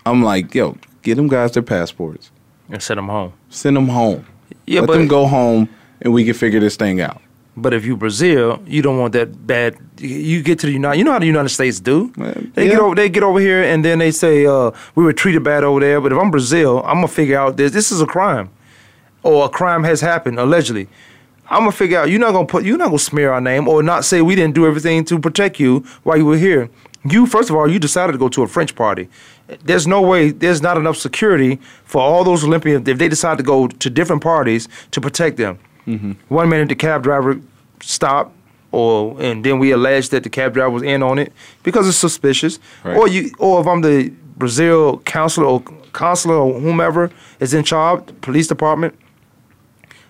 I'm 0.05 0.23
like, 0.23 0.55
yo, 0.55 0.77
get 1.07 1.15
them 1.17 1.29
guys 1.29 1.53
their 1.53 1.63
passports, 1.63 2.31
And 2.69 2.83
send 2.83 2.99
them 2.99 3.09
home. 3.09 3.33
send 3.49 3.77
them 3.77 3.89
home, 3.89 4.27
Yeah, 4.67 4.81
let 4.81 4.89
but 4.89 4.99
them 4.99 5.07
go 5.09 5.27
home, 5.27 5.69
and 6.03 6.13
we 6.13 6.25
can 6.25 6.35
figure 6.35 6.59
this 6.61 6.77
thing 6.77 7.01
out. 7.01 7.21
But 7.57 7.73
if 7.73 7.87
you 7.87 7.97
Brazil, 7.97 8.61
you 8.67 8.83
don't 8.83 8.99
want 8.99 9.13
that 9.15 9.47
bad. 9.47 9.77
You 9.99 10.43
get 10.43 10.59
to 10.59 10.67
the 10.67 10.73
United. 10.73 10.99
You 10.99 11.05
know 11.05 11.13
how 11.13 11.19
the 11.21 11.27
United 11.27 11.49
States 11.49 11.81
do. 11.81 12.13
They 12.55 12.67
get 12.69 12.79
over. 12.81 12.95
They 12.95 13.09
get 13.09 13.23
over 13.23 13.41
here, 13.41 13.63
and 13.63 13.83
then 13.83 13.99
they 13.99 14.11
say 14.11 14.45
uh, 14.45 14.73
we 14.95 15.05
were 15.05 15.15
treated 15.15 15.43
bad 15.43 15.65
over 15.65 15.81
there. 15.81 16.01
But 16.03 16.13
if 16.13 16.19
I'm 16.19 16.31
Brazil, 16.31 16.83
I'm 16.85 16.97
gonna 16.97 17.09
figure 17.09 17.39
out 17.39 17.57
this. 17.57 17.73
This 17.73 17.91
is 17.93 18.01
a 18.03 18.07
crime, 18.07 18.51
or 19.23 19.47
a 19.47 19.49
crime 19.49 19.85
has 19.85 20.03
happened 20.03 20.39
allegedly. 20.39 20.87
I'm 21.49 21.61
gonna 21.61 21.73
figure 21.73 21.99
out. 22.01 22.11
You're 22.11 22.21
not 22.27 22.33
gonna 22.33 22.47
put. 22.47 22.65
You're 22.65 22.77
not 22.77 22.89
gonna 22.89 22.99
smear 22.99 23.33
our 23.33 23.41
name, 23.41 23.69
or 23.69 23.83
not 23.83 24.05
say 24.05 24.21
we 24.21 24.35
didn't 24.35 24.55
do 24.55 24.67
everything 24.67 25.05
to 25.07 25.19
protect 25.19 25.59
you 25.59 25.83
while 26.03 26.19
you 26.19 26.27
were 26.27 26.37
here. 26.49 26.69
You 27.09 27.25
first 27.25 27.49
of 27.49 27.57
all, 27.57 27.71
you 27.71 27.79
decided 27.79 28.13
to 28.13 28.19
go 28.19 28.29
to 28.29 28.43
a 28.43 28.49
French 28.49 28.75
party. 28.75 29.09
There's 29.65 29.87
no 29.87 30.03
way. 30.03 30.31
There's 30.31 30.61
not 30.61 30.77
enough 30.77 30.97
security 30.97 31.61
for 31.85 32.01
all 32.01 32.25
those 32.25 32.45
Olympians 32.45 32.89
if 32.89 32.99
they 32.99 33.09
decide 33.09 33.39
to 33.39 33.45
go 33.45 33.69
to 33.69 33.91
different 33.91 34.23
parties 34.23 34.69
to 34.91 35.01
protect 35.01 35.37
them. 35.37 35.59
Mm-hmm. 35.87 36.13
One 36.29 36.49
minute 36.49 36.69
the 36.69 36.75
cab 36.75 37.03
driver 37.03 37.41
stopped, 37.81 38.35
or 38.73 39.21
and 39.21 39.45
then 39.45 39.59
we 39.59 39.71
allege 39.71 40.09
that 40.09 40.25
the 40.25 40.31
cab 40.31 40.55
driver 40.55 40.71
was 40.71 40.83
in 40.83 41.03
on 41.03 41.19
it 41.19 41.33
because 41.63 41.87
it's 41.87 41.97
suspicious. 41.97 42.59
Right. 42.83 42.97
Or 42.97 43.09
you, 43.09 43.31
or 43.39 43.61
if 43.61 43.67
I'm 43.67 43.83
the 43.83 44.13
Brazil 44.37 44.99
counselor 44.99 45.47
or 45.47 45.63
consular 45.93 46.37
or 46.37 46.61
whomever 46.61 47.11
is 47.41 47.55
in 47.55 47.65
charge, 47.65 48.03
police 48.21 48.49
department. 48.49 48.99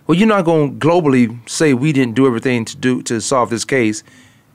Well, 0.07 0.17
you're 0.17 0.29
not 0.29 0.45
going 0.45 0.79
to 0.79 0.87
globally 0.87 1.37
say 1.49 1.75
we 1.75 1.93
didn't 1.93 2.15
do 2.15 2.27
everything 2.27 2.65
to 2.67 2.77
do 2.77 3.03
to 3.03 3.21
solve 3.21 3.51
this 3.51 3.65
case, 3.65 4.03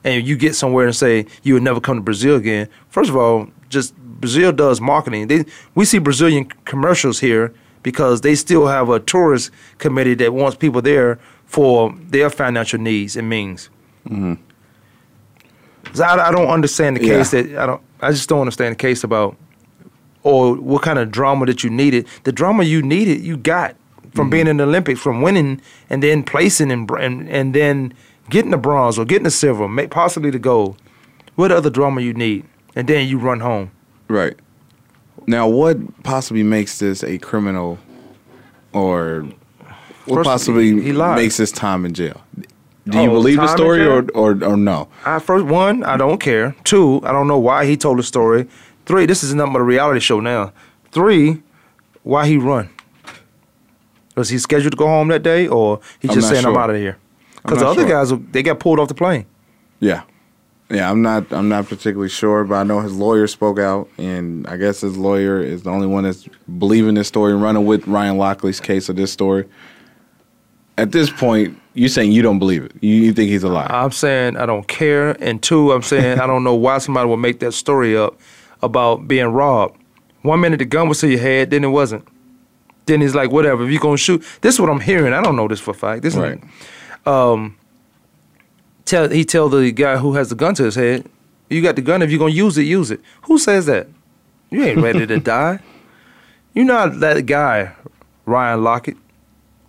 and 0.02 0.26
you 0.26 0.36
get 0.36 0.54
somewhere 0.54 0.86
and 0.86 0.96
say 0.96 1.26
you 1.42 1.54
would 1.54 1.62
never 1.62 1.80
come 1.80 1.96
to 1.96 2.02
Brazil 2.02 2.36
again. 2.36 2.68
First 2.88 3.10
of 3.10 3.16
all, 3.16 3.48
just 3.68 3.94
Brazil 4.22 4.52
does 4.52 4.80
marketing. 4.80 5.26
They, 5.26 5.44
we 5.74 5.84
see 5.84 5.98
Brazilian 5.98 6.46
commercials 6.64 7.20
here 7.20 7.52
because 7.82 8.22
they 8.22 8.34
still 8.34 8.68
have 8.68 8.88
a 8.88 9.00
tourist 9.00 9.50
committee 9.78 10.14
that 10.14 10.32
wants 10.32 10.56
people 10.56 10.80
there 10.80 11.18
for 11.44 11.94
their 12.08 12.30
financial 12.30 12.78
needs 12.78 13.16
and 13.16 13.28
means. 13.28 13.68
Mm-hmm. 14.08 14.34
So 15.92 16.04
I, 16.04 16.28
I 16.28 16.30
don't 16.30 16.48
understand 16.48 16.96
the 16.96 17.00
case 17.00 17.34
Yeah. 17.34 17.42
that 17.42 17.58
I 17.58 17.66
don't. 17.66 17.82
I 18.00 18.10
just 18.10 18.28
don't 18.28 18.40
understand 18.40 18.72
the 18.72 18.78
case 18.78 19.04
about 19.04 19.36
or 20.22 20.54
what 20.54 20.82
kind 20.82 20.98
of 20.98 21.10
drama 21.10 21.46
that 21.46 21.62
you 21.62 21.70
needed. 21.70 22.06
The 22.24 22.32
drama 22.32 22.62
you 22.64 22.80
needed, 22.80 23.20
you 23.20 23.36
got 23.36 23.76
from 24.14 24.26
mm-hmm. 24.26 24.30
being 24.30 24.46
in 24.46 24.56
the 24.56 24.64
Olympics, 24.64 25.00
from 25.00 25.20
winning 25.20 25.60
and 25.90 26.02
then 26.02 26.22
placing 26.22 26.70
and 26.70 26.88
and, 26.92 27.28
and 27.28 27.54
then 27.54 27.92
getting 28.30 28.52
the 28.52 28.56
bronze 28.56 28.98
or 28.98 29.04
getting 29.04 29.24
the 29.24 29.30
silver, 29.30 29.68
possibly 29.88 30.30
the 30.30 30.38
gold. 30.38 30.80
What 31.34 31.50
other 31.50 31.70
drama 31.70 32.00
you 32.00 32.14
need? 32.14 32.46
and 32.74 32.88
then 32.88 33.08
you 33.08 33.18
run 33.18 33.40
home. 33.40 33.70
Right. 34.12 34.36
Now, 35.26 35.48
what 35.48 36.02
possibly 36.02 36.42
makes 36.42 36.78
this 36.78 37.02
a 37.02 37.16
criminal, 37.18 37.78
or 38.74 39.26
what 40.04 40.16
First, 40.16 40.26
possibly 40.28 40.82
he 40.82 40.92
lied. 40.92 41.16
makes 41.16 41.36
this 41.38 41.50
time 41.52 41.86
in 41.86 41.94
jail? 41.94 42.20
Do 42.88 43.00
you 43.00 43.08
Oh, 43.10 43.14
believe 43.14 43.36
the 43.38 43.46
story 43.46 43.86
or, 43.86 44.04
or 44.14 44.32
or 44.44 44.56
no? 44.56 44.88
I 45.06 45.18
first 45.20 45.46
one, 45.46 45.82
I 45.84 45.96
don't 45.96 46.18
care. 46.18 46.54
Two, 46.64 47.00
I 47.04 47.12
don't 47.12 47.26
know 47.28 47.38
why 47.38 47.64
he 47.64 47.76
told 47.76 47.98
the 47.98 48.02
story. 48.02 48.48
Three, 48.84 49.06
this 49.06 49.22
is 49.22 49.32
nothing 49.32 49.52
but 49.54 49.60
a 49.60 49.64
reality 49.64 50.00
show 50.00 50.20
now. 50.20 50.52
Three, 50.90 51.40
why 52.02 52.26
he 52.26 52.36
run? 52.36 52.68
Was 54.16 54.28
he 54.28 54.38
scheduled 54.38 54.72
to 54.72 54.76
go 54.76 54.86
home 54.88 55.08
that 55.08 55.22
day, 55.22 55.46
or 55.48 55.80
he 56.00 56.08
I'm 56.08 56.14
just 56.16 56.28
saying 56.28 56.44
I'm 56.44 56.56
out 56.56 56.68
of 56.70 56.76
here? 56.76 56.98
Because 57.36 57.60
the 57.60 57.66
other 57.66 57.86
sure. 57.88 58.04
guys, 58.04 58.12
they 58.32 58.42
got 58.42 58.58
pulled 58.60 58.78
off 58.78 58.88
the 58.88 58.94
plane. 58.94 59.24
Yeah, 59.80 60.02
yeah. 60.72 60.90
I'm 60.90 61.02
not. 61.02 61.32
I'm 61.32 61.48
not 61.48 61.68
particularly 61.68 62.08
sure, 62.08 62.44
but 62.44 62.54
I 62.56 62.62
know 62.64 62.80
his 62.80 62.94
lawyer 62.94 63.26
spoke 63.26 63.58
out, 63.58 63.88
and 63.98 64.46
I 64.48 64.56
guess 64.56 64.80
his 64.80 64.96
lawyer 64.96 65.40
is 65.40 65.62
the 65.62 65.70
only 65.70 65.86
one 65.86 66.04
that's 66.04 66.28
believing 66.58 66.94
this 66.94 67.08
story 67.08 67.32
and 67.32 67.42
running 67.42 67.64
with 67.66 67.86
Ryan 67.86 68.16
Lochte's 68.18 68.58
case 68.60 68.88
of 68.88 68.96
this 68.96 69.12
story. 69.12 69.46
At 70.78 70.90
this 70.92 71.10
point, 71.10 71.58
you 71.74 71.88
saying 71.88 72.12
you 72.12 72.22
don't 72.22 72.38
believe 72.38 72.64
it. 72.64 72.72
You, 72.80 72.94
you 72.94 73.12
think 73.12 73.30
he's 73.30 73.44
a 73.44 73.48
liar. 73.48 73.68
I'm 73.70 73.92
saying 73.92 74.36
I 74.36 74.46
don't 74.46 74.66
care, 74.66 75.10
and 75.22 75.42
two, 75.42 75.70
I'm 75.72 75.82
saying 75.82 76.18
I 76.18 76.26
don't 76.26 76.44
know 76.44 76.54
why 76.54 76.78
somebody 76.78 77.08
would 77.08 77.18
make 77.18 77.40
that 77.40 77.52
story 77.52 77.96
up 77.96 78.18
about 78.62 79.06
being 79.06 79.26
robbed. 79.26 79.78
One 80.22 80.40
minute 80.40 80.58
the 80.58 80.64
gun 80.64 80.88
was 80.88 81.00
to 81.00 81.08
your 81.08 81.20
head, 81.20 81.50
then 81.50 81.62
it 81.64 81.68
wasn't. 81.68 82.06
Then 82.86 83.00
he's 83.00 83.14
like, 83.14 83.30
whatever. 83.30 83.64
If 83.64 83.70
you're 83.70 83.80
gonna 83.80 83.96
shoot, 83.96 84.24
this 84.40 84.54
is 84.54 84.60
what 84.60 84.70
I'm 84.70 84.80
hearing. 84.80 85.12
I 85.12 85.22
don't 85.22 85.36
know 85.36 85.46
this 85.46 85.60
for 85.60 85.72
a 85.72 85.74
fact. 85.74 86.02
This 86.02 86.14
Right. 86.14 86.38
is 86.42 87.06
um. 87.06 87.56
Tell 88.84 89.08
he 89.08 89.24
tell 89.24 89.48
the 89.48 89.70
guy 89.72 89.96
who 89.96 90.14
has 90.14 90.28
the 90.30 90.34
gun 90.34 90.54
to 90.56 90.64
his 90.64 90.74
head, 90.74 91.06
you 91.48 91.62
got 91.62 91.76
the 91.76 91.82
gun. 91.82 92.02
If 92.02 92.10
you're 92.10 92.18
gonna 92.18 92.32
use 92.32 92.58
it, 92.58 92.62
use 92.64 92.90
it. 92.90 93.00
Who 93.22 93.38
says 93.38 93.66
that? 93.66 93.88
You 94.50 94.64
ain't 94.64 94.80
ready 94.80 95.06
to 95.06 95.18
die. 95.34 95.60
You're 96.54 96.64
not 96.66 97.00
that 97.00 97.24
guy, 97.26 97.72
Ryan 98.26 98.60
Lochte. 98.60 98.96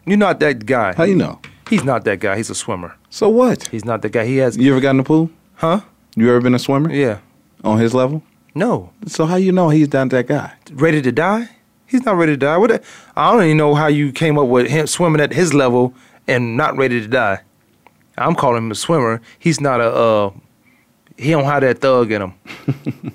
You're 0.05 0.17
not 0.17 0.39
that 0.41 0.65
guy. 0.65 0.93
How 0.95 1.03
you 1.05 1.15
know? 1.15 1.39
He's 1.69 1.83
not 1.83 2.03
that 2.05 2.19
guy. 2.19 2.35
He's 2.37 2.49
a 2.49 2.55
swimmer. 2.55 2.95
So 3.09 3.29
what? 3.29 3.67
He's 3.69 3.85
not 3.85 4.01
that 4.01 4.09
guy. 4.11 4.25
He 4.25 4.37
has. 4.37 4.57
You 4.57 4.71
ever 4.73 4.81
got 4.81 4.91
in 4.91 4.97
the 4.97 5.03
pool? 5.03 5.29
Huh? 5.55 5.81
You 6.15 6.29
ever 6.29 6.41
been 6.41 6.53
a 6.55 6.59
swimmer 6.59 6.91
Yeah. 6.93 7.19
on 7.63 7.79
his 7.79 7.93
level? 7.93 8.21
No. 8.53 8.91
So 9.07 9.25
how 9.25 9.35
you 9.37 9.51
know 9.51 9.69
he's 9.69 9.91
not 9.93 10.09
that 10.09 10.27
guy? 10.27 10.53
Ready 10.73 11.01
to 11.01 11.11
die? 11.11 11.49
He's 11.85 12.03
not 12.05 12.17
ready 12.17 12.33
to 12.33 12.37
die. 12.37 12.57
What? 12.57 12.69
the- 12.69 12.81
I 13.15 13.31
don't 13.31 13.43
even 13.45 13.57
know 13.57 13.75
how 13.75 13.87
you 13.87 14.11
came 14.11 14.37
up 14.37 14.47
with 14.47 14.67
him 14.69 14.87
swimming 14.87 15.21
at 15.21 15.31
his 15.33 15.53
level 15.53 15.93
and 16.27 16.57
not 16.57 16.75
ready 16.75 16.99
to 16.99 17.07
die. 17.07 17.39
I'm 18.17 18.35
calling 18.35 18.57
him 18.63 18.71
a 18.71 18.75
swimmer. 18.75 19.21
He's 19.39 19.59
not 19.61 19.79
a. 19.81 19.85
Uh, 19.91 20.31
he 21.17 21.31
don't 21.31 21.45
have 21.45 21.61
that 21.61 21.79
thug 21.79 22.11
in 22.11 22.21
him. 22.23 22.33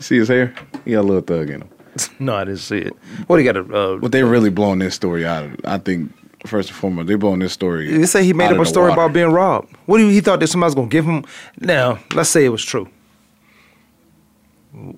See 0.00 0.16
his 0.16 0.28
hair? 0.28 0.54
He 0.84 0.92
got 0.92 1.00
a 1.00 1.02
little 1.02 1.22
thug 1.22 1.50
in 1.50 1.62
him. 1.62 1.68
no, 2.20 2.34
I 2.36 2.44
didn't 2.44 2.60
see 2.60 2.78
it. 2.78 2.94
What 3.26 3.38
he 3.38 3.44
got 3.44 3.56
a? 3.56 3.60
Uh, 3.62 3.96
But 3.96 4.12
they're 4.12 4.26
really 4.26 4.50
blowing 4.50 4.78
this 4.78 4.94
story 4.94 5.26
out. 5.26 5.44
of 5.44 5.56
I 5.64 5.78
think 5.78 6.12
first 6.46 6.68
and 6.68 6.78
foremost, 6.78 7.08
they're 7.08 7.18
blowing 7.18 7.40
this 7.40 7.52
story. 7.52 7.90
They 7.90 8.06
say 8.06 8.22
he 8.24 8.32
made 8.32 8.52
up 8.52 8.58
a 8.58 8.64
story 8.66 8.90
water. 8.90 9.00
about 9.02 9.12
being 9.12 9.32
robbed. 9.32 9.74
What 9.86 9.98
do 9.98 10.04
you, 10.06 10.10
he 10.12 10.20
thought 10.20 10.38
that 10.40 10.46
somebody's 10.46 10.74
gonna 10.76 10.88
give 10.88 11.04
him? 11.04 11.24
Now, 11.60 11.98
let's 12.14 12.30
say 12.30 12.44
it 12.44 12.50
was 12.50 12.64
true. 12.64 12.88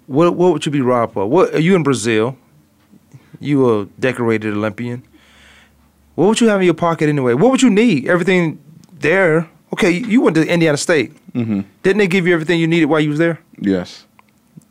What 0.06 0.35
what 0.37 0.52
would 0.52 0.66
you 0.66 0.72
be 0.72 0.80
robbed 0.83 1.14
for? 1.14 1.26
What 1.26 1.54
are 1.54 1.61
you 1.61 1.74
in 1.76 1.83
Brazil? 1.83 2.37
You 3.38 3.80
a 3.80 3.85
decorated 3.98 4.52
Olympian. 4.52 5.02
What 6.14 6.26
would 6.28 6.40
you 6.40 6.48
have 6.48 6.60
in 6.60 6.64
your 6.64 6.74
pocket 6.74 7.08
anyway? 7.08 7.34
What 7.34 7.50
would 7.50 7.62
you 7.62 7.70
need? 7.70 8.06
Everything 8.08 8.62
there. 8.92 9.48
Okay, 9.72 9.90
you 9.90 10.20
went 10.20 10.34
to 10.36 10.46
Indiana 10.46 10.76
State. 10.76 11.12
Mm-hmm. 11.32 11.60
Didn't 11.82 11.98
they 11.98 12.08
give 12.08 12.26
you 12.26 12.34
everything 12.34 12.58
you 12.60 12.66
needed 12.66 12.86
while 12.86 13.00
you 13.00 13.10
was 13.10 13.18
there? 13.18 13.38
Yes. 13.58 14.04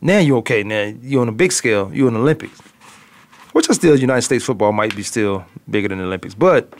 Now 0.00 0.18
you're 0.18 0.38
okay. 0.38 0.62
Now 0.62 0.92
you're 1.02 1.22
on 1.22 1.28
a 1.28 1.32
big 1.32 1.52
scale. 1.52 1.90
You're 1.92 2.08
in 2.08 2.14
the 2.14 2.20
Olympics, 2.20 2.60
which 3.52 3.68
is 3.68 3.76
still 3.76 3.96
United 3.98 4.22
States 4.22 4.44
football 4.44 4.72
might 4.72 4.94
be 4.94 5.02
still 5.02 5.44
bigger 5.68 5.88
than 5.88 5.98
the 5.98 6.04
Olympics. 6.04 6.34
But 6.34 6.72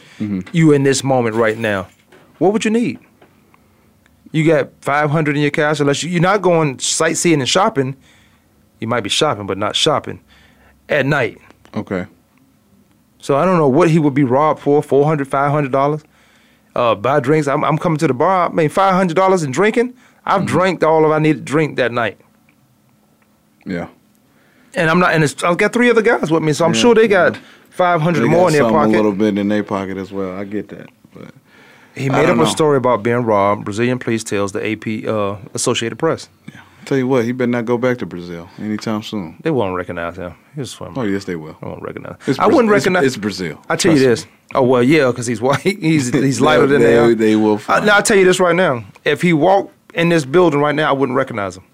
you 0.53 0.73
in 0.73 0.83
this 0.85 1.03
moment 1.03 1.35
right 1.37 1.59
now, 1.59 1.89
what 2.39 2.53
would 2.53 2.65
you 2.65 2.71
need? 2.71 2.99
You 4.33 4.47
got 4.47 4.71
five 4.81 5.11
hundred 5.11 5.37
in 5.37 5.43
your 5.43 5.51
cash, 5.51 5.81
unless 5.81 6.05
you're 6.05 6.23
not 6.23 6.41
going 6.41 6.79
sightseeing 6.79 7.41
and 7.41 7.49
shopping. 7.49 7.97
You 8.79 8.87
might 8.87 9.01
be 9.03 9.11
shopping, 9.11 9.47
but 9.47 9.59
not 9.59 9.75
shopping 9.77 10.21
at 10.89 11.05
night. 11.05 11.39
Okay. 11.75 12.07
So 13.21 13.37
I 13.37 13.45
don't 13.45 13.59
know 13.59 13.69
what 13.69 13.91
he 13.91 13.99
would 13.99 14.15
be 14.15 14.25
robbed 14.25 14.61
for. 14.61 14.83
Four 14.83 15.05
hundred, 15.07 15.29
five 15.29 15.51
hundred 15.51 15.73
dollars. 15.73 16.03
Uh, 16.75 16.95
buy 16.95 17.21
drinks. 17.21 17.49
I'm, 17.49 17.65
I'm 17.65 17.77
coming 17.79 17.99
to 17.99 18.07
the 18.07 18.15
bar. 18.15 18.49
I 18.49 18.53
mean, 18.53 18.69
five 18.69 18.95
hundred 18.95 19.17
dollars 19.17 19.43
in 19.43 19.51
drinking. 19.51 19.95
I've 20.25 20.47
drank 20.47 20.83
all 20.85 21.05
of 21.05 21.11
I 21.11 21.19
needed 21.19 21.39
to 21.39 21.45
drink 21.45 21.77
that 21.77 21.93
night. 21.93 22.19
Yeah. 23.67 23.89
And 24.75 24.89
I'm 24.89 24.99
not, 25.01 25.13
and 25.13 25.25
it's, 25.25 25.43
I've 25.43 25.59
got 25.59 25.73
three 25.73 25.91
other 25.91 26.03
guys 26.03 26.31
with 26.31 26.43
me, 26.43 26.53
so 26.53 26.65
I'm 26.65 26.75
Yeah. 26.75 26.81
sure 26.81 26.95
they 26.95 27.09
got 27.09 27.37
500 27.71 28.21
They 28.21 28.29
more 28.29 28.49
got 28.51 28.55
in 28.55 28.63
their 28.63 28.71
pocket. 28.71 28.89
A 28.95 28.97
little 28.97 29.13
bit 29.13 29.39
in 29.39 29.49
their 29.49 29.65
pocket 29.65 29.97
as 29.97 30.13
well. 30.13 30.37
I 30.39 30.45
get 30.45 30.69
that. 30.69 30.89
But 31.13 31.35
he 31.97 32.09
made 32.09 32.21
up 32.29 32.37
don't 32.37 32.41
a 32.41 32.47
story 32.47 32.77
about 32.77 33.03
being 33.03 33.25
robbed. 33.25 33.65
Brazilian 33.65 33.99
police 33.99 34.23
tells 34.23 34.53
the 34.53 34.65
AP 34.73 35.09
uh, 35.09 35.37
Associated 35.55 35.99
Press. 35.99 36.29
I'll 36.55 36.61
tell 36.91 36.99
you 36.99 37.07
what, 37.07 37.25
he 37.25 37.31
better 37.33 37.51
not 37.51 37.65
go 37.65 37.79
back 37.79 37.99
to 37.99 38.07
Brazil 38.07 38.49
anytime 38.59 39.03
soon. 39.03 39.37
They 39.43 39.51
won't 39.53 39.77
recognize 39.77 40.17
him. 40.17 40.35
He's 40.57 40.71
swimmer. 40.71 40.99
Oh 41.01 41.05
yes, 41.05 41.25
they 41.25 41.37
will. 41.37 41.57
I 41.63 41.67
won't 41.67 41.83
recognize. 41.83 42.17
It's 42.27 42.39
I 42.39 42.47
wouldn't 42.47 42.65
it's- 42.69 42.83
recognize. 42.83 43.05
It's, 43.05 43.17
Brazil. 43.17 43.63
I 43.69 43.77
tell 43.77 43.93
you 43.93 44.01
this. 44.01 44.27
Oh 44.55 44.63
well, 44.63 44.83
yeah, 44.83 45.07
because 45.07 45.27
he's 45.29 45.41
white. 45.41 45.61
He's 45.89 46.13
he's 46.13 46.41
lighter 46.41 46.67
than 46.67 46.81
they, 46.81 46.87
they 46.89 46.99
are. 46.99 47.15
They 47.15 47.37
will. 47.37 47.55
I, 47.55 47.59
Find. 47.59 47.87
now 47.87 47.99
I 47.99 48.01
tell 48.01 48.17
you 48.17 48.25
this 48.25 48.41
right 48.41 48.55
now. 48.57 48.85
If 49.05 49.23
he 49.23 49.33
walked 49.33 49.73
in 49.95 50.09
this 50.09 50.25
building 50.25 50.59
right 50.61 50.75
now, 50.75 50.89
I 50.91 50.93
wouldn't 50.93 51.17
recognize 51.17 51.57
him. 51.57 51.65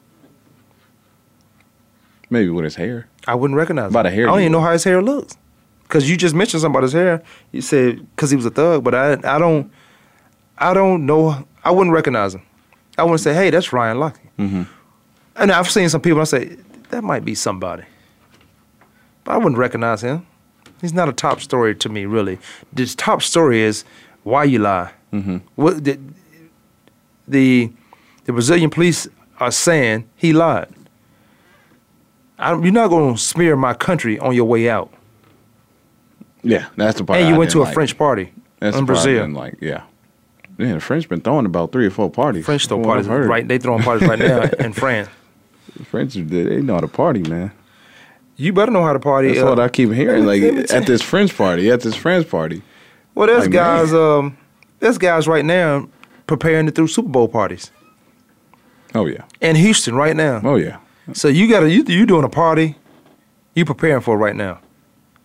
Maybe 2.29 2.51
with 2.51 2.65
his 2.65 2.75
hair. 2.75 3.09
I 3.27 3.35
wouldn't 3.35 3.57
recognize 3.57 3.93
By 3.93 4.01
him. 4.01 4.05
the 4.05 4.11
hair 4.11 4.29
I 4.29 4.33
don't 4.33 4.41
even 4.41 4.53
know 4.53 4.61
how 4.61 4.73
his 4.73 4.85
hair 4.85 5.01
looks. 5.01 5.37
Cause 5.89 6.09
you 6.09 6.17
just 6.17 6.35
mentioned 6.35 6.61
something 6.61 6.75
about 6.77 6.83
his 6.83 6.93
hair. 6.93 7.23
You 7.53 7.63
said 7.63 8.07
because 8.15 8.31
he 8.31 8.37
was 8.37 8.45
a 8.45 8.51
thug, 8.51 8.85
but 8.85 8.95
I 8.95 9.13
I 9.25 9.39
don't 9.39 9.71
I 10.59 10.75
don't 10.75 11.07
know. 11.07 11.47
I 11.65 11.71
wouldn't 11.71 11.95
recognize 11.95 12.35
him. 12.35 12.43
I 12.99 13.03
wouldn't 13.05 13.21
say, 13.21 13.35
hey, 13.35 13.51
that's 13.51 13.73
Ryan 13.73 13.99
Lochte. 13.99 14.19
Mm-hmm. 14.39 14.63
And 15.39 15.53
I've 15.53 15.71
seen 15.71 15.89
some 15.89 16.01
people. 16.01 16.21
I 16.21 16.25
say 16.25 16.57
that 16.91 17.05
might 17.05 17.25
be 17.25 17.35
somebody, 17.35 17.85
but 19.25 19.33
I 19.33 19.39
wouldn't 19.39 19.59
recognize 19.59 20.03
him. 20.03 20.27
He's 20.81 20.93
not 20.93 21.09
a 21.09 21.13
top 21.13 21.41
story 21.41 21.75
to 21.77 21.89
me, 21.89 22.05
really. 22.07 22.39
The 22.73 22.87
top 22.87 23.23
story 23.23 23.61
is 23.61 23.85
why 24.23 24.45
you 24.45 24.59
lie. 24.59 24.93
Mm-hmm. 25.13 25.39
What 25.55 25.85
the, 25.85 25.99
the 27.27 27.73
the 28.25 28.33
Brazilian 28.33 28.71
police 28.71 29.09
are 29.39 29.51
saying 29.51 30.09
he 30.17 30.33
lied. 30.33 30.69
I, 32.39 32.51
you're 32.53 32.73
not 32.73 32.89
going 32.89 33.15
to 33.15 33.21
smear 33.21 33.57
my 33.57 33.73
country 33.73 34.19
on 34.19 34.35
your 34.35 34.45
way 34.45 34.69
out. 34.69 34.93
Yeah, 36.43 36.67
that's 36.77 36.99
the 36.99 37.05
part. 37.05 37.19
and 37.19 37.29
you 37.29 37.35
I 37.35 37.39
went 37.39 37.51
to 37.53 37.63
a 37.63 37.65
like. 37.65 37.75
French 37.75 37.97
party 37.97 38.33
That's 38.61 38.77
in 38.77 38.85
the 38.85 38.93
part 38.93 39.07
I 39.07 39.13
Brazil. 39.15 39.29
like, 39.31 39.55
yeah. 39.61 39.85
Yeah, 40.59 40.75
the 40.75 40.81
French 40.81 41.09
been 41.09 41.21
throwing 41.21 41.45
about 41.47 41.73
three 41.73 41.87
or 41.87 41.91
four 41.91 42.11
parties. 42.11 42.45
French 42.45 42.67
throw 42.67 42.83
parties, 42.83 43.09
right? 43.09 43.47
They 43.47 43.59
throwing 43.59 43.83
parties 43.83 44.09
right 44.09 44.19
now 44.19 44.43
in 44.59 44.73
France. 44.73 45.09
French, 45.85 46.15
they, 46.15 46.61
know 46.63 46.75
how 46.75 46.81
to 46.81 46.89
party, 46.89 47.23
man. 47.23 47.53
You 48.37 48.53
better 48.53 48.71
know 48.71 48.83
how 48.83 48.93
to 48.93 48.99
party. 49.01 49.29
That's 49.29 49.41
uh, 49.41 49.47
what 49.47 49.61
I 49.61 49.69
keep 49.69 49.91
hearing. 49.93 50.27
Like 50.27 50.43
let 50.43 50.55
me 50.55 50.63
tell 50.65 50.79
at 50.81 50.87
this 50.87 51.03
French 51.03 51.37
party, 51.37 51.71
at 51.71 51.81
this 51.81 51.95
French 51.95 52.29
party. 52.29 52.63
Well, 53.15 53.27
there's 53.27 53.45
Like, 53.45 53.53
guys. 53.53 53.93
man. 53.93 54.01
Um, 54.01 54.39
there's 54.81 54.99
guys 54.99 55.27
right 55.27 55.45
now 55.45 55.89
preparing 56.27 56.67
to 56.67 56.73
throw 56.73 56.87
Super 56.87 57.09
Bowl 57.09 57.29
parties 57.29 57.71
Oh 58.95 59.07
yeah, 59.07 59.25
in 59.41 59.57
Houston 59.57 59.95
right 59.95 60.15
now. 60.17 60.41
oh 60.45 60.57
yeah. 60.57 60.79
So 61.13 61.29
you 61.29 61.49
got 61.49 61.61
to 61.61 61.71
you 61.71 61.83
you 61.87 62.05
doing 62.07 62.25
a 62.25 62.29
party, 62.29 62.77
you 63.55 63.65
preparing 63.65 64.01
for 64.03 64.19
right 64.19 64.37
now. 64.37 64.59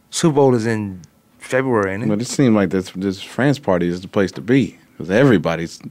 Super 0.09 0.35
Bowl 0.35 0.55
is 0.55 0.65
in 0.65 1.01
February, 1.39 1.93
ain't 1.93 2.03
it? 2.03 2.07
But 2.09 2.21
it 2.21 2.25
seemed 2.27 2.55
like 2.55 2.69
this 2.69 2.91
this 2.91 3.21
France 3.21 3.59
party 3.59 3.87
is 3.87 4.01
the 4.01 4.07
place 4.07 4.31
to 4.33 4.41
be 4.41 4.77
because 4.93 5.09
everybody's 5.11 5.81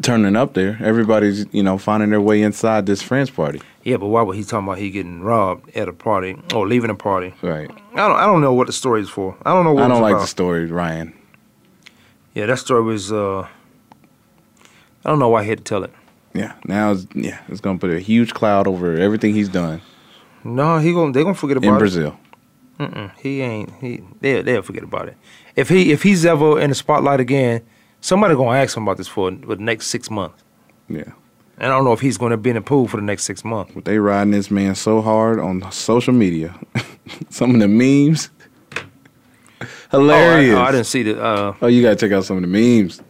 turning 0.00 0.36
up 0.36 0.54
there. 0.54 0.78
Everybody's 0.82 1.46
you 1.52 1.62
know 1.62 1.76
finding 1.78 2.10
their 2.10 2.20
way 2.20 2.42
inside 2.42 2.86
this 2.86 3.02
friends 3.02 3.30
party. 3.30 3.60
yeah, 3.84 3.96
but 3.98 4.06
why 4.08 4.22
would 4.22 4.36
he 4.36 4.44
talking 4.44 4.66
about 4.66 4.78
he 4.78 4.90
getting 4.90 5.20
robbed 5.22 5.68
at 5.76 5.88
a 5.88 5.92
party 5.92 6.36
or 6.54 6.66
leaving 6.66 6.90
a 6.90 6.94
party? 6.94 7.34
Right. 7.42 7.70
I 7.94 7.96
don't 8.08 8.16
I 8.16 8.24
don't 8.26 8.40
know 8.40 8.54
what 8.54 8.66
the 8.68 8.72
story 8.72 9.00
is 9.02 9.08
for. 9.10 9.36
I 9.44 9.52
don't 9.52 9.64
know 9.64 9.72
what 9.74 9.84
I 9.84 9.88
don't 9.88 10.00
like 10.02 10.12
about. 10.12 10.22
the 10.22 10.26
story, 10.28 10.66
Ryan. 10.66 11.12
Yeah, 12.34 12.46
that 12.46 12.58
story 12.58 12.82
was. 12.82 13.12
uh 13.12 13.42
I 15.04 15.08
don't 15.10 15.18
know 15.18 15.28
why 15.28 15.42
he 15.42 15.48
had 15.50 15.58
to 15.58 15.64
tell 15.64 15.82
it. 15.82 15.92
Yeah. 16.32 16.54
Now, 16.64 16.92
it's, 16.92 17.06
yeah, 17.14 17.40
it's 17.48 17.60
gonna 17.60 17.78
put 17.78 17.90
a 17.90 17.98
huge 18.00 18.32
cloud 18.34 18.66
over 18.66 18.94
everything 18.96 19.34
he's 19.34 19.48
done 19.48 19.82
No, 20.44 20.78
he 20.78 20.92
going 20.92 21.12
they 21.12 21.22
gonna 21.22 21.34
forget 21.34 21.56
about 21.58 21.68
in 21.68 21.74
it. 21.74 21.78
Brazil. 21.78 22.16
Mm-mm, 22.78 23.12
he 23.18 23.42
ain't. 23.42 23.70
He 23.80 24.02
they 24.20 24.40
they'll 24.42 24.62
forget 24.62 24.82
about 24.82 25.08
it. 25.08 25.16
If 25.56 25.68
he 25.68 25.92
if 25.92 26.02
he's 26.04 26.24
ever 26.24 26.58
in 26.58 26.70
the 26.70 26.74
spotlight 26.74 27.20
again, 27.20 27.62
somebody 28.02 28.34
gonna 28.34 28.58
ask 28.58 28.76
him 28.76 28.82
about 28.82 28.98
this 28.98 29.08
for, 29.08 29.30
for 29.32 29.54
the 29.56 29.62
next 29.62 29.86
six 29.86 30.10
months. 30.10 30.42
Yeah. 30.88 31.12
And 31.58 31.72
I 31.72 31.76
don't 31.76 31.84
know 31.84 31.92
if 31.94 32.00
he's 32.00 32.18
gonna 32.18 32.36
be 32.36 32.50
in 32.50 32.56
the 32.56 32.62
pool 32.62 32.86
for 32.88 32.96
the 32.98 33.02
next 33.02 33.22
six 33.24 33.44
months. 33.44 33.72
But 33.74 33.84
they 33.86 33.98
riding 33.98 34.32
this 34.32 34.50
man 34.50 34.74
so 34.74 35.00
hard 35.00 35.38
on 35.40 35.70
social 35.72 36.12
media. 36.12 36.54
some 37.30 37.54
of 37.54 37.60
the 37.60 37.68
memes. 37.68 38.28
Hilarious. 39.90 40.54
Oh, 40.54 40.58
I, 40.58 40.60
oh, 40.60 40.64
I 40.68 40.72
didn't 40.72 40.86
see 40.86 41.02
the. 41.02 41.22
Uh, 41.22 41.54
Oh, 41.62 41.66
you 41.66 41.82
gotta 41.82 41.96
check 41.96 42.12
out 42.12 42.24
some 42.24 42.36
of 42.36 42.42
the 42.42 42.48
memes. 42.48 43.00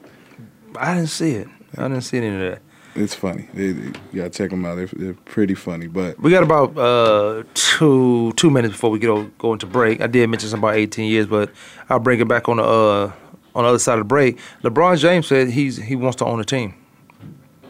I 0.77 0.95
didn't 0.95 1.09
see 1.11 1.33
it. 1.33 1.49
I 1.79 1.83
didn't 1.83 2.03
see 2.03 2.19
any 2.19 2.29
of 2.29 2.39
that. 2.41 2.63
It's 2.95 3.15
funny. 3.15 3.49
They, 3.55 3.73
they- 3.73 3.99
you 4.13 4.17
gotta 4.17 4.31
check 4.31 4.51
them 4.51 4.65
out. 4.67 4.75
They're, 4.77 4.87
they're 4.93 5.15
pretty 5.15 5.55
funny. 5.55 5.87
But 5.87 6.19
We 6.21 6.31
got 6.31 6.43
about 6.43 6.77
uh, 6.77 7.45
two 7.55 8.33
two 8.37 8.51
minutes 8.51 8.73
before 8.75 8.91
we 8.91 8.99
go 8.99 9.25
go 9.39 9.53
into 9.55 9.67
break. 9.67 10.01
I 10.03 10.07
did 10.09 10.29
mention 10.29 10.51
something 10.51 10.69
about 10.69 10.77
18 10.77 11.09
years, 11.09 11.27
but 11.27 11.51
I'll 11.89 12.01
bring 12.01 12.21
it 12.21 12.29
back 12.29 12.49
on 12.49 12.59
the 12.59 12.65
uh, 12.65 13.13
on 13.55 13.65
the 13.65 13.69
other 13.69 13.79
side 13.79 13.95
of 13.95 14.01
the 14.01 14.05
break. 14.05 14.39
LeBron 14.63 14.99
James 14.99 15.27
said 15.27 15.51
he's 15.51 15.77
he 15.77 15.97
wants 15.97 16.17
to 16.17 16.25
own 16.25 16.41
a 16.41 16.45
team. 16.45 16.75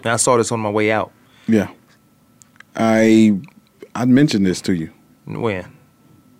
And 0.05 0.07
I 0.13 0.17
saw 0.17 0.37
this 0.37 0.51
on 0.53 0.61
my 0.61 0.71
way 0.71 0.91
out. 0.91 1.13
yeah, 1.47 1.69
I 2.77 3.39
I 3.95 4.05
mentioned 4.05 4.47
this 4.47 4.61
to 4.63 4.75
you. 4.75 4.91
When? 5.27 5.65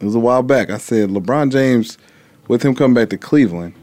It 0.01 0.05
was 0.05 0.15
a 0.15 0.19
while 0.21 0.43
back. 0.43 0.71
I 0.71 0.79
said 0.79 1.11
LeBron 1.11 1.53
James, 1.53 1.97
with 2.49 2.63
him 2.65 2.75
coming 2.75 2.95
back 2.95 3.11
to 3.11 3.19
Cleveland, 3.19 3.75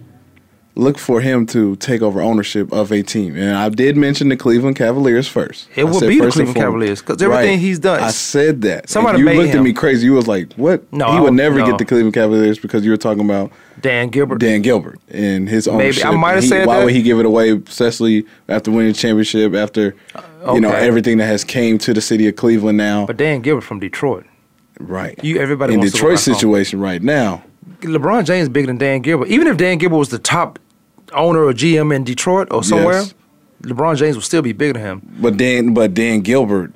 look 0.80 0.98
for 0.98 1.20
him 1.22 1.46
to 1.48 1.76
take 1.76 2.02
over 2.02 2.22
ownership 2.22 2.72
of 2.72 2.92
a 2.92 3.04
team. 3.04 3.36
And 3.36 3.58
I 3.58 3.70
did 3.70 3.98
mention 3.98 4.30
the 4.30 4.38
Cleveland 4.38 4.76
Cavaliers 4.78 5.28
first. 5.28 5.68
It 5.76 5.84
will 5.84 6.00
be 6.00 6.20
the 6.20 6.32
Cleveland 6.32 6.56
Cavaliers 6.56 7.02
because 7.02 7.22
everything 7.22 7.60
he's 7.60 7.80
done- 7.80 8.00
I 8.02 8.12
said 8.12 8.62
that. 8.62 8.90
Somebody 8.90 9.20
you 9.20 9.26
looked 9.30 9.54
at 9.56 9.62
me 9.62 9.74
crazy. 9.74 10.06
You 10.06 10.14
was 10.14 10.28
like, 10.28 10.54
"What? 10.56 10.92
No, 10.94 11.12
he 11.14 11.20
would 11.20 11.34
never 11.34 11.60
no. 11.60 11.66
get 11.66 11.78
the 11.78 11.86
Cleveland 11.86 12.14
Cavaliers 12.14 12.58
because 12.60 12.86
you 12.86 12.92
were 12.92 12.98
talking 12.98 13.24
about 13.26 13.52
Dan 13.82 14.08
Gilbert. 14.10 14.40
Dan 14.40 14.62
Gilbert 14.62 15.00
and 15.10 15.48
his 15.50 15.68
ownership. 15.68 16.04
Maybe. 16.06 16.16
I 16.16 16.18
might 16.20 16.34
have 16.36 16.44
said 16.46 16.66
Why 16.68 16.80
that. 16.80 16.86
would 16.86 16.94
he 16.94 17.02
give 17.02 17.20
it 17.20 17.26
away, 17.26 17.52
especially 17.68 18.26
after 18.48 18.72
winning 18.72 18.94
the 18.94 18.98
championship? 18.98 19.54
After 19.56 19.96
you 20.54 20.62
know 20.62 20.72
everything 20.72 21.18
that 21.18 21.26
has 21.28 21.44
came 21.44 21.78
to 21.80 21.94
the 21.94 22.02
city 22.02 22.28
of 22.28 22.36
Cleveland 22.36 22.78
now, 22.78 23.06
But 23.06 23.18
Dan 23.18 23.42
Gilbert 23.42 23.62
from 23.62 23.80
Detroit. 23.80 24.26
right? 24.80 25.20
You- 25.22 25.40
everybody 25.40 25.74
in 25.74 25.82
to 25.82 25.90
go 25.90 26.08
home. 26.08 26.18
situation 26.18 26.80
right 26.80 27.02
now. 27.04 27.44
LeBron 27.82 28.26
James 28.26 28.44
is 28.44 28.50
bigger 28.50 28.68
than 28.68 28.78
Dan 28.78 29.02
Gilbert. 29.02 29.30
Even 29.30 29.48
if 29.48 29.56
Dan 29.58 29.78
Gilbert 29.78 29.98
was 29.98 30.10
the 30.10 30.20
top 30.20 30.60
owner 31.14 31.44
or 31.44 31.54
GM 31.54 31.94
in 31.96 32.04
Detroit 32.04 32.48
or 32.52 32.64
somewhere, 32.64 33.02
Yes. 33.02 33.14
LeBron 33.64 33.98
James 33.98 34.16
will 34.16 34.22
still 34.24 34.42
be 34.42 34.54
bigger 34.54 34.74
than 34.74 34.82
him. 34.82 35.16
But 35.20 35.36
Dan, 35.38 35.74
but 35.74 35.94
Dan 35.94 36.22
Gilbert 36.22 36.72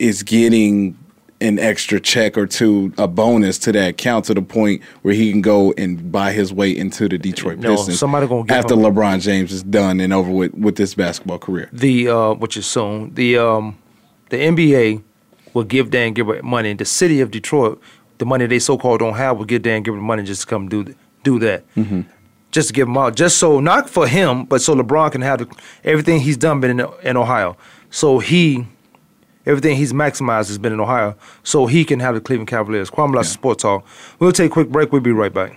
is 0.00 0.22
getting 0.24 0.98
an 1.40 1.58
extra 1.58 2.00
check 2.00 2.36
or 2.38 2.46
two, 2.46 2.92
a 2.98 3.06
bonus 3.06 3.58
to 3.58 3.72
that 3.72 3.88
account 3.90 4.24
to 4.24 4.34
the 4.34 4.42
point 4.42 4.82
where 5.02 5.14
he 5.14 5.30
can 5.30 5.42
go 5.42 5.72
and 5.76 6.10
buy 6.10 6.32
his 6.32 6.52
way 6.52 6.70
into 6.76 7.08
the 7.08 7.18
Detroit 7.18 7.58
No, 7.58 7.76
Pistons. 7.76 7.98
somebody 7.98 8.26
gonna 8.26 8.44
give 8.44 8.56
after 8.56 8.74
him- 8.74 8.80
LeBron 8.80 9.20
James 9.20 9.52
is 9.52 9.62
done 9.62 10.00
and 10.00 10.12
over 10.12 10.30
with 10.30 10.54
with 10.54 10.76
this 10.76 10.94
basketball 10.94 11.38
career. 11.38 11.68
The 11.72 12.08
uh, 12.08 12.32
which 12.34 12.56
is 12.56 12.66
soon 12.66 13.14
the 13.14 13.36
um, 13.38 13.76
the 14.30 14.38
NBA 14.38 15.02
will 15.52 15.64
give 15.64 15.90
Dan 15.90 16.14
Gilbert 16.14 16.42
money. 16.44 16.72
The 16.74 16.84
city 16.84 17.20
of 17.20 17.30
Detroit, 17.30 17.80
the 18.18 18.24
money 18.26 18.46
they 18.46 18.58
so 18.58 18.76
called 18.78 19.00
don't 19.00 19.14
have, 19.14 19.36
will 19.36 19.44
give 19.44 19.62
Dan 19.62 19.82
Gilbert 19.82 20.00
money 20.00 20.22
just 20.24 20.40
to 20.42 20.46
come 20.46 20.68
do 20.68 20.94
do 21.24 21.38
that. 21.40 21.62
Mm-hmm. 21.76 22.00
Just 22.54 22.68
to 22.68 22.72
give 22.72 22.86
him 22.86 22.96
out, 22.96 23.16
just 23.16 23.38
so 23.38 23.58
not 23.58 23.90
for 23.90 24.06
him, 24.06 24.44
but 24.44 24.62
so 24.62 24.76
LeBron 24.76 25.10
can 25.10 25.22
have 25.22 25.40
the, 25.40 25.56
everything 25.82 26.20
he's 26.20 26.36
done 26.36 26.60
been 26.60 26.78
in, 26.78 26.86
in 27.02 27.16
Ohio. 27.16 27.56
So 27.90 28.20
he, 28.20 28.64
everything 29.44 29.76
he's 29.76 29.92
maximized 29.92 30.46
has 30.46 30.58
been 30.58 30.72
in 30.72 30.78
Ohio. 30.78 31.16
So 31.42 31.66
he 31.66 31.84
can 31.84 31.98
have 31.98 32.14
the 32.14 32.20
Cleveland 32.20 32.46
Cavaliers. 32.46 32.90
Kwame 32.90 33.12
Lassiter 33.12 33.32
Sports 33.40 33.62
Talk. 33.62 33.84
We'll 34.20 34.30
take 34.30 34.52
a 34.52 34.54
quick 34.54 34.68
break. 34.68 34.92
We'll 34.92 35.02
be 35.02 35.10
right 35.10 35.34
back. 35.34 35.56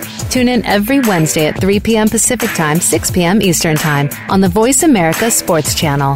Tune 0.31 0.47
in 0.47 0.65
every 0.65 1.01
Wednesday 1.01 1.47
at 1.47 1.59
3 1.59 1.81
p.m. 1.81 2.07
Pacific 2.07 2.49
Time, 2.51 2.79
6 2.79 3.11
p.m. 3.11 3.41
Eastern 3.41 3.75
Time 3.75 4.07
on 4.29 4.39
the 4.39 4.47
Voice 4.47 4.83
America 4.83 5.29
Sports 5.29 5.75
Channel. 5.75 6.15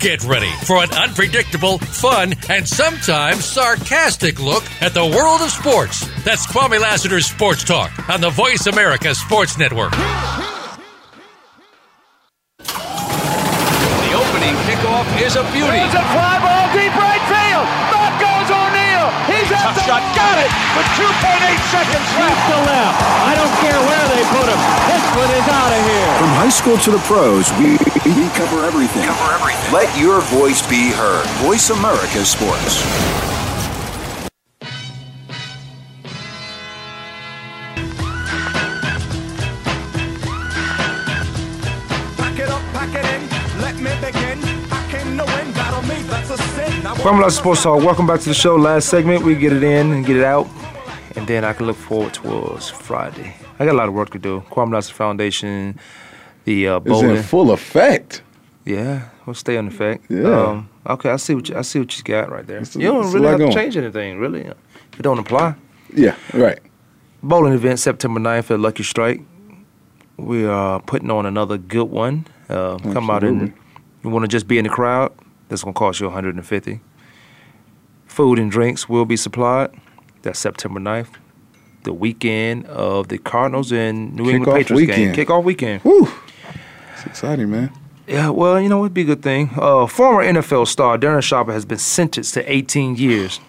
Get 0.00 0.24
ready 0.24 0.50
for 0.64 0.82
an 0.82 0.90
unpredictable, 0.92 1.76
fun, 1.76 2.32
and 2.48 2.66
sometimes 2.66 3.44
sarcastic 3.44 4.40
look 4.40 4.64
at 4.80 4.94
the 4.94 5.04
world 5.04 5.42
of 5.44 5.50
sports. 5.52 6.08
That's 6.24 6.46
Kwame 6.46 6.80
Lassiter's 6.80 7.26
Sports 7.26 7.64
Talk 7.64 7.92
on 8.08 8.22
the 8.22 8.30
Voice 8.30 8.64
America 8.66 9.14
Sports 9.14 9.58
Network. 9.58 9.92
The 9.92 10.00
opening 14.16 14.56
kickoff 14.64 15.04
is 15.20 15.36
a 15.36 15.44
beauty. 15.52 15.84
It's 15.84 15.92
a 15.92 16.00
fly 16.16 16.40
ball 16.40 16.64
deep 16.72 16.96
right 16.96 17.20
field. 17.28 17.68
Back 17.92 18.16
goes 18.24 18.48
O'Neal. 18.48 19.04
He's 19.28 19.52
at 19.52 19.76
the 19.76 19.84
shot. 19.84 20.00
got 20.16 20.40
it 20.40 20.48
with 20.80 20.88
2.8 20.96 21.12
seconds 21.68 22.08
left. 22.16 22.40
to 22.48 22.56
left. 22.64 22.96
I 23.28 23.36
don't 23.36 23.52
care 23.60 23.76
where 23.84 24.06
they 24.16 24.24
put 24.32 24.48
him. 24.48 24.60
This 24.88 25.04
one 25.12 25.28
is 25.28 25.44
out 25.44 25.72
of 25.76 25.82
here. 25.84 26.08
From 26.24 26.32
high 26.40 26.48
school 26.48 26.78
to 26.88 26.90
the 26.90 27.02
pros, 27.04 27.52
we, 27.60 27.76
we 28.04 28.28
cover 28.30 28.64
everything. 28.64 29.04
Cover 29.04 29.34
everything. 29.34 29.72
Let 29.72 30.00
your 30.00 30.20
voice 30.22 30.66
be 30.68 30.90
heard. 30.90 31.26
Voice 31.44 31.70
America 31.70 32.24
Sports. 32.24 32.82
Pack 42.16 42.38
it 42.38 42.48
up, 42.48 42.62
pack 42.72 42.94
it 42.94 43.04
in. 43.04 43.60
Let 43.60 43.76
me 43.76 43.90
begin. 44.00 44.38
I 44.72 44.88
came 44.90 45.18
to 45.18 45.24
win. 45.24 45.52
Battle 45.52 45.82
me, 45.82 46.02
that's 46.08 46.30
a 46.30 46.38
sin. 46.38 46.82
Now 46.82 47.28
Sports 47.28 47.62
Talk. 47.62 47.84
Welcome 47.84 48.06
back 48.06 48.20
to 48.20 48.28
the 48.30 48.34
show. 48.34 48.56
Last 48.56 48.88
segment, 48.88 49.24
we 49.24 49.34
get 49.34 49.52
it 49.52 49.62
in 49.62 49.92
and 49.92 50.06
get 50.06 50.16
it 50.16 50.24
out, 50.24 50.48
and 51.16 51.26
then 51.26 51.44
I 51.44 51.52
can 51.52 51.66
look 51.66 51.76
forward 51.76 52.14
towards 52.14 52.70
Friday. 52.70 53.36
I 53.58 53.66
got 53.66 53.74
a 53.74 53.76
lot 53.76 53.88
of 53.88 53.94
work 53.94 54.08
to 54.10 54.18
do. 54.18 54.40
Kwame 54.50 54.72
Lassiter 54.72 54.94
Foundation, 54.94 55.78
the 56.44 56.68
uh, 56.68 56.76
It's 56.78 56.86
bowling. 56.86 57.16
in 57.16 57.22
full 57.22 57.50
effect. 57.52 58.22
Yeah, 58.64 59.08
we'll 59.26 59.34
stay 59.34 59.56
on 59.56 59.68
effect. 59.68 60.04
Yeah. 60.10 60.24
Um, 60.48 60.68
okay, 60.86 61.10
I 61.10 61.16
see 61.16 61.34
what 61.34 61.48
you, 61.48 61.56
I 61.56 61.62
see 61.62 61.78
what 61.80 61.96
you 61.96 62.04
got 62.04 62.30
right 62.30 62.46
there. 62.46 62.58
It's 62.58 62.76
you 62.76 62.82
don't 62.82 63.10
really 63.12 63.26
have 63.26 63.38
going. 63.38 63.50
to 63.50 63.56
change 63.56 63.76
anything, 63.76 64.18
really, 64.18 64.42
if 64.42 64.54
it 64.98 65.02
don't 65.02 65.18
apply. 65.18 65.54
Yeah, 65.94 66.14
right. 66.34 66.58
Bowling 67.22 67.52
event 67.52 67.78
September 67.80 68.20
9th 68.20 68.50
at 68.50 68.60
Lucky 68.60 68.82
Strike. 68.82 69.22
We 70.16 70.44
are 70.46 70.80
putting 70.80 71.10
on 71.10 71.26
another 71.26 71.56
good 71.58 71.90
one. 71.90 72.26
Uh, 72.48 72.78
come 72.78 73.10
out 73.10 73.24
and 73.24 73.52
you 74.04 74.10
want 74.10 74.24
to 74.24 74.28
just 74.28 74.46
be 74.46 74.58
in 74.58 74.64
the 74.64 74.70
crowd. 74.70 75.12
That's 75.48 75.62
gonna 75.64 75.72
cost 75.74 76.00
you 76.00 76.06
150. 76.06 76.80
Food 78.06 78.38
and 78.38 78.50
drinks 78.50 78.88
will 78.88 79.04
be 79.04 79.16
supplied. 79.16 79.70
That's 80.22 80.38
September 80.38 80.80
9th, 80.80 81.14
the 81.84 81.92
weekend 81.94 82.66
of 82.66 83.08
the 83.08 83.18
Cardinals 83.18 83.72
and 83.72 84.14
New 84.14 84.28
England 84.30 84.44
Patriots 84.58 84.70
weekend. 84.72 85.14
game. 85.14 85.26
Kickoff 85.26 85.44
weekend. 85.44 85.80
Whew. 85.82 86.08
It's 87.00 87.06
exciting, 87.06 87.50
man. 87.50 87.72
Yeah, 88.06 88.30
well, 88.30 88.60
you 88.60 88.68
know, 88.68 88.80
it'd 88.84 88.94
be 88.94 89.02
a 89.02 89.04
good 89.04 89.22
thing. 89.22 89.50
Uh, 89.56 89.86
former 89.86 90.22
NFL 90.24 90.66
star 90.66 90.98
Darren 90.98 91.22
Sharper 91.22 91.52
has 91.52 91.64
been 91.64 91.78
sentenced 91.78 92.34
to 92.34 92.52
18 92.52 92.96
years. 92.96 93.40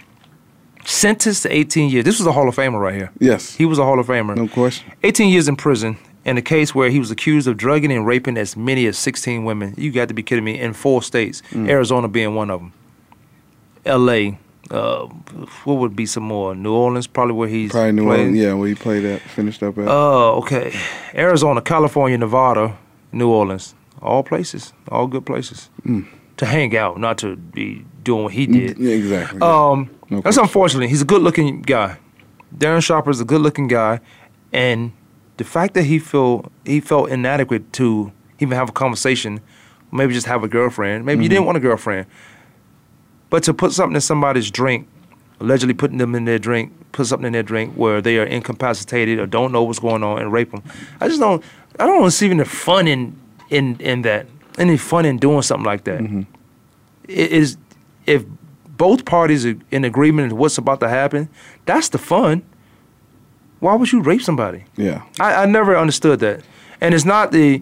Sentenced 0.86 1.44
to 1.44 1.54
18 1.56 1.90
years. 1.90 2.06
This 2.06 2.20
was 2.20 2.28
a 2.28 2.32
Hall 2.32 2.48
of 2.48 2.56
Famer 2.56 2.80
right 2.80 2.96
here. 2.96 3.12
Yes. 3.20 3.56
He 3.56 3.66
was 3.66 3.78
a 3.80 3.84
Hall 3.84 4.00
of 4.00 4.08
Famer. 4.08 4.36
No 4.36 4.48
question. 4.48 4.92
18 5.04 5.30
years 5.32 5.48
in 5.48 5.56
prison 5.56 5.98
in 6.26 6.38
a 6.38 6.42
case 6.42 6.74
where 6.76 6.90
he 6.90 7.00
was 7.00 7.10
accused 7.12 7.48
of 7.48 7.58
drugging 7.58 7.92
and 7.92 8.06
raping 8.06 8.38
as 8.38 8.56
many 8.56 8.86
as 8.86 8.98
16 8.98 9.44
women. 9.44 9.74
You 9.78 9.92
got 9.92 10.08
to 10.08 10.14
be 10.14 10.22
kidding 10.24 10.44
me. 10.46 10.60
In 10.60 10.74
four 10.74 11.02
states, 11.02 11.42
Mm. 11.52 11.68
Arizona 11.70 12.08
being 12.08 12.36
one 12.36 12.50
of 12.52 12.60
them. 12.60 12.74
L.A. 13.86 14.38
Uh, 14.70 15.08
what 15.66 15.76
would 15.76 15.96
be 15.96 16.06
some 16.06 16.24
more? 16.24 16.56
New 16.56 16.72
Orleans, 16.74 17.08
probably 17.08 17.34
where 17.34 17.48
he's 17.50 17.72
Probably 17.72 17.92
New 17.94 18.04
played. 18.06 18.20
Orleans. 18.20 18.38
Yeah, 18.38 18.54
where 18.54 18.68
he 18.70 18.76
played 18.76 19.04
at, 19.06 19.22
finished 19.22 19.62
up 19.64 19.78
at. 19.80 19.88
Oh, 19.88 20.40
okay. 20.44 20.74
Arizona, 21.16 21.62
California, 21.62 22.18
Nevada, 22.18 22.78
New 23.12 23.30
Orleans. 23.30 23.76
All 24.02 24.24
places. 24.24 24.74
All 24.88 25.08
good 25.08 25.26
places. 25.26 25.70
Mm. 25.86 26.08
To 26.38 26.46
hang 26.46 26.76
out, 26.76 27.00
not 27.00 27.18
to 27.20 27.36
be 27.36 27.86
doing 28.04 28.24
what 28.24 28.34
he 28.34 28.48
mm, 28.48 28.54
did. 28.54 28.78
yeah, 28.80 28.96
exactly. 28.96 29.42
Um, 29.42 29.90
No 30.10 30.18
that's 30.18 30.36
question. 30.36 30.44
unfortunate. 30.44 30.90
He's 30.90 31.02
a 31.02 31.06
good 31.06 31.22
looking 31.22 31.62
guy. 31.62 31.98
Darren 32.56 32.84
Sharper 32.84 33.10
is 33.10 33.22
a 33.22 33.26
good-looking 33.26 33.68
guy, 33.68 34.02
and 34.52 34.92
the 35.38 35.44
fact 35.44 35.74
that 35.76 35.84
he 35.84 36.00
feel 36.00 36.52
he 36.66 36.80
felt 36.80 37.10
inadequate 37.10 37.72
to 37.74 38.12
even 38.40 38.58
have 38.58 38.70
a 38.70 38.74
conversation, 38.74 39.40
maybe 39.92 40.14
just 40.14 40.28
have 40.28 40.44
a 40.44 40.48
girlfriend. 40.48 41.06
Maybe 41.06 41.24
you 41.24 41.30
mm-hmm. 41.30 41.36
didn't 41.36 41.46
want 41.46 41.58
a 41.58 41.62
girlfriend, 41.62 42.08
but 43.30 43.44
to 43.44 43.54
put 43.54 43.72
something 43.72 43.96
in 43.96 44.02
somebody's 44.02 44.52
drink, 44.52 44.88
allegedly 45.40 45.74
putting 45.74 45.98
them 45.98 46.14
in 46.14 46.26
their 46.26 46.40
drink, 46.40 46.74
put 46.92 47.08
something 47.08 47.28
in 47.28 47.34
their 47.34 47.44
drink 47.44 47.74
where 47.76 48.02
they 48.02 48.18
are 48.18 48.26
incapacitated 48.26 49.20
or 49.20 49.26
don't 49.26 49.52
know 49.52 49.64
what's 49.64 49.80
going 49.80 50.04
on 50.04 50.20
and 50.22 50.34
rape 50.34 50.52
them. 50.52 50.64
I 51.00 51.08
just 51.08 51.20
don't. 51.20 51.44
I 51.80 51.86
don't 51.86 52.12
see 52.12 52.26
even 52.26 52.38
the 52.38 52.46
fun 52.46 52.88
in 52.88 53.16
in 53.50 53.78
in 53.80 54.02
that. 54.04 54.28
Any 54.58 54.78
fun 54.78 55.06
in 55.06 55.18
doing 55.18 55.42
something 55.42 55.66
like 55.66 55.86
that? 55.86 56.00
Mm-hmm. 56.02 56.22
It 57.08 57.32
is 57.32 57.58
if 58.06 58.26
both 58.78 59.06
parties 59.06 59.46
are 59.46 59.56
in 59.72 59.86
agreement 59.86 60.32
of 60.32 60.38
what's 60.38 60.58
about 60.58 60.80
to 60.82 60.90
happen, 60.90 61.30
that's 61.66 61.90
the 61.90 61.98
fun. 61.98 62.44
Why 63.60 63.76
would 63.76 63.92
you 63.92 64.02
rape 64.02 64.22
somebody? 64.22 64.66
Yeah. 64.76 65.04
I, 65.20 65.44
I 65.44 65.46
never 65.46 65.78
understood 65.78 66.20
that. 66.20 66.42
And 66.82 66.94
it's 66.94 67.06
not 67.06 67.32
the. 67.32 67.62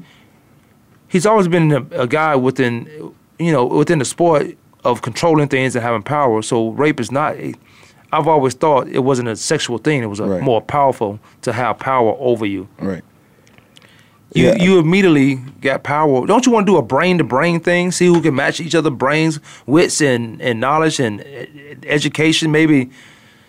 He's 1.09 1.25
always 1.25 1.47
been 1.47 1.71
a, 1.71 2.03
a 2.03 2.07
guy 2.07 2.35
within, 2.35 2.87
you 3.39 3.51
know, 3.51 3.65
within 3.65 3.99
the 3.99 4.05
sport 4.05 4.55
of 4.83 5.01
controlling 5.01 5.47
things 5.49 5.75
and 5.75 5.83
having 5.83 6.03
power. 6.03 6.41
So 6.41 6.69
rape 6.69 6.99
is 6.99 7.11
not. 7.11 7.35
I've 8.11 8.27
always 8.27 8.53
thought 8.53 8.87
it 8.87 8.99
wasn't 8.99 9.27
a 9.27 9.35
sexual 9.35 9.77
thing. 9.77 10.01
It 10.01 10.07
was 10.07 10.19
a 10.19 10.25
Right. 10.25 10.41
more 10.41 10.61
powerful 10.61 11.19
to 11.41 11.51
have 11.53 11.77
power 11.79 12.15
over 12.19 12.45
you. 12.45 12.67
Right. 12.79 13.03
You 14.33 14.45
Yeah. 14.47 14.63
you 14.63 14.79
immediately 14.79 15.35
got 15.61 15.83
power. 15.83 16.25
Don't 16.27 16.45
you 16.45 16.51
want 16.51 16.67
to 16.67 16.71
do 16.73 16.77
a 16.77 16.81
brain 16.83 17.17
to 17.17 17.23
brain 17.23 17.59
thing? 17.59 17.91
See 17.91 18.05
who 18.05 18.21
can 18.21 18.35
match 18.35 18.59
each 18.59 18.75
other 18.75 18.91
brains, 18.91 19.39
wits, 19.65 20.01
and, 20.01 20.39
and 20.41 20.59
knowledge 20.59 20.99
and 20.99 21.23
education. 21.87 22.51
Maybe 22.51 22.89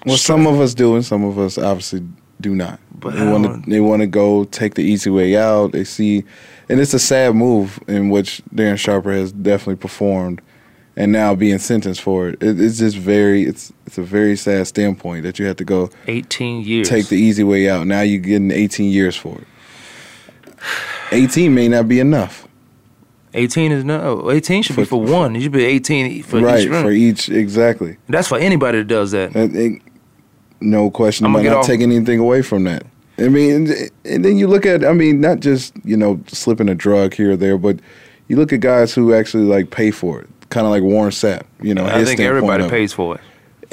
Well, 0.07 0.17
some 0.17 0.47
of 0.47 0.59
us 0.61 0.73
do, 0.75 0.95
and 0.95 1.05
some 1.05 1.25
of 1.25 1.39
us 1.39 1.59
obviously 1.59 2.03
do 2.41 2.55
not. 2.55 2.81
But 2.99 3.15
they 3.15 3.27
want 3.27 3.65
to 3.65 3.71
they 3.71 3.81
want 3.81 4.01
to 4.01 4.07
go 4.07 4.45
take 4.45 4.75
the 4.75 4.83
easy 4.83 5.11
way 5.11 5.37
out. 5.37 5.73
They 5.73 5.85
see, 5.85 6.25
and 6.69 6.81
it's 6.81 6.95
a 6.95 6.99
sad 6.99 7.35
move 7.35 7.79
in 7.87 8.09
which 8.11 8.41
Darren 8.55 8.79
Sharper 8.79 9.13
has 9.13 9.33
definitely 9.33 9.77
performed, 9.77 10.41
and 10.97 11.13
now 11.13 11.35
being 11.35 11.59
sentenced 11.59 12.01
for 12.01 12.29
it. 12.31 12.43
it 12.43 12.59
it's 12.61 12.79
just 12.79 12.97
very 12.97 13.45
it's 13.45 13.73
it's 13.87 13.99
a 13.99 14.03
very 14.03 14.37
sad 14.37 14.67
standpoint 14.67 15.23
that 15.25 15.39
you 15.39 15.47
have 15.47 15.57
to 15.57 15.65
go 15.65 15.91
18 16.09 16.63
years. 16.63 16.89
take 16.89 17.09
the 17.09 17.17
easy 17.17 17.45
way 17.45 17.69
out. 17.69 17.87
Now 17.87 18.01
you're 18.01 18.21
getting 18.21 18.51
18 18.51 18.91
years 18.91 19.17
for 19.17 19.39
it. 19.39 19.47
18 21.13 21.55
may 21.55 21.69
not 21.69 21.89
be 21.89 22.01
enough. 22.01 22.47
18 23.35 23.71
is 23.73 23.85
no. 23.85 24.31
18 24.31 24.63
should 24.63 24.77
be 24.77 24.85
for 24.85 25.01
one. 25.01 25.35
You 25.37 25.43
should 25.43 25.53
be 25.53 25.65
18 25.65 26.23
for 26.25 26.41
right 26.41 26.61
each 26.65 26.69
round. 26.69 26.85
for 26.85 26.91
each 26.91 27.29
exactly. 27.29 27.97
That's 28.09 28.27
for 28.29 28.39
anybody 28.39 28.79
that 28.79 28.89
does 28.89 29.13
that. 29.13 29.33
That 29.33 29.55
ain't- 29.55 29.83
no 30.61 30.91
question. 30.91 31.25
I'm 31.27 31.33
not 31.33 31.47
off- 31.47 31.67
taking 31.67 31.91
anything 31.93 32.19
away 32.19 32.43
from 32.43 32.65
that. 32.65 32.85
I 33.19 33.29
mean, 33.29 33.73
and- 34.05 34.25
then 34.25 34.37
you 34.37 34.47
look 34.47 34.67
at, 34.67 34.85
I 34.85 34.93
mean, 34.93 35.21
not 35.21 35.41
just 35.41 35.73
you 35.85 35.97
know 35.97 36.21
slipping 36.27 36.69
a 36.69 36.75
drug 36.75 37.15
here 37.15 37.33
or 37.33 37.37
there, 37.37 37.57
but 37.57 37.79
you 38.29 38.37
look 38.37 38.53
at 38.53 38.61
guys 38.61 38.93
who 38.95 39.15
actually 39.15 39.45
like 39.45 39.71
pay 39.71 39.91
for 39.91 40.21
it, 40.21 40.29
kind 40.51 40.67
of 40.67 40.71
like 40.73 40.83
Warren 40.83 41.11
Sapp. 41.13 41.43
You 41.63 41.75
know, 41.75 41.87
I 41.87 42.05
think 42.05 42.21
everybody 42.21 42.69
pays 42.69 42.93
for 42.93 43.15
it. 43.15 43.21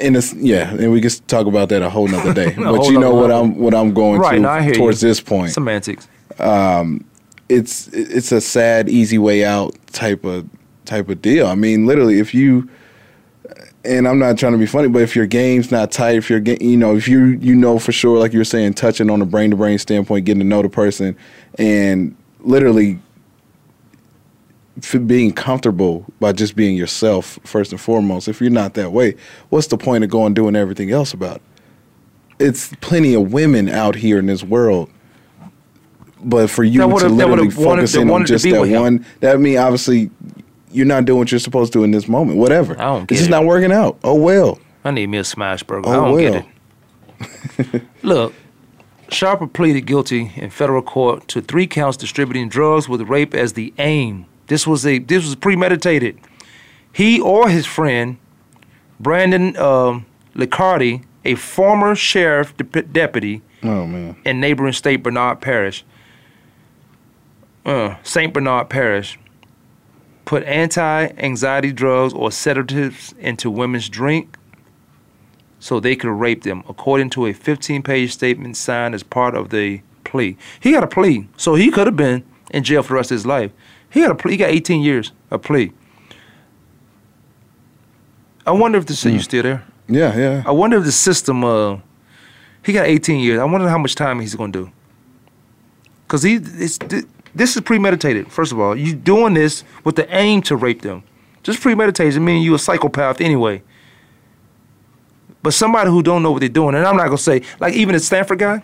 And 0.00 0.16
it's 0.16 0.32
yeah, 0.34 0.70
and 0.70 0.92
we 0.92 1.00
can 1.00 1.10
talk 1.26 1.46
about 1.46 1.68
that 1.70 1.82
a 1.82 1.90
whole 1.90 2.06
nother 2.06 2.32
day. 2.32 2.54
But 2.56 2.84
you 2.86 2.98
know 3.00 3.12
what 3.14 3.30
level. 3.30 3.42
I'm 3.44 3.58
what 3.58 3.74
I'm 3.74 3.92
going 3.92 4.20
Right, 4.20 4.36
to 4.36 4.40
no, 4.40 4.48
I 4.48 4.62
hear 4.62 4.74
towards 4.74 5.02
you. 5.02 5.08
this 5.08 5.20
point. 5.20 5.50
Semantics. 5.52 6.06
Um, 6.40 7.04
it's 7.48 7.88
it's 7.88 8.32
a 8.32 8.40
sad, 8.40 8.88
easy 8.88 9.18
way 9.18 9.44
out 9.44 9.74
type 9.88 10.24
of 10.24 10.48
type 10.84 11.08
of 11.08 11.22
deal. 11.22 11.46
I 11.46 11.54
mean, 11.54 11.86
literally, 11.86 12.18
if 12.18 12.34
you 12.34 12.68
and 13.84 14.06
I'm 14.06 14.18
not 14.18 14.36
trying 14.36 14.52
to 14.52 14.58
be 14.58 14.66
funny, 14.66 14.88
but 14.88 15.02
if 15.02 15.16
your 15.16 15.26
game's 15.26 15.70
not 15.70 15.90
tight, 15.90 16.16
if 16.16 16.28
you're 16.28 16.40
you 16.40 16.76
know, 16.76 16.96
if 16.96 17.08
you 17.08 17.26
you 17.40 17.54
know 17.54 17.78
for 17.78 17.92
sure, 17.92 18.18
like 18.18 18.32
you're 18.32 18.44
saying, 18.44 18.74
touching 18.74 19.10
on 19.10 19.22
a 19.22 19.26
brain 19.26 19.50
to 19.50 19.56
brain 19.56 19.78
standpoint, 19.78 20.24
getting 20.26 20.40
to 20.40 20.46
know 20.46 20.62
the 20.62 20.68
person, 20.68 21.16
and 21.58 22.16
literally 22.40 22.98
being 25.06 25.32
comfortable 25.32 26.04
by 26.20 26.32
just 26.32 26.54
being 26.54 26.76
yourself 26.76 27.38
first 27.44 27.72
and 27.72 27.80
foremost. 27.80 28.28
If 28.28 28.40
you're 28.40 28.50
not 28.50 28.74
that 28.74 28.92
way, 28.92 29.16
what's 29.48 29.66
the 29.68 29.78
point 29.78 30.04
of 30.04 30.10
going 30.10 30.34
doing 30.34 30.54
everything 30.54 30.90
else 30.90 31.12
about 31.12 31.36
it? 31.36 31.42
It's 32.38 32.74
plenty 32.76 33.14
of 33.14 33.32
women 33.32 33.68
out 33.68 33.96
here 33.96 34.18
in 34.18 34.26
this 34.26 34.44
world. 34.44 34.90
But 36.22 36.50
for 36.50 36.64
you 36.64 36.80
to 36.80 36.86
literally 36.86 37.24
would've 37.24 37.54
focus 37.54 37.94
in 37.94 38.10
on 38.10 38.26
just 38.26 38.44
that 38.44 38.60
one, 38.80 39.04
that 39.20 39.38
mean 39.40 39.56
obviously 39.58 40.10
you're 40.70 40.86
not 40.86 41.04
doing 41.04 41.20
what 41.20 41.30
you're 41.30 41.38
supposed 41.38 41.72
to 41.74 41.84
in 41.84 41.90
this 41.92 42.08
moment. 42.08 42.38
Whatever. 42.38 42.74
I 42.78 42.84
don't 42.84 43.10
It's 43.10 43.20
just 43.20 43.28
it. 43.28 43.30
not 43.30 43.44
working 43.44 43.72
out. 43.72 43.98
Oh 44.04 44.14
well. 44.14 44.58
I 44.84 44.90
need 44.90 45.06
me 45.08 45.18
a 45.18 45.24
smash 45.24 45.62
burger. 45.62 45.88
Oh, 45.88 45.90
I 45.92 45.94
don't 45.94 46.12
well. 46.14 46.32
get 46.32 46.44
it. 47.74 47.82
Look, 48.02 48.34
Sharper 49.10 49.46
pleaded 49.46 49.82
guilty 49.86 50.32
in 50.36 50.50
federal 50.50 50.82
court 50.82 51.26
to 51.28 51.40
three 51.40 51.66
counts 51.66 51.96
distributing 51.96 52.48
drugs 52.48 52.88
with 52.88 53.00
rape 53.02 53.34
as 53.34 53.54
the 53.54 53.72
aim. 53.78 54.26
This 54.48 54.66
was 54.66 54.84
a 54.86 54.98
this 54.98 55.24
was 55.24 55.34
premeditated. 55.34 56.18
He 56.92 57.20
or 57.20 57.48
his 57.48 57.66
friend, 57.66 58.18
Brandon 59.00 59.56
um, 59.56 60.06
Licciardi, 60.34 61.04
a 61.24 61.34
former 61.36 61.94
sheriff 61.94 62.56
dep- 62.56 62.92
deputy 62.92 63.42
Oh 63.62 63.86
man. 63.86 64.16
in 64.24 64.40
neighboring 64.40 64.72
state 64.72 65.02
Bernard 65.02 65.40
Parish, 65.40 65.84
uh, 67.68 67.96
St. 68.02 68.32
Bernard 68.32 68.70
Parish, 68.70 69.18
put 70.24 70.42
anti-anxiety 70.44 71.72
drugs 71.72 72.12
or 72.12 72.32
sedatives 72.32 73.14
into 73.18 73.50
women's 73.50 73.88
drink 73.88 74.36
so 75.60 75.80
they 75.80 75.96
could 75.96 76.10
rape 76.10 76.42
them, 76.42 76.62
according 76.68 77.10
to 77.10 77.26
a 77.26 77.34
15-page 77.34 78.12
statement 78.12 78.56
signed 78.56 78.94
as 78.94 79.02
part 79.02 79.34
of 79.34 79.50
the 79.50 79.80
plea. 80.04 80.36
He 80.60 80.72
got 80.72 80.84
a 80.84 80.86
plea, 80.86 81.28
so 81.36 81.54
he 81.54 81.70
could 81.70 81.86
have 81.86 81.96
been 81.96 82.24
in 82.50 82.64
jail 82.64 82.82
for 82.82 82.90
the 82.90 82.94
rest 82.94 83.10
of 83.10 83.16
his 83.16 83.26
life. 83.26 83.52
He 83.90 84.00
got 84.00 84.10
a 84.10 84.14
plea. 84.14 84.32
He 84.32 84.36
got 84.38 84.50
18 84.50 84.82
years 84.82 85.12
a 85.30 85.38
plea. 85.38 85.72
I 88.46 88.52
wonder 88.52 88.78
if 88.78 88.86
the 88.86 89.10
you 89.10 89.20
still 89.20 89.42
there. 89.42 89.64
Yeah, 89.88 90.16
yeah. 90.16 90.42
I 90.46 90.52
wonder 90.52 90.78
if 90.78 90.84
the 90.84 90.92
system. 90.92 91.44
Uh, 91.44 91.78
he 92.64 92.72
got 92.72 92.86
18 92.86 93.20
years. 93.20 93.38
I 93.38 93.44
wonder 93.44 93.68
how 93.68 93.78
much 93.78 93.94
time 93.94 94.20
he's 94.20 94.34
going 94.34 94.52
to 94.52 94.66
do. 94.66 94.72
Cause 96.06 96.22
he, 96.22 96.36
it's, 96.36 96.78
this 97.34 97.56
is 97.56 97.62
premeditated. 97.62 98.30
First 98.32 98.52
of 98.52 98.60
all, 98.60 98.76
you 98.76 98.94
doing 98.94 99.34
this 99.34 99.64
with 99.84 99.96
the 99.96 100.12
aim 100.14 100.42
to 100.42 100.56
rape 100.56 100.82
them. 100.82 101.02
Just 101.42 101.60
premeditated. 101.60 102.16
I 102.16 102.18
mean, 102.18 102.42
you 102.42 102.54
a 102.54 102.58
psychopath 102.58 103.20
anyway. 103.20 103.62
But 105.42 105.54
somebody 105.54 105.90
who 105.90 106.02
don't 106.02 106.22
know 106.22 106.32
what 106.32 106.40
they're 106.40 106.48
doing, 106.48 106.74
and 106.74 106.84
I'm 106.86 106.96
not 106.96 107.06
gonna 107.06 107.18
say 107.18 107.42
like 107.60 107.74
even 107.74 107.94
the 107.94 108.00
Stanford 108.00 108.38
guy, 108.38 108.62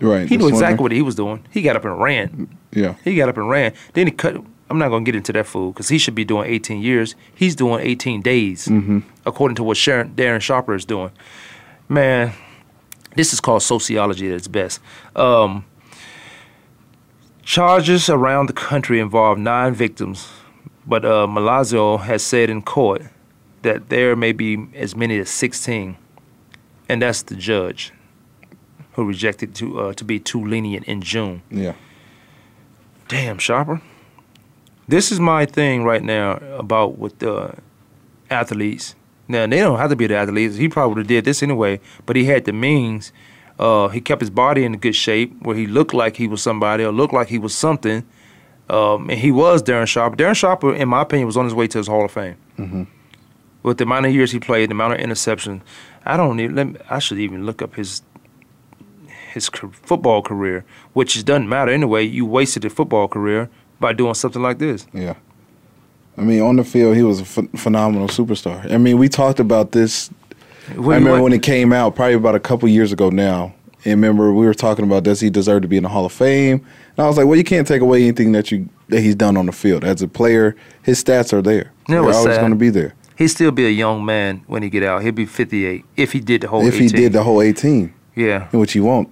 Right. 0.00 0.28
he 0.28 0.36
knew 0.36 0.48
exactly 0.48 0.82
what 0.82 0.92
he 0.92 1.02
was 1.02 1.14
doing. 1.14 1.44
He 1.50 1.62
got 1.62 1.76
up 1.76 1.84
and 1.84 1.98
ran. 2.00 2.48
Yeah. 2.72 2.94
He 3.04 3.14
got 3.16 3.28
up 3.28 3.36
and 3.36 3.48
ran. 3.48 3.72
Then 3.94 4.06
he 4.06 4.12
cut. 4.12 4.36
I'm 4.68 4.78
not 4.78 4.88
gonna 4.88 5.04
get 5.04 5.14
into 5.14 5.32
that 5.32 5.46
fool 5.46 5.70
because 5.70 5.88
he 5.88 5.96
should 5.98 6.16
be 6.16 6.24
doing 6.24 6.50
18 6.50 6.82
years. 6.82 7.14
He's 7.34 7.54
doing 7.54 7.80
18 7.86 8.20
days, 8.22 8.66
Mm-hmm. 8.66 8.98
according 9.24 9.54
to 9.56 9.62
what 9.62 9.76
Sharon, 9.76 10.10
Darren 10.16 10.40
Sharper 10.40 10.74
is 10.74 10.84
doing. 10.84 11.10
Man, 11.88 12.32
this 13.14 13.32
is 13.32 13.40
called 13.40 13.62
sociology 13.62 14.26
at 14.28 14.34
its 14.34 14.48
best. 14.48 14.80
Um, 15.14 15.64
charges 17.46 18.10
around 18.10 18.48
the 18.48 18.52
country 18.52 18.98
involve 18.98 19.38
nine 19.38 19.72
victims, 19.72 20.28
but 20.86 21.04
uh, 21.04 21.26
Malazzo 21.26 22.00
has 22.00 22.22
said 22.22 22.50
in 22.50 22.60
court 22.60 23.02
that 23.62 23.88
there 23.88 24.14
may 24.14 24.32
be 24.32 24.66
as 24.74 24.94
many 24.94 25.18
as 25.18 25.30
16, 25.30 25.96
and 26.88 27.00
that's 27.00 27.22
the 27.22 27.36
judge 27.36 27.92
who 28.92 29.04
rejected 29.04 29.54
to 29.54 29.80
uh, 29.80 29.92
to 29.94 30.04
be 30.04 30.18
too 30.18 30.44
lenient 30.44 30.84
in 30.86 31.00
June. 31.00 31.42
Yeah. 31.50 31.74
Damn, 33.08 33.38
Sharper. 33.38 33.80
This 34.88 35.12
is 35.12 35.20
my 35.20 35.46
thing 35.46 35.84
right 35.84 36.02
now 36.02 36.32
about 36.58 36.98
with 36.98 37.18
the 37.20 37.54
athletes. 38.28 38.94
Now 39.28 39.46
they 39.46 39.58
don't 39.58 39.78
have 39.78 39.90
to 39.90 39.96
be 39.96 40.06
the 40.06 40.16
athletes. 40.16 40.56
He 40.56 40.68
probably 40.68 41.04
did 41.04 41.24
this 41.24 41.42
anyway, 41.42 41.80
but 42.06 42.16
he 42.16 42.24
had 42.24 42.44
the 42.44 42.52
means. 42.52 43.12
Uh, 43.58 43.88
he 43.88 44.00
kept 44.00 44.20
his 44.20 44.30
body 44.30 44.64
in 44.64 44.76
good 44.76 44.94
shape 44.94 45.34
where 45.42 45.56
he 45.56 45.66
looked 45.66 45.94
like 45.94 46.16
he 46.16 46.28
was 46.28 46.42
somebody 46.42 46.84
or 46.84 46.92
looked 46.92 47.14
like 47.14 47.28
he 47.28 47.38
was 47.38 47.54
something. 47.54 48.06
Um, 48.68 49.08
and 49.08 49.18
he 49.18 49.30
was 49.30 49.62
Darren 49.62 49.86
Sharper. 49.86 50.16
Darren 50.16 50.34
Sharper, 50.34 50.74
in 50.74 50.88
my 50.88 51.02
opinion, 51.02 51.26
was 51.26 51.36
on 51.36 51.44
his 51.44 51.54
way 51.54 51.66
to 51.68 51.78
his 51.78 51.86
Hall 51.86 52.04
of 52.04 52.10
Fame. 52.10 52.36
Mm-hmm. 52.58 52.82
With 53.62 53.78
the 53.78 53.84
amount 53.84 54.06
of 54.06 54.12
years 54.12 54.32
he 54.32 54.40
played, 54.40 54.70
the 54.70 54.74
amount 54.74 54.94
of 54.94 55.00
interceptions, 55.00 55.60
I 56.04 56.16
don't 56.16 56.38
even. 56.40 56.56
Let 56.56 56.66
me, 56.68 56.76
I 56.90 56.98
should 56.98 57.18
even 57.18 57.46
look 57.46 57.62
up 57.62 57.74
his 57.74 58.02
his 59.32 59.48
football 59.48 60.22
career, 60.22 60.64
which 60.94 61.22
doesn't 61.24 61.48
matter 61.48 61.70
anyway. 61.70 62.02
You 62.04 62.24
wasted 62.26 62.64
a 62.64 62.70
football 62.70 63.06
career 63.06 63.50
by 63.80 63.92
doing 63.92 64.14
something 64.14 64.42
like 64.42 64.58
this. 64.58 64.86
Yeah. 64.92 65.14
I 66.16 66.22
mean, 66.22 66.40
on 66.40 66.56
the 66.56 66.64
field, 66.64 66.96
he 66.96 67.02
was 67.02 67.20
a 67.20 67.24
ph- 67.24 67.50
phenomenal 67.56 68.08
superstar. 68.08 68.72
I 68.72 68.78
mean, 68.78 68.96
we 68.98 69.08
talked 69.08 69.38
about 69.38 69.72
this. 69.72 70.10
I 70.70 70.74
remember 70.74 71.12
went- 71.12 71.22
when 71.24 71.32
it 71.32 71.42
came 71.42 71.72
out, 71.72 71.94
probably 71.94 72.14
about 72.14 72.34
a 72.34 72.40
couple 72.40 72.68
years 72.68 72.92
ago 72.92 73.10
now. 73.10 73.54
And 73.84 73.92
remember, 74.02 74.32
we 74.32 74.46
were 74.46 74.54
talking 74.54 74.84
about 74.84 75.04
does 75.04 75.20
he 75.20 75.30
deserve 75.30 75.62
to 75.62 75.68
be 75.68 75.76
in 75.76 75.84
the 75.84 75.88
Hall 75.88 76.04
of 76.06 76.12
Fame? 76.12 76.64
And 76.96 77.04
I 77.04 77.06
was 77.06 77.16
like, 77.16 77.26
well, 77.26 77.36
you 77.36 77.44
can't 77.44 77.68
take 77.68 77.82
away 77.82 78.02
anything 78.02 78.32
that 78.32 78.50
you 78.50 78.68
that 78.88 79.00
he's 79.00 79.14
done 79.14 79.36
on 79.36 79.46
the 79.46 79.52
field 79.52 79.84
as 79.84 80.02
a 80.02 80.08
player. 80.08 80.56
His 80.82 81.02
stats 81.02 81.32
are 81.32 81.42
there. 81.42 81.72
You 81.88 81.94
know 81.96 82.04
They're 82.04 82.14
always 82.14 82.38
going 82.38 82.50
to 82.50 82.56
be 82.56 82.70
there. 82.70 82.94
He'd 83.16 83.28
still 83.28 83.50
be 83.50 83.66
a 83.66 83.70
young 83.70 84.04
man 84.04 84.42
when 84.46 84.62
he 84.62 84.70
get 84.70 84.82
out. 84.82 85.02
He'll 85.02 85.12
be 85.12 85.24
58 85.26 85.84
if 85.96 86.12
he 86.12 86.20
did 86.20 86.42
the 86.42 86.48
whole 86.48 86.66
if 86.66 86.74
18. 86.74 86.82
he 86.82 86.88
did 86.96 87.12
the 87.12 87.22
whole 87.22 87.40
18, 87.42 87.92
Yeah. 88.14 88.46
which 88.50 88.72
he 88.74 88.80
won't. 88.80 89.08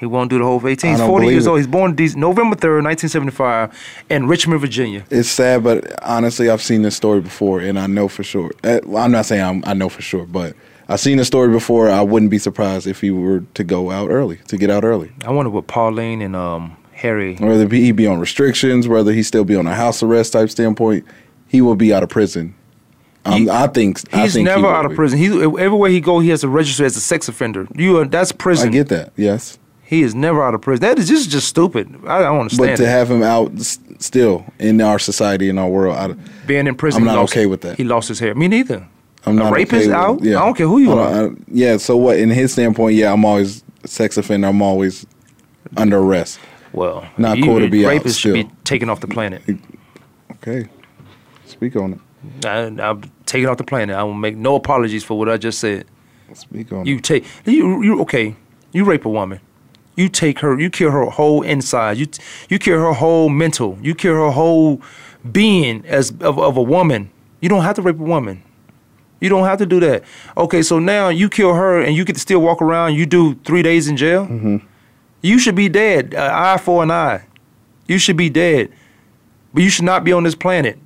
He 0.00 0.06
won't 0.06 0.28
do 0.30 0.38
the 0.38 0.44
whole 0.44 0.66
18. 0.66 0.88
I 0.88 0.92
He's 0.92 1.00
don't 1.00 1.08
40 1.08 1.26
years 1.28 1.46
it. 1.46 1.50
old. 1.50 1.58
He's 1.58 1.66
born 1.66 1.94
November 2.16 2.56
3rd, 2.56 2.82
1975, 2.84 3.70
in 4.10 4.26
Richmond, 4.26 4.60
Virginia. 4.60 5.04
It's 5.10 5.28
sad, 5.28 5.62
but 5.64 5.92
honestly, 6.04 6.48
I've 6.50 6.62
seen 6.62 6.82
this 6.82 6.96
story 6.96 7.20
before, 7.20 7.60
and 7.60 7.78
I 7.78 7.86
know 7.86 8.08
for 8.08 8.22
sure. 8.22 8.50
Uh, 8.62 8.80
I'm 8.96 9.12
not 9.12 9.26
saying 9.26 9.42
I'm, 9.42 9.64
I 9.66 9.74
know 9.74 9.88
for 9.88 10.02
sure, 10.02 10.26
but 10.26 10.54
I've 10.88 11.00
seen 11.00 11.16
the 11.18 11.24
story 11.24 11.48
before. 11.50 11.88
I 11.90 12.02
wouldn't 12.02 12.30
be 12.30 12.38
surprised 12.38 12.86
if 12.86 13.00
he 13.00 13.10
were 13.10 13.40
to 13.54 13.64
go 13.64 13.90
out 13.90 14.10
early, 14.10 14.36
to 14.48 14.56
get 14.56 14.70
out 14.70 14.84
early. 14.84 15.12
I 15.24 15.30
wonder 15.30 15.50
what 15.50 15.66
Pauline 15.66 16.20
and 16.22 16.36
um, 16.36 16.76
Harry. 16.92 17.36
Whether 17.36 17.66
he 17.74 17.92
be 17.92 18.06
on 18.06 18.20
restrictions, 18.20 18.86
whether 18.86 19.12
he 19.12 19.22
still 19.22 19.44
be 19.44 19.56
on 19.56 19.66
a 19.66 19.74
house 19.74 20.02
arrest 20.02 20.32
type 20.34 20.50
standpoint, 20.50 21.04
he 21.48 21.60
will 21.60 21.76
be 21.76 21.92
out 21.94 22.02
of 22.02 22.08
prison. 22.10 22.54
Um, 23.26 23.48
I 23.50 23.66
think 23.68 24.00
I 24.12 24.22
He's 24.24 24.34
think 24.34 24.44
never 24.44 24.62
will 24.62 24.68
out 24.68 24.84
of 24.84 24.94
prison. 24.94 25.18
He 25.18 25.28
everywhere 25.28 25.88
he 25.90 26.00
go, 26.00 26.18
he 26.20 26.28
has 26.28 26.42
to 26.42 26.48
register 26.48 26.84
as 26.84 26.94
a 26.96 27.00
sex 27.00 27.26
offender. 27.28 27.66
You 27.74 27.98
are, 28.00 28.04
that's 28.04 28.32
prison. 28.32 28.68
I 28.68 28.72
get 28.72 28.88
that. 28.88 29.12
Yes, 29.16 29.58
He 29.82 30.02
is 30.02 30.14
never 30.14 30.44
out 30.44 30.52
of 30.54 30.60
prison. 30.60 30.82
That 30.82 30.98
is 30.98 31.08
just 31.08 31.30
just 31.30 31.48
stupid. 31.48 31.88
I 32.06 32.18
don't 32.20 32.40
understand. 32.40 32.72
but 32.72 32.76
to 32.76 32.82
it. 32.84 32.88
have 32.88 33.10
him 33.10 33.22
out 33.22 33.54
s- 33.54 33.78
still 33.98 34.44
in 34.58 34.78
our 34.82 34.98
society 34.98 35.48
in 35.48 35.56
our 35.58 35.68
world, 35.70 35.96
I, 35.96 36.12
being 36.46 36.66
in 36.66 36.74
prison, 36.74 37.00
I'm 37.00 37.06
not 37.06 37.22
okay 37.30 37.46
with 37.46 37.62
that. 37.62 37.78
He 37.78 37.84
lost 37.84 38.08
his 38.08 38.18
hair. 38.18 38.34
Me 38.34 38.46
neither. 38.46 38.86
I'm 39.26 39.38
a 39.40 39.50
rapist 39.50 39.72
okay 39.74 39.86
with- 39.88 39.94
out. 39.96 40.22
yeah. 40.22 40.40
I 40.40 40.44
don't 40.44 40.56
care 40.56 40.66
who 40.66 40.78
you 40.78 40.92
I 40.92 41.02
are. 41.02 41.12
don't- 41.22 41.38
I- 41.40 41.44
yeah. 41.52 41.76
So 41.78 41.96
what? 41.96 42.18
In 42.18 42.30
his 42.30 42.52
standpoint, 42.52 42.96
yeah, 42.96 43.12
I'm 43.12 43.24
always 43.24 43.64
sex 43.84 44.16
offender. 44.16 44.48
I'm 44.48 44.60
always 44.62 45.06
under 45.76 45.98
arrest. 45.98 46.38
Well, 46.72 47.06
not 47.18 47.38
you- 47.38 47.44
cool 47.44 47.60
to 47.60 47.68
be 47.68 47.86
out 47.86 47.92
rapists 47.92 48.18
should 48.18 48.32
still. 48.32 48.34
be 48.34 48.50
taken 48.64 48.88
off 48.90 49.00
the 49.00 49.06
planet. 49.08 49.42
Okay, 50.32 50.68
speak 51.46 51.76
on 51.76 51.94
it. 51.94 52.46
I, 52.46 52.58
I'm 52.82 53.02
taking 53.26 53.48
off 53.48 53.56
the 53.58 53.64
planet. 53.64 53.96
I 53.96 54.02
will 54.02 54.14
make 54.14 54.36
no 54.36 54.54
apologies 54.56 55.04
for 55.04 55.18
what 55.18 55.28
I 55.28 55.36
just 55.36 55.58
said. 55.58 55.86
Speak 56.32 56.72
on 56.72 56.84
You 56.86 56.96
it. 56.96 57.04
take 57.04 57.24
you 57.46 57.82
you 57.82 58.00
okay. 58.02 58.34
You 58.72 58.84
rape 58.84 59.04
a 59.04 59.08
woman. 59.10 59.40
You 59.96 60.08
take 60.08 60.40
her. 60.40 60.58
You 60.58 60.68
kill 60.70 60.90
her 60.90 61.04
whole 61.04 61.42
inside. 61.42 61.96
You 61.98 62.06
you 62.48 62.58
kill 62.58 62.78
her 62.80 62.92
whole 62.92 63.28
mental. 63.28 63.78
You 63.80 63.94
kill 63.94 64.14
her 64.14 64.30
whole 64.30 64.80
being 65.30 65.84
as 65.86 66.10
of, 66.20 66.38
of 66.38 66.56
a 66.56 66.62
woman. 66.62 67.10
You 67.40 67.48
don't 67.48 67.62
have 67.62 67.76
to 67.76 67.82
rape 67.82 68.00
a 68.00 68.02
woman. 68.02 68.42
You 69.24 69.30
don't 69.30 69.46
have 69.46 69.56
to 69.60 69.64
do 69.64 69.80
that. 69.80 70.04
Okay, 70.36 70.60
so 70.60 70.78
now 70.78 71.08
you 71.08 71.30
kill 71.30 71.54
her 71.54 71.80
and 71.80 71.96
you 71.96 72.04
get 72.04 72.12
to 72.12 72.20
still 72.20 72.40
walk 72.40 72.60
around. 72.60 72.92
You 72.92 73.06
do 73.06 73.36
three 73.36 73.62
days 73.62 73.88
in 73.88 73.96
jail. 73.96 74.26
Mm-hmm. 74.26 74.58
You 75.22 75.38
should 75.38 75.54
be 75.54 75.70
dead. 75.70 76.14
Uh, 76.14 76.30
eye 76.30 76.58
for 76.58 76.82
an 76.82 76.90
eye. 76.90 77.24
You 77.88 77.96
should 77.96 78.18
be 78.18 78.28
dead. 78.28 78.70
But 79.54 79.62
you 79.62 79.70
should 79.70 79.86
not 79.86 80.04
be 80.04 80.12
on 80.12 80.24
this 80.24 80.34
planet. 80.34 80.78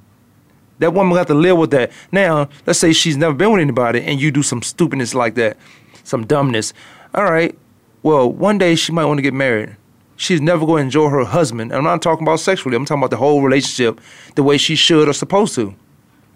That 0.79 0.95
woman 0.95 1.17
got 1.17 1.27
to 1.27 1.35
live 1.35 1.59
with 1.59 1.73
that. 1.73 1.91
Now, 2.13 2.49
let's 2.65 2.79
say 2.79 2.93
she's 2.93 3.17
never 3.17 3.35
been 3.35 3.51
with 3.51 3.61
anybody 3.61 4.05
and 4.05 4.21
you 4.21 4.31
do 4.31 4.45
some 4.45 4.63
stupidness 4.63 5.17
like 5.17 5.35
that, 5.35 5.57
some 6.05 6.25
dumbness. 6.25 6.73
All 7.17 7.25
right. 7.25 7.59
Well, 8.05 8.31
one 8.31 8.57
day 8.57 8.77
she 8.77 8.93
might 8.93 9.07
want 9.07 9.19
to 9.19 9.23
get 9.23 9.35
married. 9.35 9.75
She's 10.15 10.41
never 10.41 10.65
going 10.65 10.83
to 10.83 10.85
enjoy 10.85 11.09
her 11.09 11.25
husband. 11.25 11.73
And 11.73 11.79
I'm 11.79 11.83
not 11.83 12.03
talking 12.03 12.25
about 12.25 12.39
sexually. 12.39 12.77
I'm 12.77 12.85
talking 12.85 13.01
about 13.01 13.11
the 13.11 13.17
whole 13.17 13.43
relationship 13.43 14.01
the 14.37 14.45
way 14.45 14.59
she 14.59 14.77
should 14.77 15.09
or 15.09 15.13
supposed 15.13 15.57
to 15.57 15.75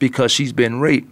because 0.00 0.32
she's 0.32 0.52
been 0.52 0.80
raped. 0.80 1.11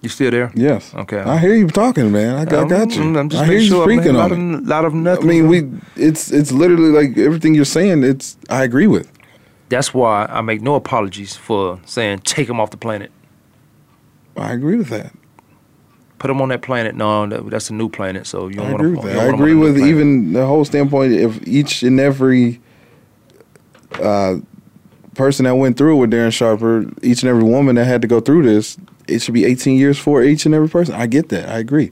You 0.00 0.08
still 0.08 0.30
there? 0.30 0.52
Yes. 0.54 0.94
Okay. 0.94 1.18
I 1.18 1.38
hear 1.38 1.54
you 1.54 1.66
talking, 1.66 2.12
man. 2.12 2.36
I 2.36 2.44
got, 2.44 2.66
I 2.66 2.68
got 2.68 2.94
you. 2.94 3.02
I'm, 3.02 3.16
I'm 3.16 3.28
just 3.28 3.42
I 3.42 3.46
hear 3.46 3.54
making 3.54 3.64
you 3.64 3.70
sure. 3.70 3.84
speaking 3.92 4.14
a 4.14 4.18
lot 4.18 4.32
on 4.32 4.54
of, 4.54 4.60
it. 4.60 4.66
lot 4.66 4.84
of 4.84 4.94
I 4.94 5.26
mean, 5.26 5.48
we 5.48 5.68
it's 5.96 6.30
it's 6.30 6.52
literally 6.52 6.90
like 6.90 7.18
everything 7.18 7.54
you're 7.54 7.64
saying. 7.64 8.04
It's 8.04 8.36
I 8.48 8.62
agree 8.62 8.86
with. 8.86 9.10
That's 9.70 9.92
why 9.92 10.26
I 10.26 10.40
make 10.40 10.62
no 10.62 10.76
apologies 10.76 11.36
for 11.36 11.80
saying 11.84 12.20
take 12.20 12.48
him 12.48 12.60
off 12.60 12.70
the 12.70 12.76
planet. 12.76 13.10
I 14.36 14.52
agree 14.52 14.76
with 14.76 14.88
that. 14.88 15.12
Put 16.20 16.30
him 16.30 16.40
on 16.40 16.48
that 16.50 16.62
planet. 16.62 16.94
No, 16.94 17.26
that, 17.26 17.50
that's 17.50 17.70
a 17.70 17.74
new 17.74 17.88
planet. 17.88 18.26
So 18.26 18.48
you 18.48 18.54
don't 18.54 18.66
I 18.66 18.70
want 18.72 18.82
agree 18.82 18.94
to. 18.96 19.02
with 19.02 19.12
that. 19.14 19.18
I 19.18 19.34
agree 19.34 19.54
with 19.54 19.78
even 19.78 20.32
the 20.32 20.46
whole 20.46 20.64
standpoint 20.64 21.20
of 21.20 21.46
each 21.46 21.82
and 21.82 21.98
every 21.98 22.60
uh, 24.00 24.36
person 25.14 25.44
that 25.44 25.56
went 25.56 25.76
through 25.76 25.96
it 25.96 26.00
with 26.00 26.10
Darren 26.12 26.32
Sharper, 26.32 26.90
each 27.02 27.22
and 27.22 27.30
every 27.30 27.44
woman 27.44 27.74
that 27.76 27.84
had 27.84 28.00
to 28.02 28.08
go 28.08 28.20
through 28.20 28.44
this. 28.44 28.78
It 29.08 29.22
should 29.22 29.34
be 29.34 29.44
18 29.44 29.76
years 29.78 29.98
for 29.98 30.22
each 30.22 30.46
and 30.46 30.54
every 30.54 30.68
person. 30.68 30.94
I 30.94 31.06
get 31.06 31.28
that. 31.30 31.48
I 31.48 31.58
agree. 31.58 31.90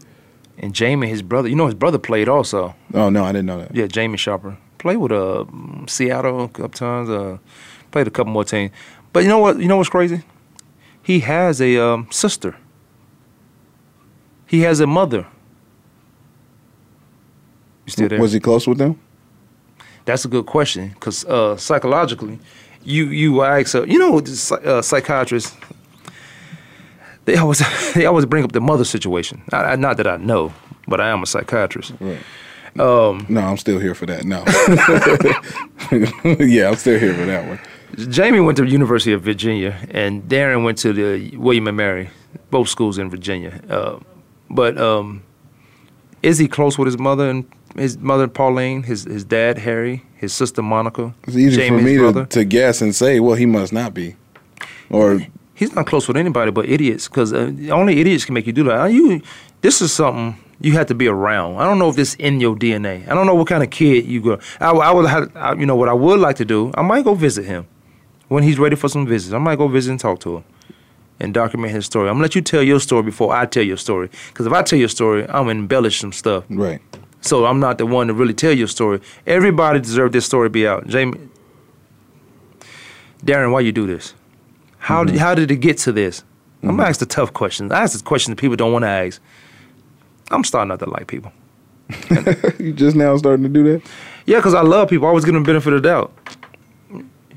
And 0.59 0.75
Jamie, 0.75 1.09
his 1.09 1.23
brother, 1.23 1.49
you 1.49 1.57
know, 1.57 1.67
his 1.67 1.75
brother 1.75 1.99
played 1.99 2.29
also. 2.29 2.75
Oh 2.95 3.09
no, 3.11 3.25
I 3.25 3.33
didn't 3.33 3.47
know 3.47 3.59
that. 3.59 3.75
Yeah, 3.75 3.87
Jamie 3.87 4.17
Sharper 4.17 4.57
played 4.79 4.97
with 4.99 5.13
uh 5.13 5.45
Seattle 5.87 6.45
a 6.45 6.49
couple 6.49 6.69
times. 6.69 7.11
Uh, 7.11 7.39
played 7.91 8.07
a 8.07 8.11
couple 8.11 8.33
more 8.33 8.45
teams. 8.45 8.71
But 9.13 9.23
you 9.23 9.29
know 9.29 9.39
what? 9.39 9.59
You 9.59 9.69
know 9.69 9.77
what's 9.79 9.89
crazy? 9.89 10.23
He 11.03 11.21
has 11.21 11.61
a 11.61 11.79
um, 11.79 12.09
sister. 12.11 12.57
He 14.47 14.61
has 14.63 14.81
a 14.81 14.87
mother. 14.87 15.27
You 17.87 17.93
still 17.93 18.09
there? 18.09 18.21
Was 18.21 18.33
he 18.33 18.41
close 18.41 18.67
with 18.67 18.79
them? 18.79 18.99
That's 20.05 20.25
a 20.25 20.29
good 20.29 20.47
question 20.47 20.91
because 20.91 21.25
uh, 21.25 21.57
psychologically, 21.57 22.39
you 22.85 23.07
you 23.07 23.43
ask 23.43 23.75
uh, 23.75 23.83
you 23.85 23.99
know 23.99 24.19
uh, 24.19 24.83
psychiatrists 24.83 25.57
they 27.27 27.37
always 27.37 27.63
they 27.95 28.07
always 28.07 28.25
bring 28.25 28.45
up 28.45 28.53
the 28.53 28.61
mother 28.61 28.85
situation. 28.85 29.43
I, 29.53 29.57
I, 29.57 29.77
not 29.77 29.99
that 29.99 30.07
I 30.07 30.17
know, 30.17 30.53
but 30.89 31.01
I 31.01 31.11
am 31.11 31.23
a 31.23 31.27
psychiatrist. 31.27 31.93
Right. 32.01 32.19
Um, 32.79 33.27
No, 33.29 33.41
I'm 33.41 33.57
still 33.57 33.79
here 33.79 33.95
for 33.95 34.07
that. 34.07 34.25
No. 34.25 34.45
yeah, 36.45 36.69
I'm 36.69 36.77
still 36.77 36.99
here 36.99 37.15
for 37.15 37.25
that 37.25 37.47
one. 37.49 37.59
Jamie 38.11 38.41
went 38.41 38.57
to 38.57 38.65
the 38.65 38.71
University 38.71 39.13
of 39.13 39.23
Virginia, 39.23 39.79
and 39.91 40.23
Darren 40.25 40.63
went 40.65 40.77
to 40.79 40.93
the 40.93 41.35
William 41.37 41.69
and 41.69 41.77
Mary, 41.77 42.11
both 42.51 42.69
schools 42.69 42.99
in 42.99 43.09
Virginia. 43.09 43.61
Uh, 43.71 43.99
but 44.51 44.77
um, 44.77 45.23
is 46.23 46.39
he 46.39 46.49
close 46.49 46.77
with 46.77 46.87
his 46.87 46.99
mother 46.99 47.31
and 47.31 47.47
his 47.77 47.97
mother 47.99 48.29
Pauline, 48.29 48.83
his 48.83 49.05
his 49.05 49.25
dad 49.25 49.59
Harry, 49.59 50.03
his 50.17 50.33
sister 50.35 50.61
Monica? 50.63 51.15
It's 51.27 51.37
easy 51.37 51.57
Jamie, 51.57 51.79
for 51.79 51.85
me 51.85 51.97
to, 51.97 52.27
to 52.27 52.45
guess 52.45 52.83
and 52.83 52.95
say, 52.95 53.21
well, 53.21 53.37
he 53.37 53.47
must 53.47 53.73
not 53.73 53.95
be. 53.95 54.17
Or 54.91 55.21
He's 55.57 55.75
not 55.75 55.87
close 55.87 56.07
with 56.07 56.17
anybody 56.17 56.51
but 56.53 56.67
idiots, 56.69 57.09
because 57.09 57.33
uh, 57.33 57.51
only 57.71 57.99
idiots 58.01 58.25
can 58.25 58.35
make 58.35 58.47
you 58.47 58.53
do 58.53 58.63
that. 58.65 58.79
Uh, 58.81 58.85
You, 58.87 59.23
this 59.63 59.81
is 59.83 59.93
something 59.93 60.37
you 60.61 60.73
have 60.73 60.87
to 60.87 60.95
be 60.95 61.09
around. 61.09 61.57
I 61.57 61.65
don't 61.65 61.79
know 61.79 61.89
if 61.89 61.97
this 61.97 62.15
in 62.15 62.41
your 62.41 62.55
DNA. 62.55 63.09
I 63.09 63.15
don't 63.15 63.27
know 63.27 63.35
what 63.35 63.49
kind 63.49 63.63
of 63.63 63.71
kid 63.71 64.05
you 64.07 64.21
go. 64.21 64.39
I, 64.61 64.71
I 64.71 64.93
would, 64.93 65.07
have, 65.07 65.35
I, 65.35 65.55
you 65.55 65.67
know, 65.67 65.75
what 65.77 65.89
I 65.89 65.95
would 65.95 66.21
like 66.21 66.37
to 66.37 66.45
do. 66.45 66.71
I 66.75 66.83
might 66.83 67.05
go 67.05 67.15
visit 67.15 67.45
him 67.47 67.67
when 68.29 68.43
he's 68.43 68.59
ready 68.59 68.77
for 68.77 68.89
some 68.89 69.07
visits. 69.07 69.33
I 69.33 69.39
might 69.39 69.57
go 69.57 69.67
visit 69.69 69.91
and 69.91 70.01
talk 70.01 70.21
to 70.21 70.37
him 70.37 70.45
and 71.19 71.33
document 71.33 71.73
his 71.73 71.87
story. 71.87 72.09
I'm 72.09 72.17
gonna 72.17 72.23
let 72.25 72.35
you 72.35 72.43
tell 72.43 72.63
your 72.63 72.79
story 72.81 73.03
before 73.03 73.35
I 73.35 73.47
tell 73.47 73.63
your 73.63 73.79
story, 73.79 74.11
because 74.29 74.47
if 74.47 74.53
I 74.53 74.63
tell 74.63 74.79
your 74.79 74.89
story, 74.91 75.23
I'm 75.25 75.47
gonna 75.47 75.51
embellish 75.53 75.99
some 76.01 76.13
stuff. 76.13 76.45
Right. 76.51 76.81
So 77.23 77.47
I'm 77.47 77.59
not 77.61 77.79
the 77.79 77.87
one 77.87 78.09
to 78.09 78.15
really 78.15 78.35
tell 78.35 78.53
your 78.53 78.69
story. 78.69 79.01
Everybody 79.27 79.81
deserves 79.81 80.13
this 80.13 80.27
story 80.27 80.47
to 80.47 80.51
be 80.51 80.69
out. 80.69 80.87
Jamie, 80.87 81.19
Darren, 83.25 83.51
why 83.53 83.61
you 83.61 83.73
do 83.73 83.87
this? 83.87 84.15
How 84.87 85.03
did 85.03 85.17
how 85.17 85.35
did 85.35 85.51
it 85.51 85.57
get 85.57 85.79
to 85.79 85.91
this? 85.93 86.23
I'm 86.63 86.77
gonna 86.77 86.85
ask 86.85 87.01
the 87.01 87.07
tough 87.07 87.33
questions. 87.33 87.73
I 87.73 87.83
ask 87.83 87.99
the 87.99 88.05
questions 88.05 88.37
that 88.37 88.41
people 88.41 88.55
don't 88.55 88.73
want 88.73 88.85
to 88.85 88.89
ask. 88.89 89.21
I'm 90.31 90.45
starting 90.45 90.69
not 90.69 90.79
to 90.79 90.89
like 90.89 91.09
people. 91.09 91.33
you 92.61 92.73
just 92.73 92.95
now 92.97 93.17
starting 93.17 93.43
to 93.43 93.49
do 93.49 93.65
that? 93.65 93.83
Yeah, 94.27 94.37
because 94.37 94.55
I 94.55 94.63
love 94.63 94.89
people. 94.89 95.07
I 95.07 95.09
always 95.09 95.25
give 95.25 95.35
them 95.35 95.43
benefit 95.43 95.73
of 95.73 95.83
the 95.83 95.89
doubt. 95.89 96.13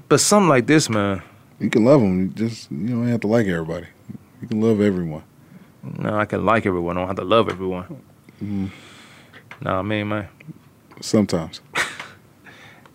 But 0.09 0.19
something 0.19 0.47
like 0.47 0.67
this, 0.67 0.89
man. 0.91 1.23
You 1.59 1.71
can 1.71 1.85
love 1.85 2.01
them. 2.01 2.19
You 2.19 2.27
just 2.27 2.71
you 2.71 2.87
don't 2.89 3.07
have 3.07 3.21
to 3.21 3.27
like 3.27 3.47
everybody. 3.47 3.87
You 4.43 4.47
can 4.47 4.61
love 4.61 4.79
everyone. 4.79 5.23
No, 5.97 6.15
I 6.19 6.25
can 6.25 6.45
like 6.45 6.67
everyone. 6.67 6.97
I 6.97 7.01
don't 7.01 7.07
have 7.07 7.17
to 7.17 7.23
love 7.25 7.49
everyone. 7.49 7.85
Mm, 8.43 8.69
No, 9.61 9.79
I 9.79 9.81
mean, 9.81 10.07
man. 10.07 10.27
sometimes. 11.01 11.61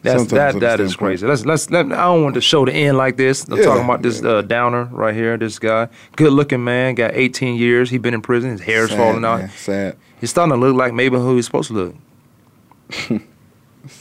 That's 0.04 0.18
Sometimes 0.20 0.30
that 0.30 0.50
from 0.52 0.60
that 0.60 0.76
the 0.76 0.94
crazy. 0.96 1.26
Let's 1.26 1.46
let's 1.46 1.70
let. 1.70 1.86
I 1.86 2.04
don't 2.04 2.22
want 2.22 2.34
the 2.34 2.40
show 2.42 2.66
to 2.66 2.70
end 2.72 2.98
like 2.98 3.16
this. 3.16 3.48
I'm 3.48 3.56
Yeah, 3.56 3.64
talking 3.64 3.84
about 3.84 4.02
this 4.02 4.22
uh, 4.22 4.42
downer 4.42 4.84
right 4.92 5.14
here. 5.14 5.38
This 5.38 5.58
guy, 5.58 5.88
good 6.16 6.30
looking 6.32 6.62
man, 6.62 6.94
got 6.94 7.12
18 7.14 7.56
years. 7.56 7.88
He 7.88 7.96
been 7.96 8.12
in 8.12 8.20
prison. 8.20 8.50
His 8.50 8.60
hair's 8.60 8.90
Sad, 8.90 8.98
falling 8.98 9.24
out. 9.24 9.38
man. 9.40 9.48
Sad. 9.50 9.96
He's 10.20 10.28
starting 10.28 10.52
to 10.54 10.60
look 10.60 10.76
like 10.76 10.92
maybe 10.92 11.16
who 11.16 11.36
he's 11.36 11.46
supposed 11.46 11.68
to 11.68 11.74
look. 11.74 11.94
Sad, 12.90 13.22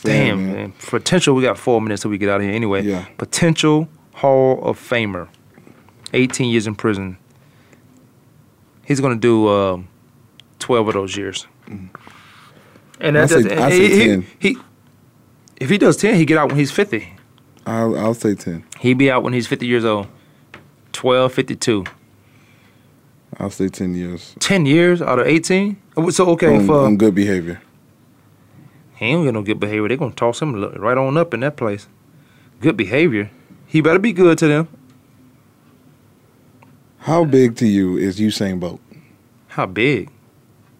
Damn, 0.03 0.45
man. 0.45 0.53
man. 0.55 0.73
Potential. 0.87 1.35
We 1.35 1.41
got 1.41 1.57
four 1.57 1.81
minutes 1.81 2.01
till 2.01 2.11
we 2.11 2.17
get 2.17 2.27
out 2.29 2.37
of 2.41 2.43
here. 2.43 2.51
Anyway, 2.53 2.83
Yeah. 2.83 3.05
potential 3.17 3.87
Hall 4.15 4.61
of 4.61 4.77
Famer, 4.77 5.29
18 6.13 6.49
years 6.49 6.67
in 6.67 6.75
prison. 6.75 7.17
He's 8.85 8.99
gonna 8.99 9.15
do 9.15 9.47
um 9.47 9.87
12 10.59 10.89
of 10.89 10.93
those 10.95 11.15
years. 11.17 11.47
And 12.99 13.17
I 13.17 13.25
that's 13.25 13.31
say- 13.33 13.55
I 13.57 13.69
say 13.69 13.79
he, 13.87 13.99
he- 13.99 14.05
10. 14.07 14.25
he- 14.39 14.57
if 15.57 15.69
he 15.69 15.77
does 15.77 15.97
10, 15.97 16.15
he 16.15 16.25
get 16.25 16.37
out 16.37 16.49
when 16.49 16.57
he's 16.57 16.71
50. 16.71 17.15
I'll 17.65 17.97
I'll 17.97 18.13
say 18.13 18.35
ten. 18.35 18.65
He 18.79 18.93
be 18.93 19.09
out 19.09 19.23
when 19.23 19.31
he's 19.33 19.47
50 19.47 19.65
years 19.65 19.85
old. 19.85 20.07
12, 20.91 21.31
52. 21.33 21.85
I'll 23.39 23.49
say 23.49 23.69
ten 23.69 23.95
years. 23.95 24.35
10 24.39 24.65
years 24.65 25.01
out 25.01 25.17
of 25.19 25.27
18? 25.27 25.77
Uh, 25.97 26.11
So, 26.11 26.29
okay, 26.31 26.57
on, 26.57 26.65
for, 26.67 26.79
on 26.85 26.97
good 26.97 27.15
behavior. 27.15 27.61
he 28.95 29.05
ain't 29.05 29.23
got 29.25 29.33
no 29.33 29.41
good 29.41 29.59
behavior. 29.61 29.87
They're 29.87 29.97
going 29.97 30.11
to 30.11 30.15
toss 30.15 30.41
him 30.41 30.53
right 30.75 30.97
on 30.97 31.15
up 31.17 31.33
in 31.33 31.39
that 31.39 31.55
place. 31.55 31.87
Good 32.59 32.75
behavior. 32.77 33.31
He 33.65 33.79
better 33.81 33.97
be 33.99 34.11
good 34.13 34.37
to 34.39 34.47
them. 34.47 34.67
How 36.99 37.25
big 37.25 37.55
to 37.57 37.65
you 37.67 37.97
is 37.97 38.19
Usain 38.19 38.59
Bolt? 38.59 38.79
How 39.47 39.65
big? 39.65 40.09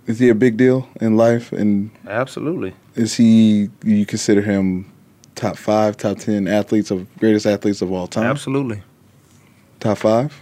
Is 0.06 0.20
he 0.20 0.30
a 0.30 0.36
big 0.36 0.58
deal 0.58 0.88
in 1.02 1.16
life? 1.18 1.52
And 1.54 1.92
Absolutely. 2.08 2.74
Is 2.96 3.16
he? 3.16 3.70
You 3.84 4.06
consider 4.06 4.42
him 4.42 4.92
top 5.36 5.58
five, 5.58 5.98
top 5.98 6.18
ten 6.20 6.48
athletes 6.48 6.92
of 6.92 7.08
greatest 7.18 7.46
athletes 7.46 7.82
of 7.82 7.92
all 7.92 8.08
time? 8.08 8.26
Absolutely. 8.26 8.82
Top 9.80 9.98
five. 9.98 10.34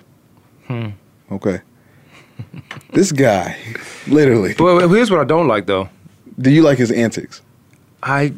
Hmm. 0.68 0.90
Okay. 1.32 1.62
this 2.94 3.12
guy, 3.12 3.58
literally. 4.08 4.56
Well, 4.58 4.88
here's 4.90 5.12
what 5.12 5.20
I 5.20 5.24
don't 5.24 5.48
like 5.48 5.66
though. 5.66 5.90
Do 6.40 6.50
you 6.50 6.62
like 6.62 6.78
his 6.78 6.92
antics? 6.92 7.42
I 8.04 8.34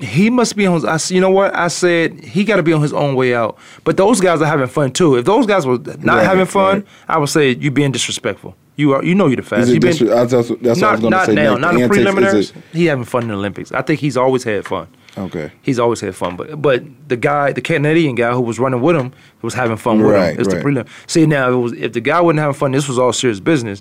he 0.00 0.28
must 0.30 0.56
be 0.56 0.66
on 0.66 0.74
his. 0.74 0.84
I, 0.84 0.98
you 1.14 1.20
know 1.20 1.30
what 1.30 1.54
I 1.54 1.68
said? 1.68 2.22
He 2.22 2.44
got 2.44 2.56
to 2.56 2.62
be 2.62 2.72
on 2.72 2.82
his 2.82 2.92
own 2.92 3.14
way 3.14 3.34
out. 3.34 3.56
But 3.84 3.96
those 3.96 4.20
guys 4.20 4.42
are 4.42 4.46
having 4.46 4.66
fun 4.66 4.92
too. 4.92 5.16
If 5.16 5.24
those 5.24 5.46
guys 5.46 5.66
were 5.66 5.78
not 5.78 6.16
Right, 6.16 6.24
having 6.24 6.46
fun, 6.46 6.80
right. 6.80 6.86
I 7.08 7.18
would 7.18 7.28
say 7.28 7.54
you 7.54 7.70
being 7.70 7.92
disrespectful. 7.92 8.54
You 8.76 8.92
are. 8.92 9.02
You 9.04 9.14
know 9.14 9.26
you're 9.26 9.36
the 9.36 9.42
fastest. 9.42 9.72
You 9.72 9.80
been, 9.80 9.96
that's, 10.06 10.30
that's 10.32 10.50
what 10.50 10.64
I 10.66 10.68
was 10.68 10.80
not 10.80 11.00
going 11.00 11.00
to 11.00 11.10
not 11.10 11.26
say. 11.26 11.34
now. 11.34 11.56
not 11.56 11.74
the 11.74 11.80
in 11.80 11.88
preliminaries. 11.88 12.52
He 12.72 12.84
having 12.86 13.04
fun 13.04 13.22
in 13.22 13.28
the 13.28 13.34
Olympics. 13.34 13.72
I 13.72 13.80
think 13.82 14.00
he's 14.00 14.16
always 14.16 14.44
had 14.44 14.66
fun. 14.66 14.86
Okay. 15.16 15.50
He's 15.62 15.78
always 15.78 16.00
had 16.00 16.14
fun. 16.14 16.36
But 16.36 16.60
but 16.60 16.82
the 17.08 17.16
guy, 17.16 17.52
the 17.52 17.62
Canadian 17.62 18.16
guy 18.16 18.32
who 18.32 18.42
was 18.42 18.58
running 18.58 18.82
with 18.82 18.96
him, 18.96 19.12
was 19.40 19.54
having 19.54 19.78
fun 19.78 19.98
with 20.02 20.10
Right, 20.12 20.34
him. 20.34 20.40
It's 20.40 20.48
the 20.50 20.56
right. 20.56 20.64
prelim. 20.64 20.88
See 21.06 21.24
now, 21.24 21.48
if, 21.48 21.52
it 21.54 21.56
was, 21.56 21.72
if 21.72 21.92
the 21.94 22.00
guy 22.02 22.20
wasn't 22.20 22.40
having 22.40 22.54
fun, 22.54 22.72
this 22.72 22.86
was 22.86 22.98
all 22.98 23.14
serious 23.14 23.40
business. 23.40 23.80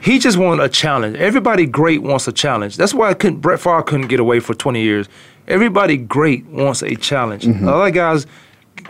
He 0.00 0.18
just 0.18 0.36
wanted 0.38 0.64
a 0.64 0.68
challenge. 0.68 1.16
Everybody 1.18 1.66
great 1.66 2.02
wants 2.02 2.26
a 2.26 2.32
challenge. 2.32 2.76
That's 2.76 2.94
why 2.94 3.10
I 3.10 3.14
couldn't. 3.14 3.40
Brett 3.40 3.60
Favre 3.60 3.82
couldn't 3.82 4.08
get 4.08 4.18
away 4.18 4.40
for 4.40 4.54
20 4.54 4.82
years. 4.82 5.08
Everybody 5.46 5.96
great 5.96 6.44
wants 6.46 6.82
a 6.82 6.96
challenge. 6.96 7.44
Mm-hmm. 7.44 7.68
A 7.68 7.70
lot 7.70 7.88
of 7.88 7.94
guys 7.94 8.26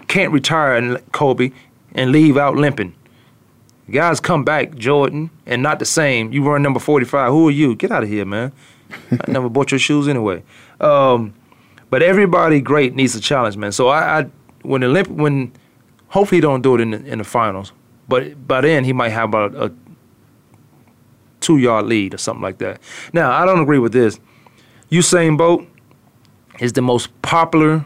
can't 0.09 0.33
retire 0.33 0.77
and 0.77 0.99
Kobe 1.13 1.51
and 1.95 2.13
leave 2.13 2.37
out 2.37 2.57
limping. 2.57 2.95
Guys 3.91 4.21
come 4.21 4.45
back, 4.45 4.75
Jordan, 4.77 5.31
and 5.45 5.63
not 5.63 5.79
the 5.79 5.85
same. 5.85 6.33
You 6.33 6.45
run 6.49 6.63
number 6.63 6.81
45. 6.81 7.31
Who 7.31 7.49
are 7.49 7.51
you? 7.51 7.75
Get 7.75 7.91
out 7.91 8.03
of 8.03 8.09
here, 8.09 8.25
man. 8.25 8.53
I 9.11 9.31
never 9.31 9.49
bought 9.49 9.73
your 9.73 9.79
shoes 9.79 10.09
anyway. 10.09 10.43
Um, 10.81 11.35
but 11.91 12.03
everybody 12.03 12.61
great 12.61 12.95
needs 12.95 13.15
a 13.15 13.21
challenge, 13.21 13.57
man. 13.57 13.73
So 13.73 13.89
I, 13.89 14.21
I 14.21 14.27
when 14.63 14.83
the 14.83 14.87
Olymp- 14.87 15.09
when 15.09 15.53
hopefully 16.09 16.39
he 16.39 16.41
don't 16.41 16.63
do 16.63 16.75
it 16.77 16.81
in 16.81 16.91
the, 16.93 17.05
in 17.05 17.19
the 17.19 17.25
finals, 17.25 17.73
but 18.09 18.47
by 18.47 18.61
then 18.61 18.85
he 18.85 18.93
might 18.93 19.11
have 19.11 19.29
about 19.29 19.55
a 19.55 19.73
two 21.41 21.59
yard 21.59 21.87
lead 21.87 22.15
or 22.15 22.19
something 22.19 22.43
like 22.43 22.59
that. 22.59 22.81
Now 23.13 23.33
I 23.33 23.45
don't 23.45 23.61
agree 23.61 23.79
with 23.79 23.93
this. 23.93 24.19
Usain 24.91 25.37
Bolt 25.37 25.65
is 26.61 26.73
the 26.75 26.83
most 26.83 27.11
popular 27.23 27.85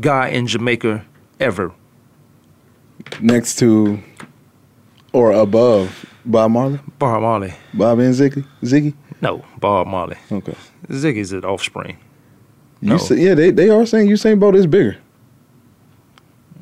guy 0.00 0.28
in 0.28 0.46
Jamaica 0.46 1.04
ever. 1.40 1.72
Next 3.20 3.56
to 3.60 4.02
or 5.12 5.32
above 5.32 6.06
Bob 6.24 6.50
Marley? 6.50 6.80
Bob 6.98 7.22
Marley. 7.22 7.54
Bob 7.74 7.98
and 8.00 8.14
Ziggy? 8.14 8.44
Ziggy? 8.62 8.94
No, 9.20 9.44
Bob 9.58 9.86
Marley. 9.86 10.16
Okay. 10.30 10.54
Ziggy's 10.88 11.32
an 11.32 11.44
offspring. 11.44 11.96
You 12.80 12.90
No. 12.90 12.96
say, 12.98 13.16
yeah, 13.20 13.34
they, 13.34 13.50
they 13.50 13.70
are 13.70 13.84
saying 13.86 14.08
Usain 14.08 14.38
Bolt 14.38 14.54
is 14.54 14.66
bigger. 14.66 14.96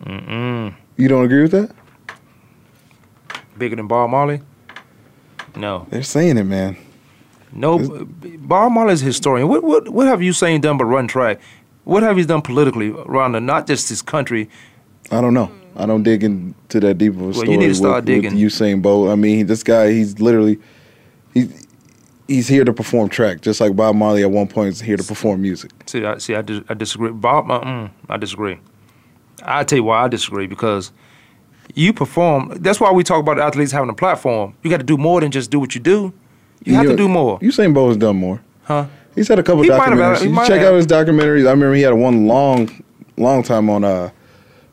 Mm-mm. 0.04 0.74
You 0.96 1.08
don't 1.08 1.24
agree 1.24 1.42
with 1.42 1.50
that? 1.52 1.70
Bigger 3.58 3.76
than 3.76 3.86
Bob 3.86 4.10
Marley? 4.10 4.40
No. 5.54 5.86
They're 5.90 6.02
saying 6.02 6.38
it, 6.38 6.44
man. 6.44 6.76
No, 7.52 7.78
Bob 8.38 8.72
Marley's 8.72 9.00
a 9.02 9.06
historian. 9.06 9.48
What 9.48 9.62
what 9.64 9.88
what 9.88 10.06
have 10.06 10.20
Usain 10.20 10.60
done 10.60 10.76
but 10.76 10.84
run 10.84 11.08
track? 11.08 11.40
What 11.84 12.02
have 12.02 12.16
he 12.18 12.24
done 12.24 12.42
politically 12.42 12.90
around 12.90 13.32
the, 13.32 13.40
not 13.40 13.66
just 13.66 13.88
his 13.88 14.02
country? 14.02 14.50
I 15.10 15.20
don't 15.22 15.32
know. 15.32 15.50
I 15.76 15.86
don't 15.86 16.02
dig 16.02 16.24
into 16.24 16.80
that 16.80 16.98
deep 16.98 17.12
of 17.14 17.18
a 17.20 17.24
Well, 17.24 17.28
you 17.28 17.34
story 17.34 17.56
need 17.58 17.68
to 17.68 17.74
start 17.74 17.96
with, 17.96 18.04
digging. 18.06 18.34
with 18.34 18.42
Usain 18.42 18.80
Bolt. 18.82 19.10
I 19.10 19.14
mean, 19.14 19.46
this 19.46 19.62
guy, 19.62 19.90
he's 19.92 20.18
literally 20.20 20.58
he's 21.34 21.66
he's 22.28 22.48
here 22.48 22.64
to 22.64 22.72
perform 22.72 23.08
track, 23.08 23.40
just 23.42 23.60
like 23.60 23.76
Bob 23.76 23.94
Marley 23.96 24.22
at 24.22 24.30
one 24.30 24.46
point 24.48 24.70
is 24.70 24.80
here 24.80 24.96
to 24.96 25.04
perform 25.04 25.42
music. 25.42 25.70
See, 25.86 26.04
I, 26.04 26.18
see, 26.18 26.34
I, 26.34 26.42
dis- 26.42 26.64
I 26.68 26.74
disagree. 26.74 27.10
Bob, 27.12 27.50
uh, 27.50 27.60
mm, 27.60 27.90
I 28.08 28.16
disagree. 28.16 28.58
I 29.42 29.64
tell 29.64 29.76
you 29.76 29.84
why 29.84 30.02
I 30.04 30.08
disagree 30.08 30.46
because 30.46 30.92
you 31.74 31.92
perform. 31.92 32.52
That's 32.60 32.80
why 32.80 32.90
we 32.90 33.04
talk 33.04 33.20
about 33.20 33.38
athletes 33.38 33.70
having 33.72 33.90
a 33.90 33.94
platform. 33.94 34.54
You 34.62 34.70
got 34.70 34.78
to 34.78 34.82
do 34.84 34.96
more 34.96 35.20
than 35.20 35.30
just 35.30 35.50
do 35.50 35.60
what 35.60 35.74
you 35.74 35.80
do. 35.80 36.12
You 36.64 36.74
have 36.74 36.86
to 36.86 36.96
do 36.96 37.06
more, 37.08 37.38
Usain 37.40 37.72
Bolt 37.74 37.88
has 37.88 37.96
done 37.98 38.16
more. 38.16 38.40
huh? 38.64 38.86
He's 39.14 39.28
had 39.28 39.38
a 39.38 39.42
couple 39.42 39.62
He 39.62 39.68
have- 39.70 39.80
documentaries. 39.80 40.20
he 40.22 40.28
You 40.28 40.34
check 40.46 40.60
have. 40.60 40.72
out 40.72 40.74
his 40.76 40.86
documentaries. 40.86 41.46
I 41.46 41.50
remember 41.50 41.74
he 41.74 41.82
had 41.82 41.94
one 41.94 42.26
long, 42.26 42.68
long 43.16 43.42
time 43.44 43.70
on 43.70 43.84
uh, 43.84 44.10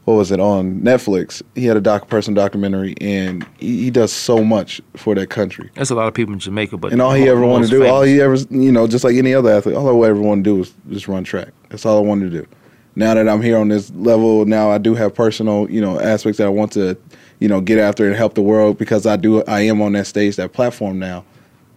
what 0.06 0.16
was 0.16 0.32
it 0.32 0.40
on 0.40 0.82
Netflix? 0.82 1.42
He 1.56 1.66
had 1.66 1.78
a 1.78 1.82
doc 1.82 2.10
person 2.10 2.34
documentary, 2.34 2.96
and 3.00 3.46
he, 3.58 3.84
he 3.84 3.92
does 3.92 4.12
so 4.12 4.44
much 4.44 4.82
for 4.98 5.16
that 5.16 5.30
country. 5.30 5.70
There's 5.76 5.92
a 5.92 5.96
lot 5.96 6.08
of 6.08 6.14
people 6.14 6.34
in 6.34 6.40
Jamaica, 6.40 6.78
but 6.78 6.92
And 6.92 7.02
all 7.02 7.14
he 7.14 7.30
ever 7.30 7.46
wanted 7.46 7.70
to 7.70 7.80
do, 7.80 7.86
all 7.86 8.02
he 8.02 8.20
ever, 8.20 8.36
you 8.50 8.72
know, 8.72 8.86
just 8.88 9.04
like 9.04 9.16
any 9.16 9.34
other 9.34 9.50
athlete, 9.52 9.76
all 9.76 10.04
I 10.04 10.10
ever 10.10 10.20
wanted 10.20 10.44
to 10.44 10.50
do 10.50 10.56
was 10.58 10.74
just 10.90 11.08
run 11.08 11.24
track. 11.24 11.50
That's 11.70 11.86
all 11.86 11.98
I 11.98 12.02
wanted 12.02 12.32
to 12.32 12.42
do. 12.42 12.48
Now 12.96 13.14
that 13.14 13.28
I'm 13.28 13.42
here 13.42 13.58
on 13.58 13.70
this 13.70 13.92
level, 13.92 14.46
now 14.46 14.70
I 14.70 14.78
do 14.78 14.94
have 14.94 15.16
personal, 15.16 15.70
you 15.70 15.82
know, 15.82 16.00
aspects 16.00 16.38
that 16.38 16.46
I 16.46 16.50
want 16.50 16.74
to, 16.74 16.98
you 17.40 17.48
know, 17.48 17.60
get 17.60 17.80
after 17.80 18.06
and 18.06 18.16
help 18.16 18.36
the 18.36 18.42
world 18.42 18.78
because 18.78 19.08
I 19.08 19.16
do, 19.16 19.44
I 19.46 19.62
am 19.62 19.82
on 19.82 19.94
that 19.94 20.06
stage, 20.06 20.36
that 20.36 20.54
platform 20.54 21.00
now. 21.00 21.26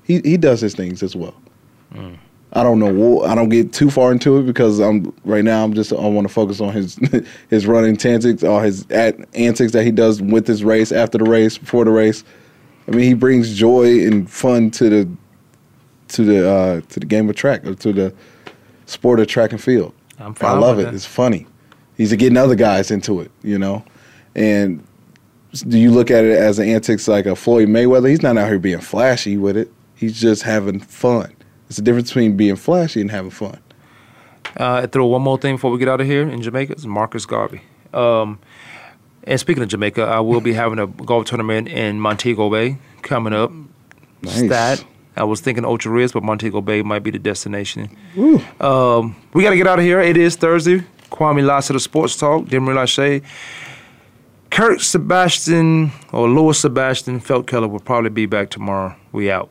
He 0.03 0.21
he 0.21 0.37
does 0.37 0.61
his 0.61 0.75
things 0.75 1.03
as 1.03 1.17
well. 1.17 1.35
Mm. 1.93 2.19
I 2.57 2.63
don't 2.63 2.79
know. 2.79 3.23
I 3.23 3.35
don't 3.35 3.51
get 3.51 3.75
too 3.75 3.91
far 3.91 4.13
into 4.13 4.39
it 4.39 4.47
because 4.47 4.79
I'm 4.79 5.15
right 5.27 5.45
now. 5.45 5.63
I'm 5.63 5.75
just. 5.75 5.93
I 5.93 6.09
want 6.09 6.27
to 6.27 6.33
focus 6.33 6.59
on 6.59 6.73
his 6.73 6.99
his 7.51 7.67
running 7.67 7.99
antics, 8.03 8.43
all 8.43 8.61
his 8.61 8.87
at, 8.91 9.17
antics 9.35 9.73
that 9.73 9.85
he 9.85 9.91
does 9.91 10.23
with 10.23 10.47
his 10.47 10.65
race, 10.65 10.91
after 10.91 11.19
the 11.19 11.25
race, 11.25 11.59
before 11.59 11.85
the 11.85 11.91
race. 11.91 12.25
I 12.89 12.93
mean, 12.93 13.03
he 13.03 13.13
brings 13.13 13.55
joy 13.55 14.07
and 14.07 14.31
fun 14.31 14.71
to 14.71 14.89
the 14.89 15.09
to 16.09 16.25
the 16.25 16.51
uh, 16.51 16.81
to 16.81 17.01
the 17.01 17.05
game 17.05 17.29
of 17.29 17.37
track 17.37 17.63
or 17.67 17.75
to 17.75 17.93
the 17.93 18.15
sport 18.87 19.21
of 19.21 19.27
track 19.27 19.53
and 19.53 19.63
field. 19.63 19.93
I'm 20.19 20.35
I 20.41 20.53
love 20.53 20.79
it. 20.79 20.85
that. 20.85 20.95
It's 20.95 21.05
funny. 21.05 21.47
He's 21.99 22.15
getting 22.15 22.39
other 22.39 22.55
guys 22.55 22.91
into 22.91 23.21
it, 23.21 23.31
you 23.43 23.59
know. 23.59 23.85
And 24.35 24.83
do 25.69 25.79
you 25.79 25.91
look 25.91 26.11
at 26.11 26.25
it 26.25 26.39
as 26.39 26.59
an 26.59 26.71
antics 26.71 27.07
like 27.07 27.27
a 27.27 27.37
Floyd 27.37 27.69
Mayweather? 27.69 28.09
He's 28.09 28.23
not 28.23 28.39
out 28.39 28.49
here 28.49 28.59
being 28.59 28.81
flashy 28.81 29.37
with 29.37 29.59
it. 29.59 29.71
He's 29.95 30.19
just 30.19 30.43
having 30.43 30.81
fun. 30.81 31.36
It's 31.69 31.77
the 31.77 31.83
difference 31.83 32.11
between 32.11 32.37
being 32.37 32.57
flashy 32.57 33.01
and 33.01 33.11
having 33.11 33.31
fun. 33.31 33.59
Uh, 34.59 34.83
I 34.83 34.87
throw 34.87 35.07
one 35.07 35.23
more 35.23 35.37
thing 35.39 35.57
before 35.57 35.71
we 35.71 35.79
get 35.79 35.89
out 35.89 36.01
of 36.01 36.07
here 36.07 36.27
in 36.29 36.41
Jamaica. 36.41 36.73
It's 36.73 36.87
Marcus 36.87 37.27
Garvey. 37.27 37.63
Um, 37.93 38.39
and 39.25 39.39
speaking 39.41 39.63
of 39.63 39.69
Jamaica, 39.69 40.03
I 40.03 40.21
will 40.21 40.41
be 40.41 40.53
having 40.53 40.79
a 40.79 40.87
golf 40.87 41.27
tournament 41.27 41.69
in 41.69 42.01
Montego 42.01 42.49
Bay 42.49 42.79
coming 43.03 43.33
up. 43.33 43.51
Nice. 44.23 44.47
Stat. 44.47 44.85
I 45.17 45.25
was 45.25 45.41
thinking 45.41 45.65
Ocho 45.65 45.91
Rios, 45.91 46.13
but 46.13 46.23
Montego 46.23 46.61
Bay 46.61 46.83
might 46.83 47.03
be 47.03 47.11
the 47.11 47.19
destination. 47.19 47.89
Um, 48.61 49.17
we 49.33 49.43
got 49.43 49.51
to 49.51 49.57
get 49.57 49.67
out 49.67 49.79
of 49.79 49.85
here. 49.85 50.01
It 50.01 50.17
is 50.17 50.37
Thursday. 50.37 50.85
Kwame 51.11 51.45
Lassiter 51.45 51.79
Sports 51.79 52.17
Talk. 52.17 52.47
Demery 52.47 52.75
Lachey. 52.75 53.23
Kurt 54.51 54.81
Sebastian 54.81 55.91
or 56.13 56.29
Louis 56.29 56.59
Sebastian 56.59 57.21
Feldkeller 57.21 57.69
will 57.69 57.81
probably 57.81 58.11
be 58.11 58.27
back 58.27 58.51
tomorrow. 58.51 58.95
We 59.13 59.31
out. 59.31 59.51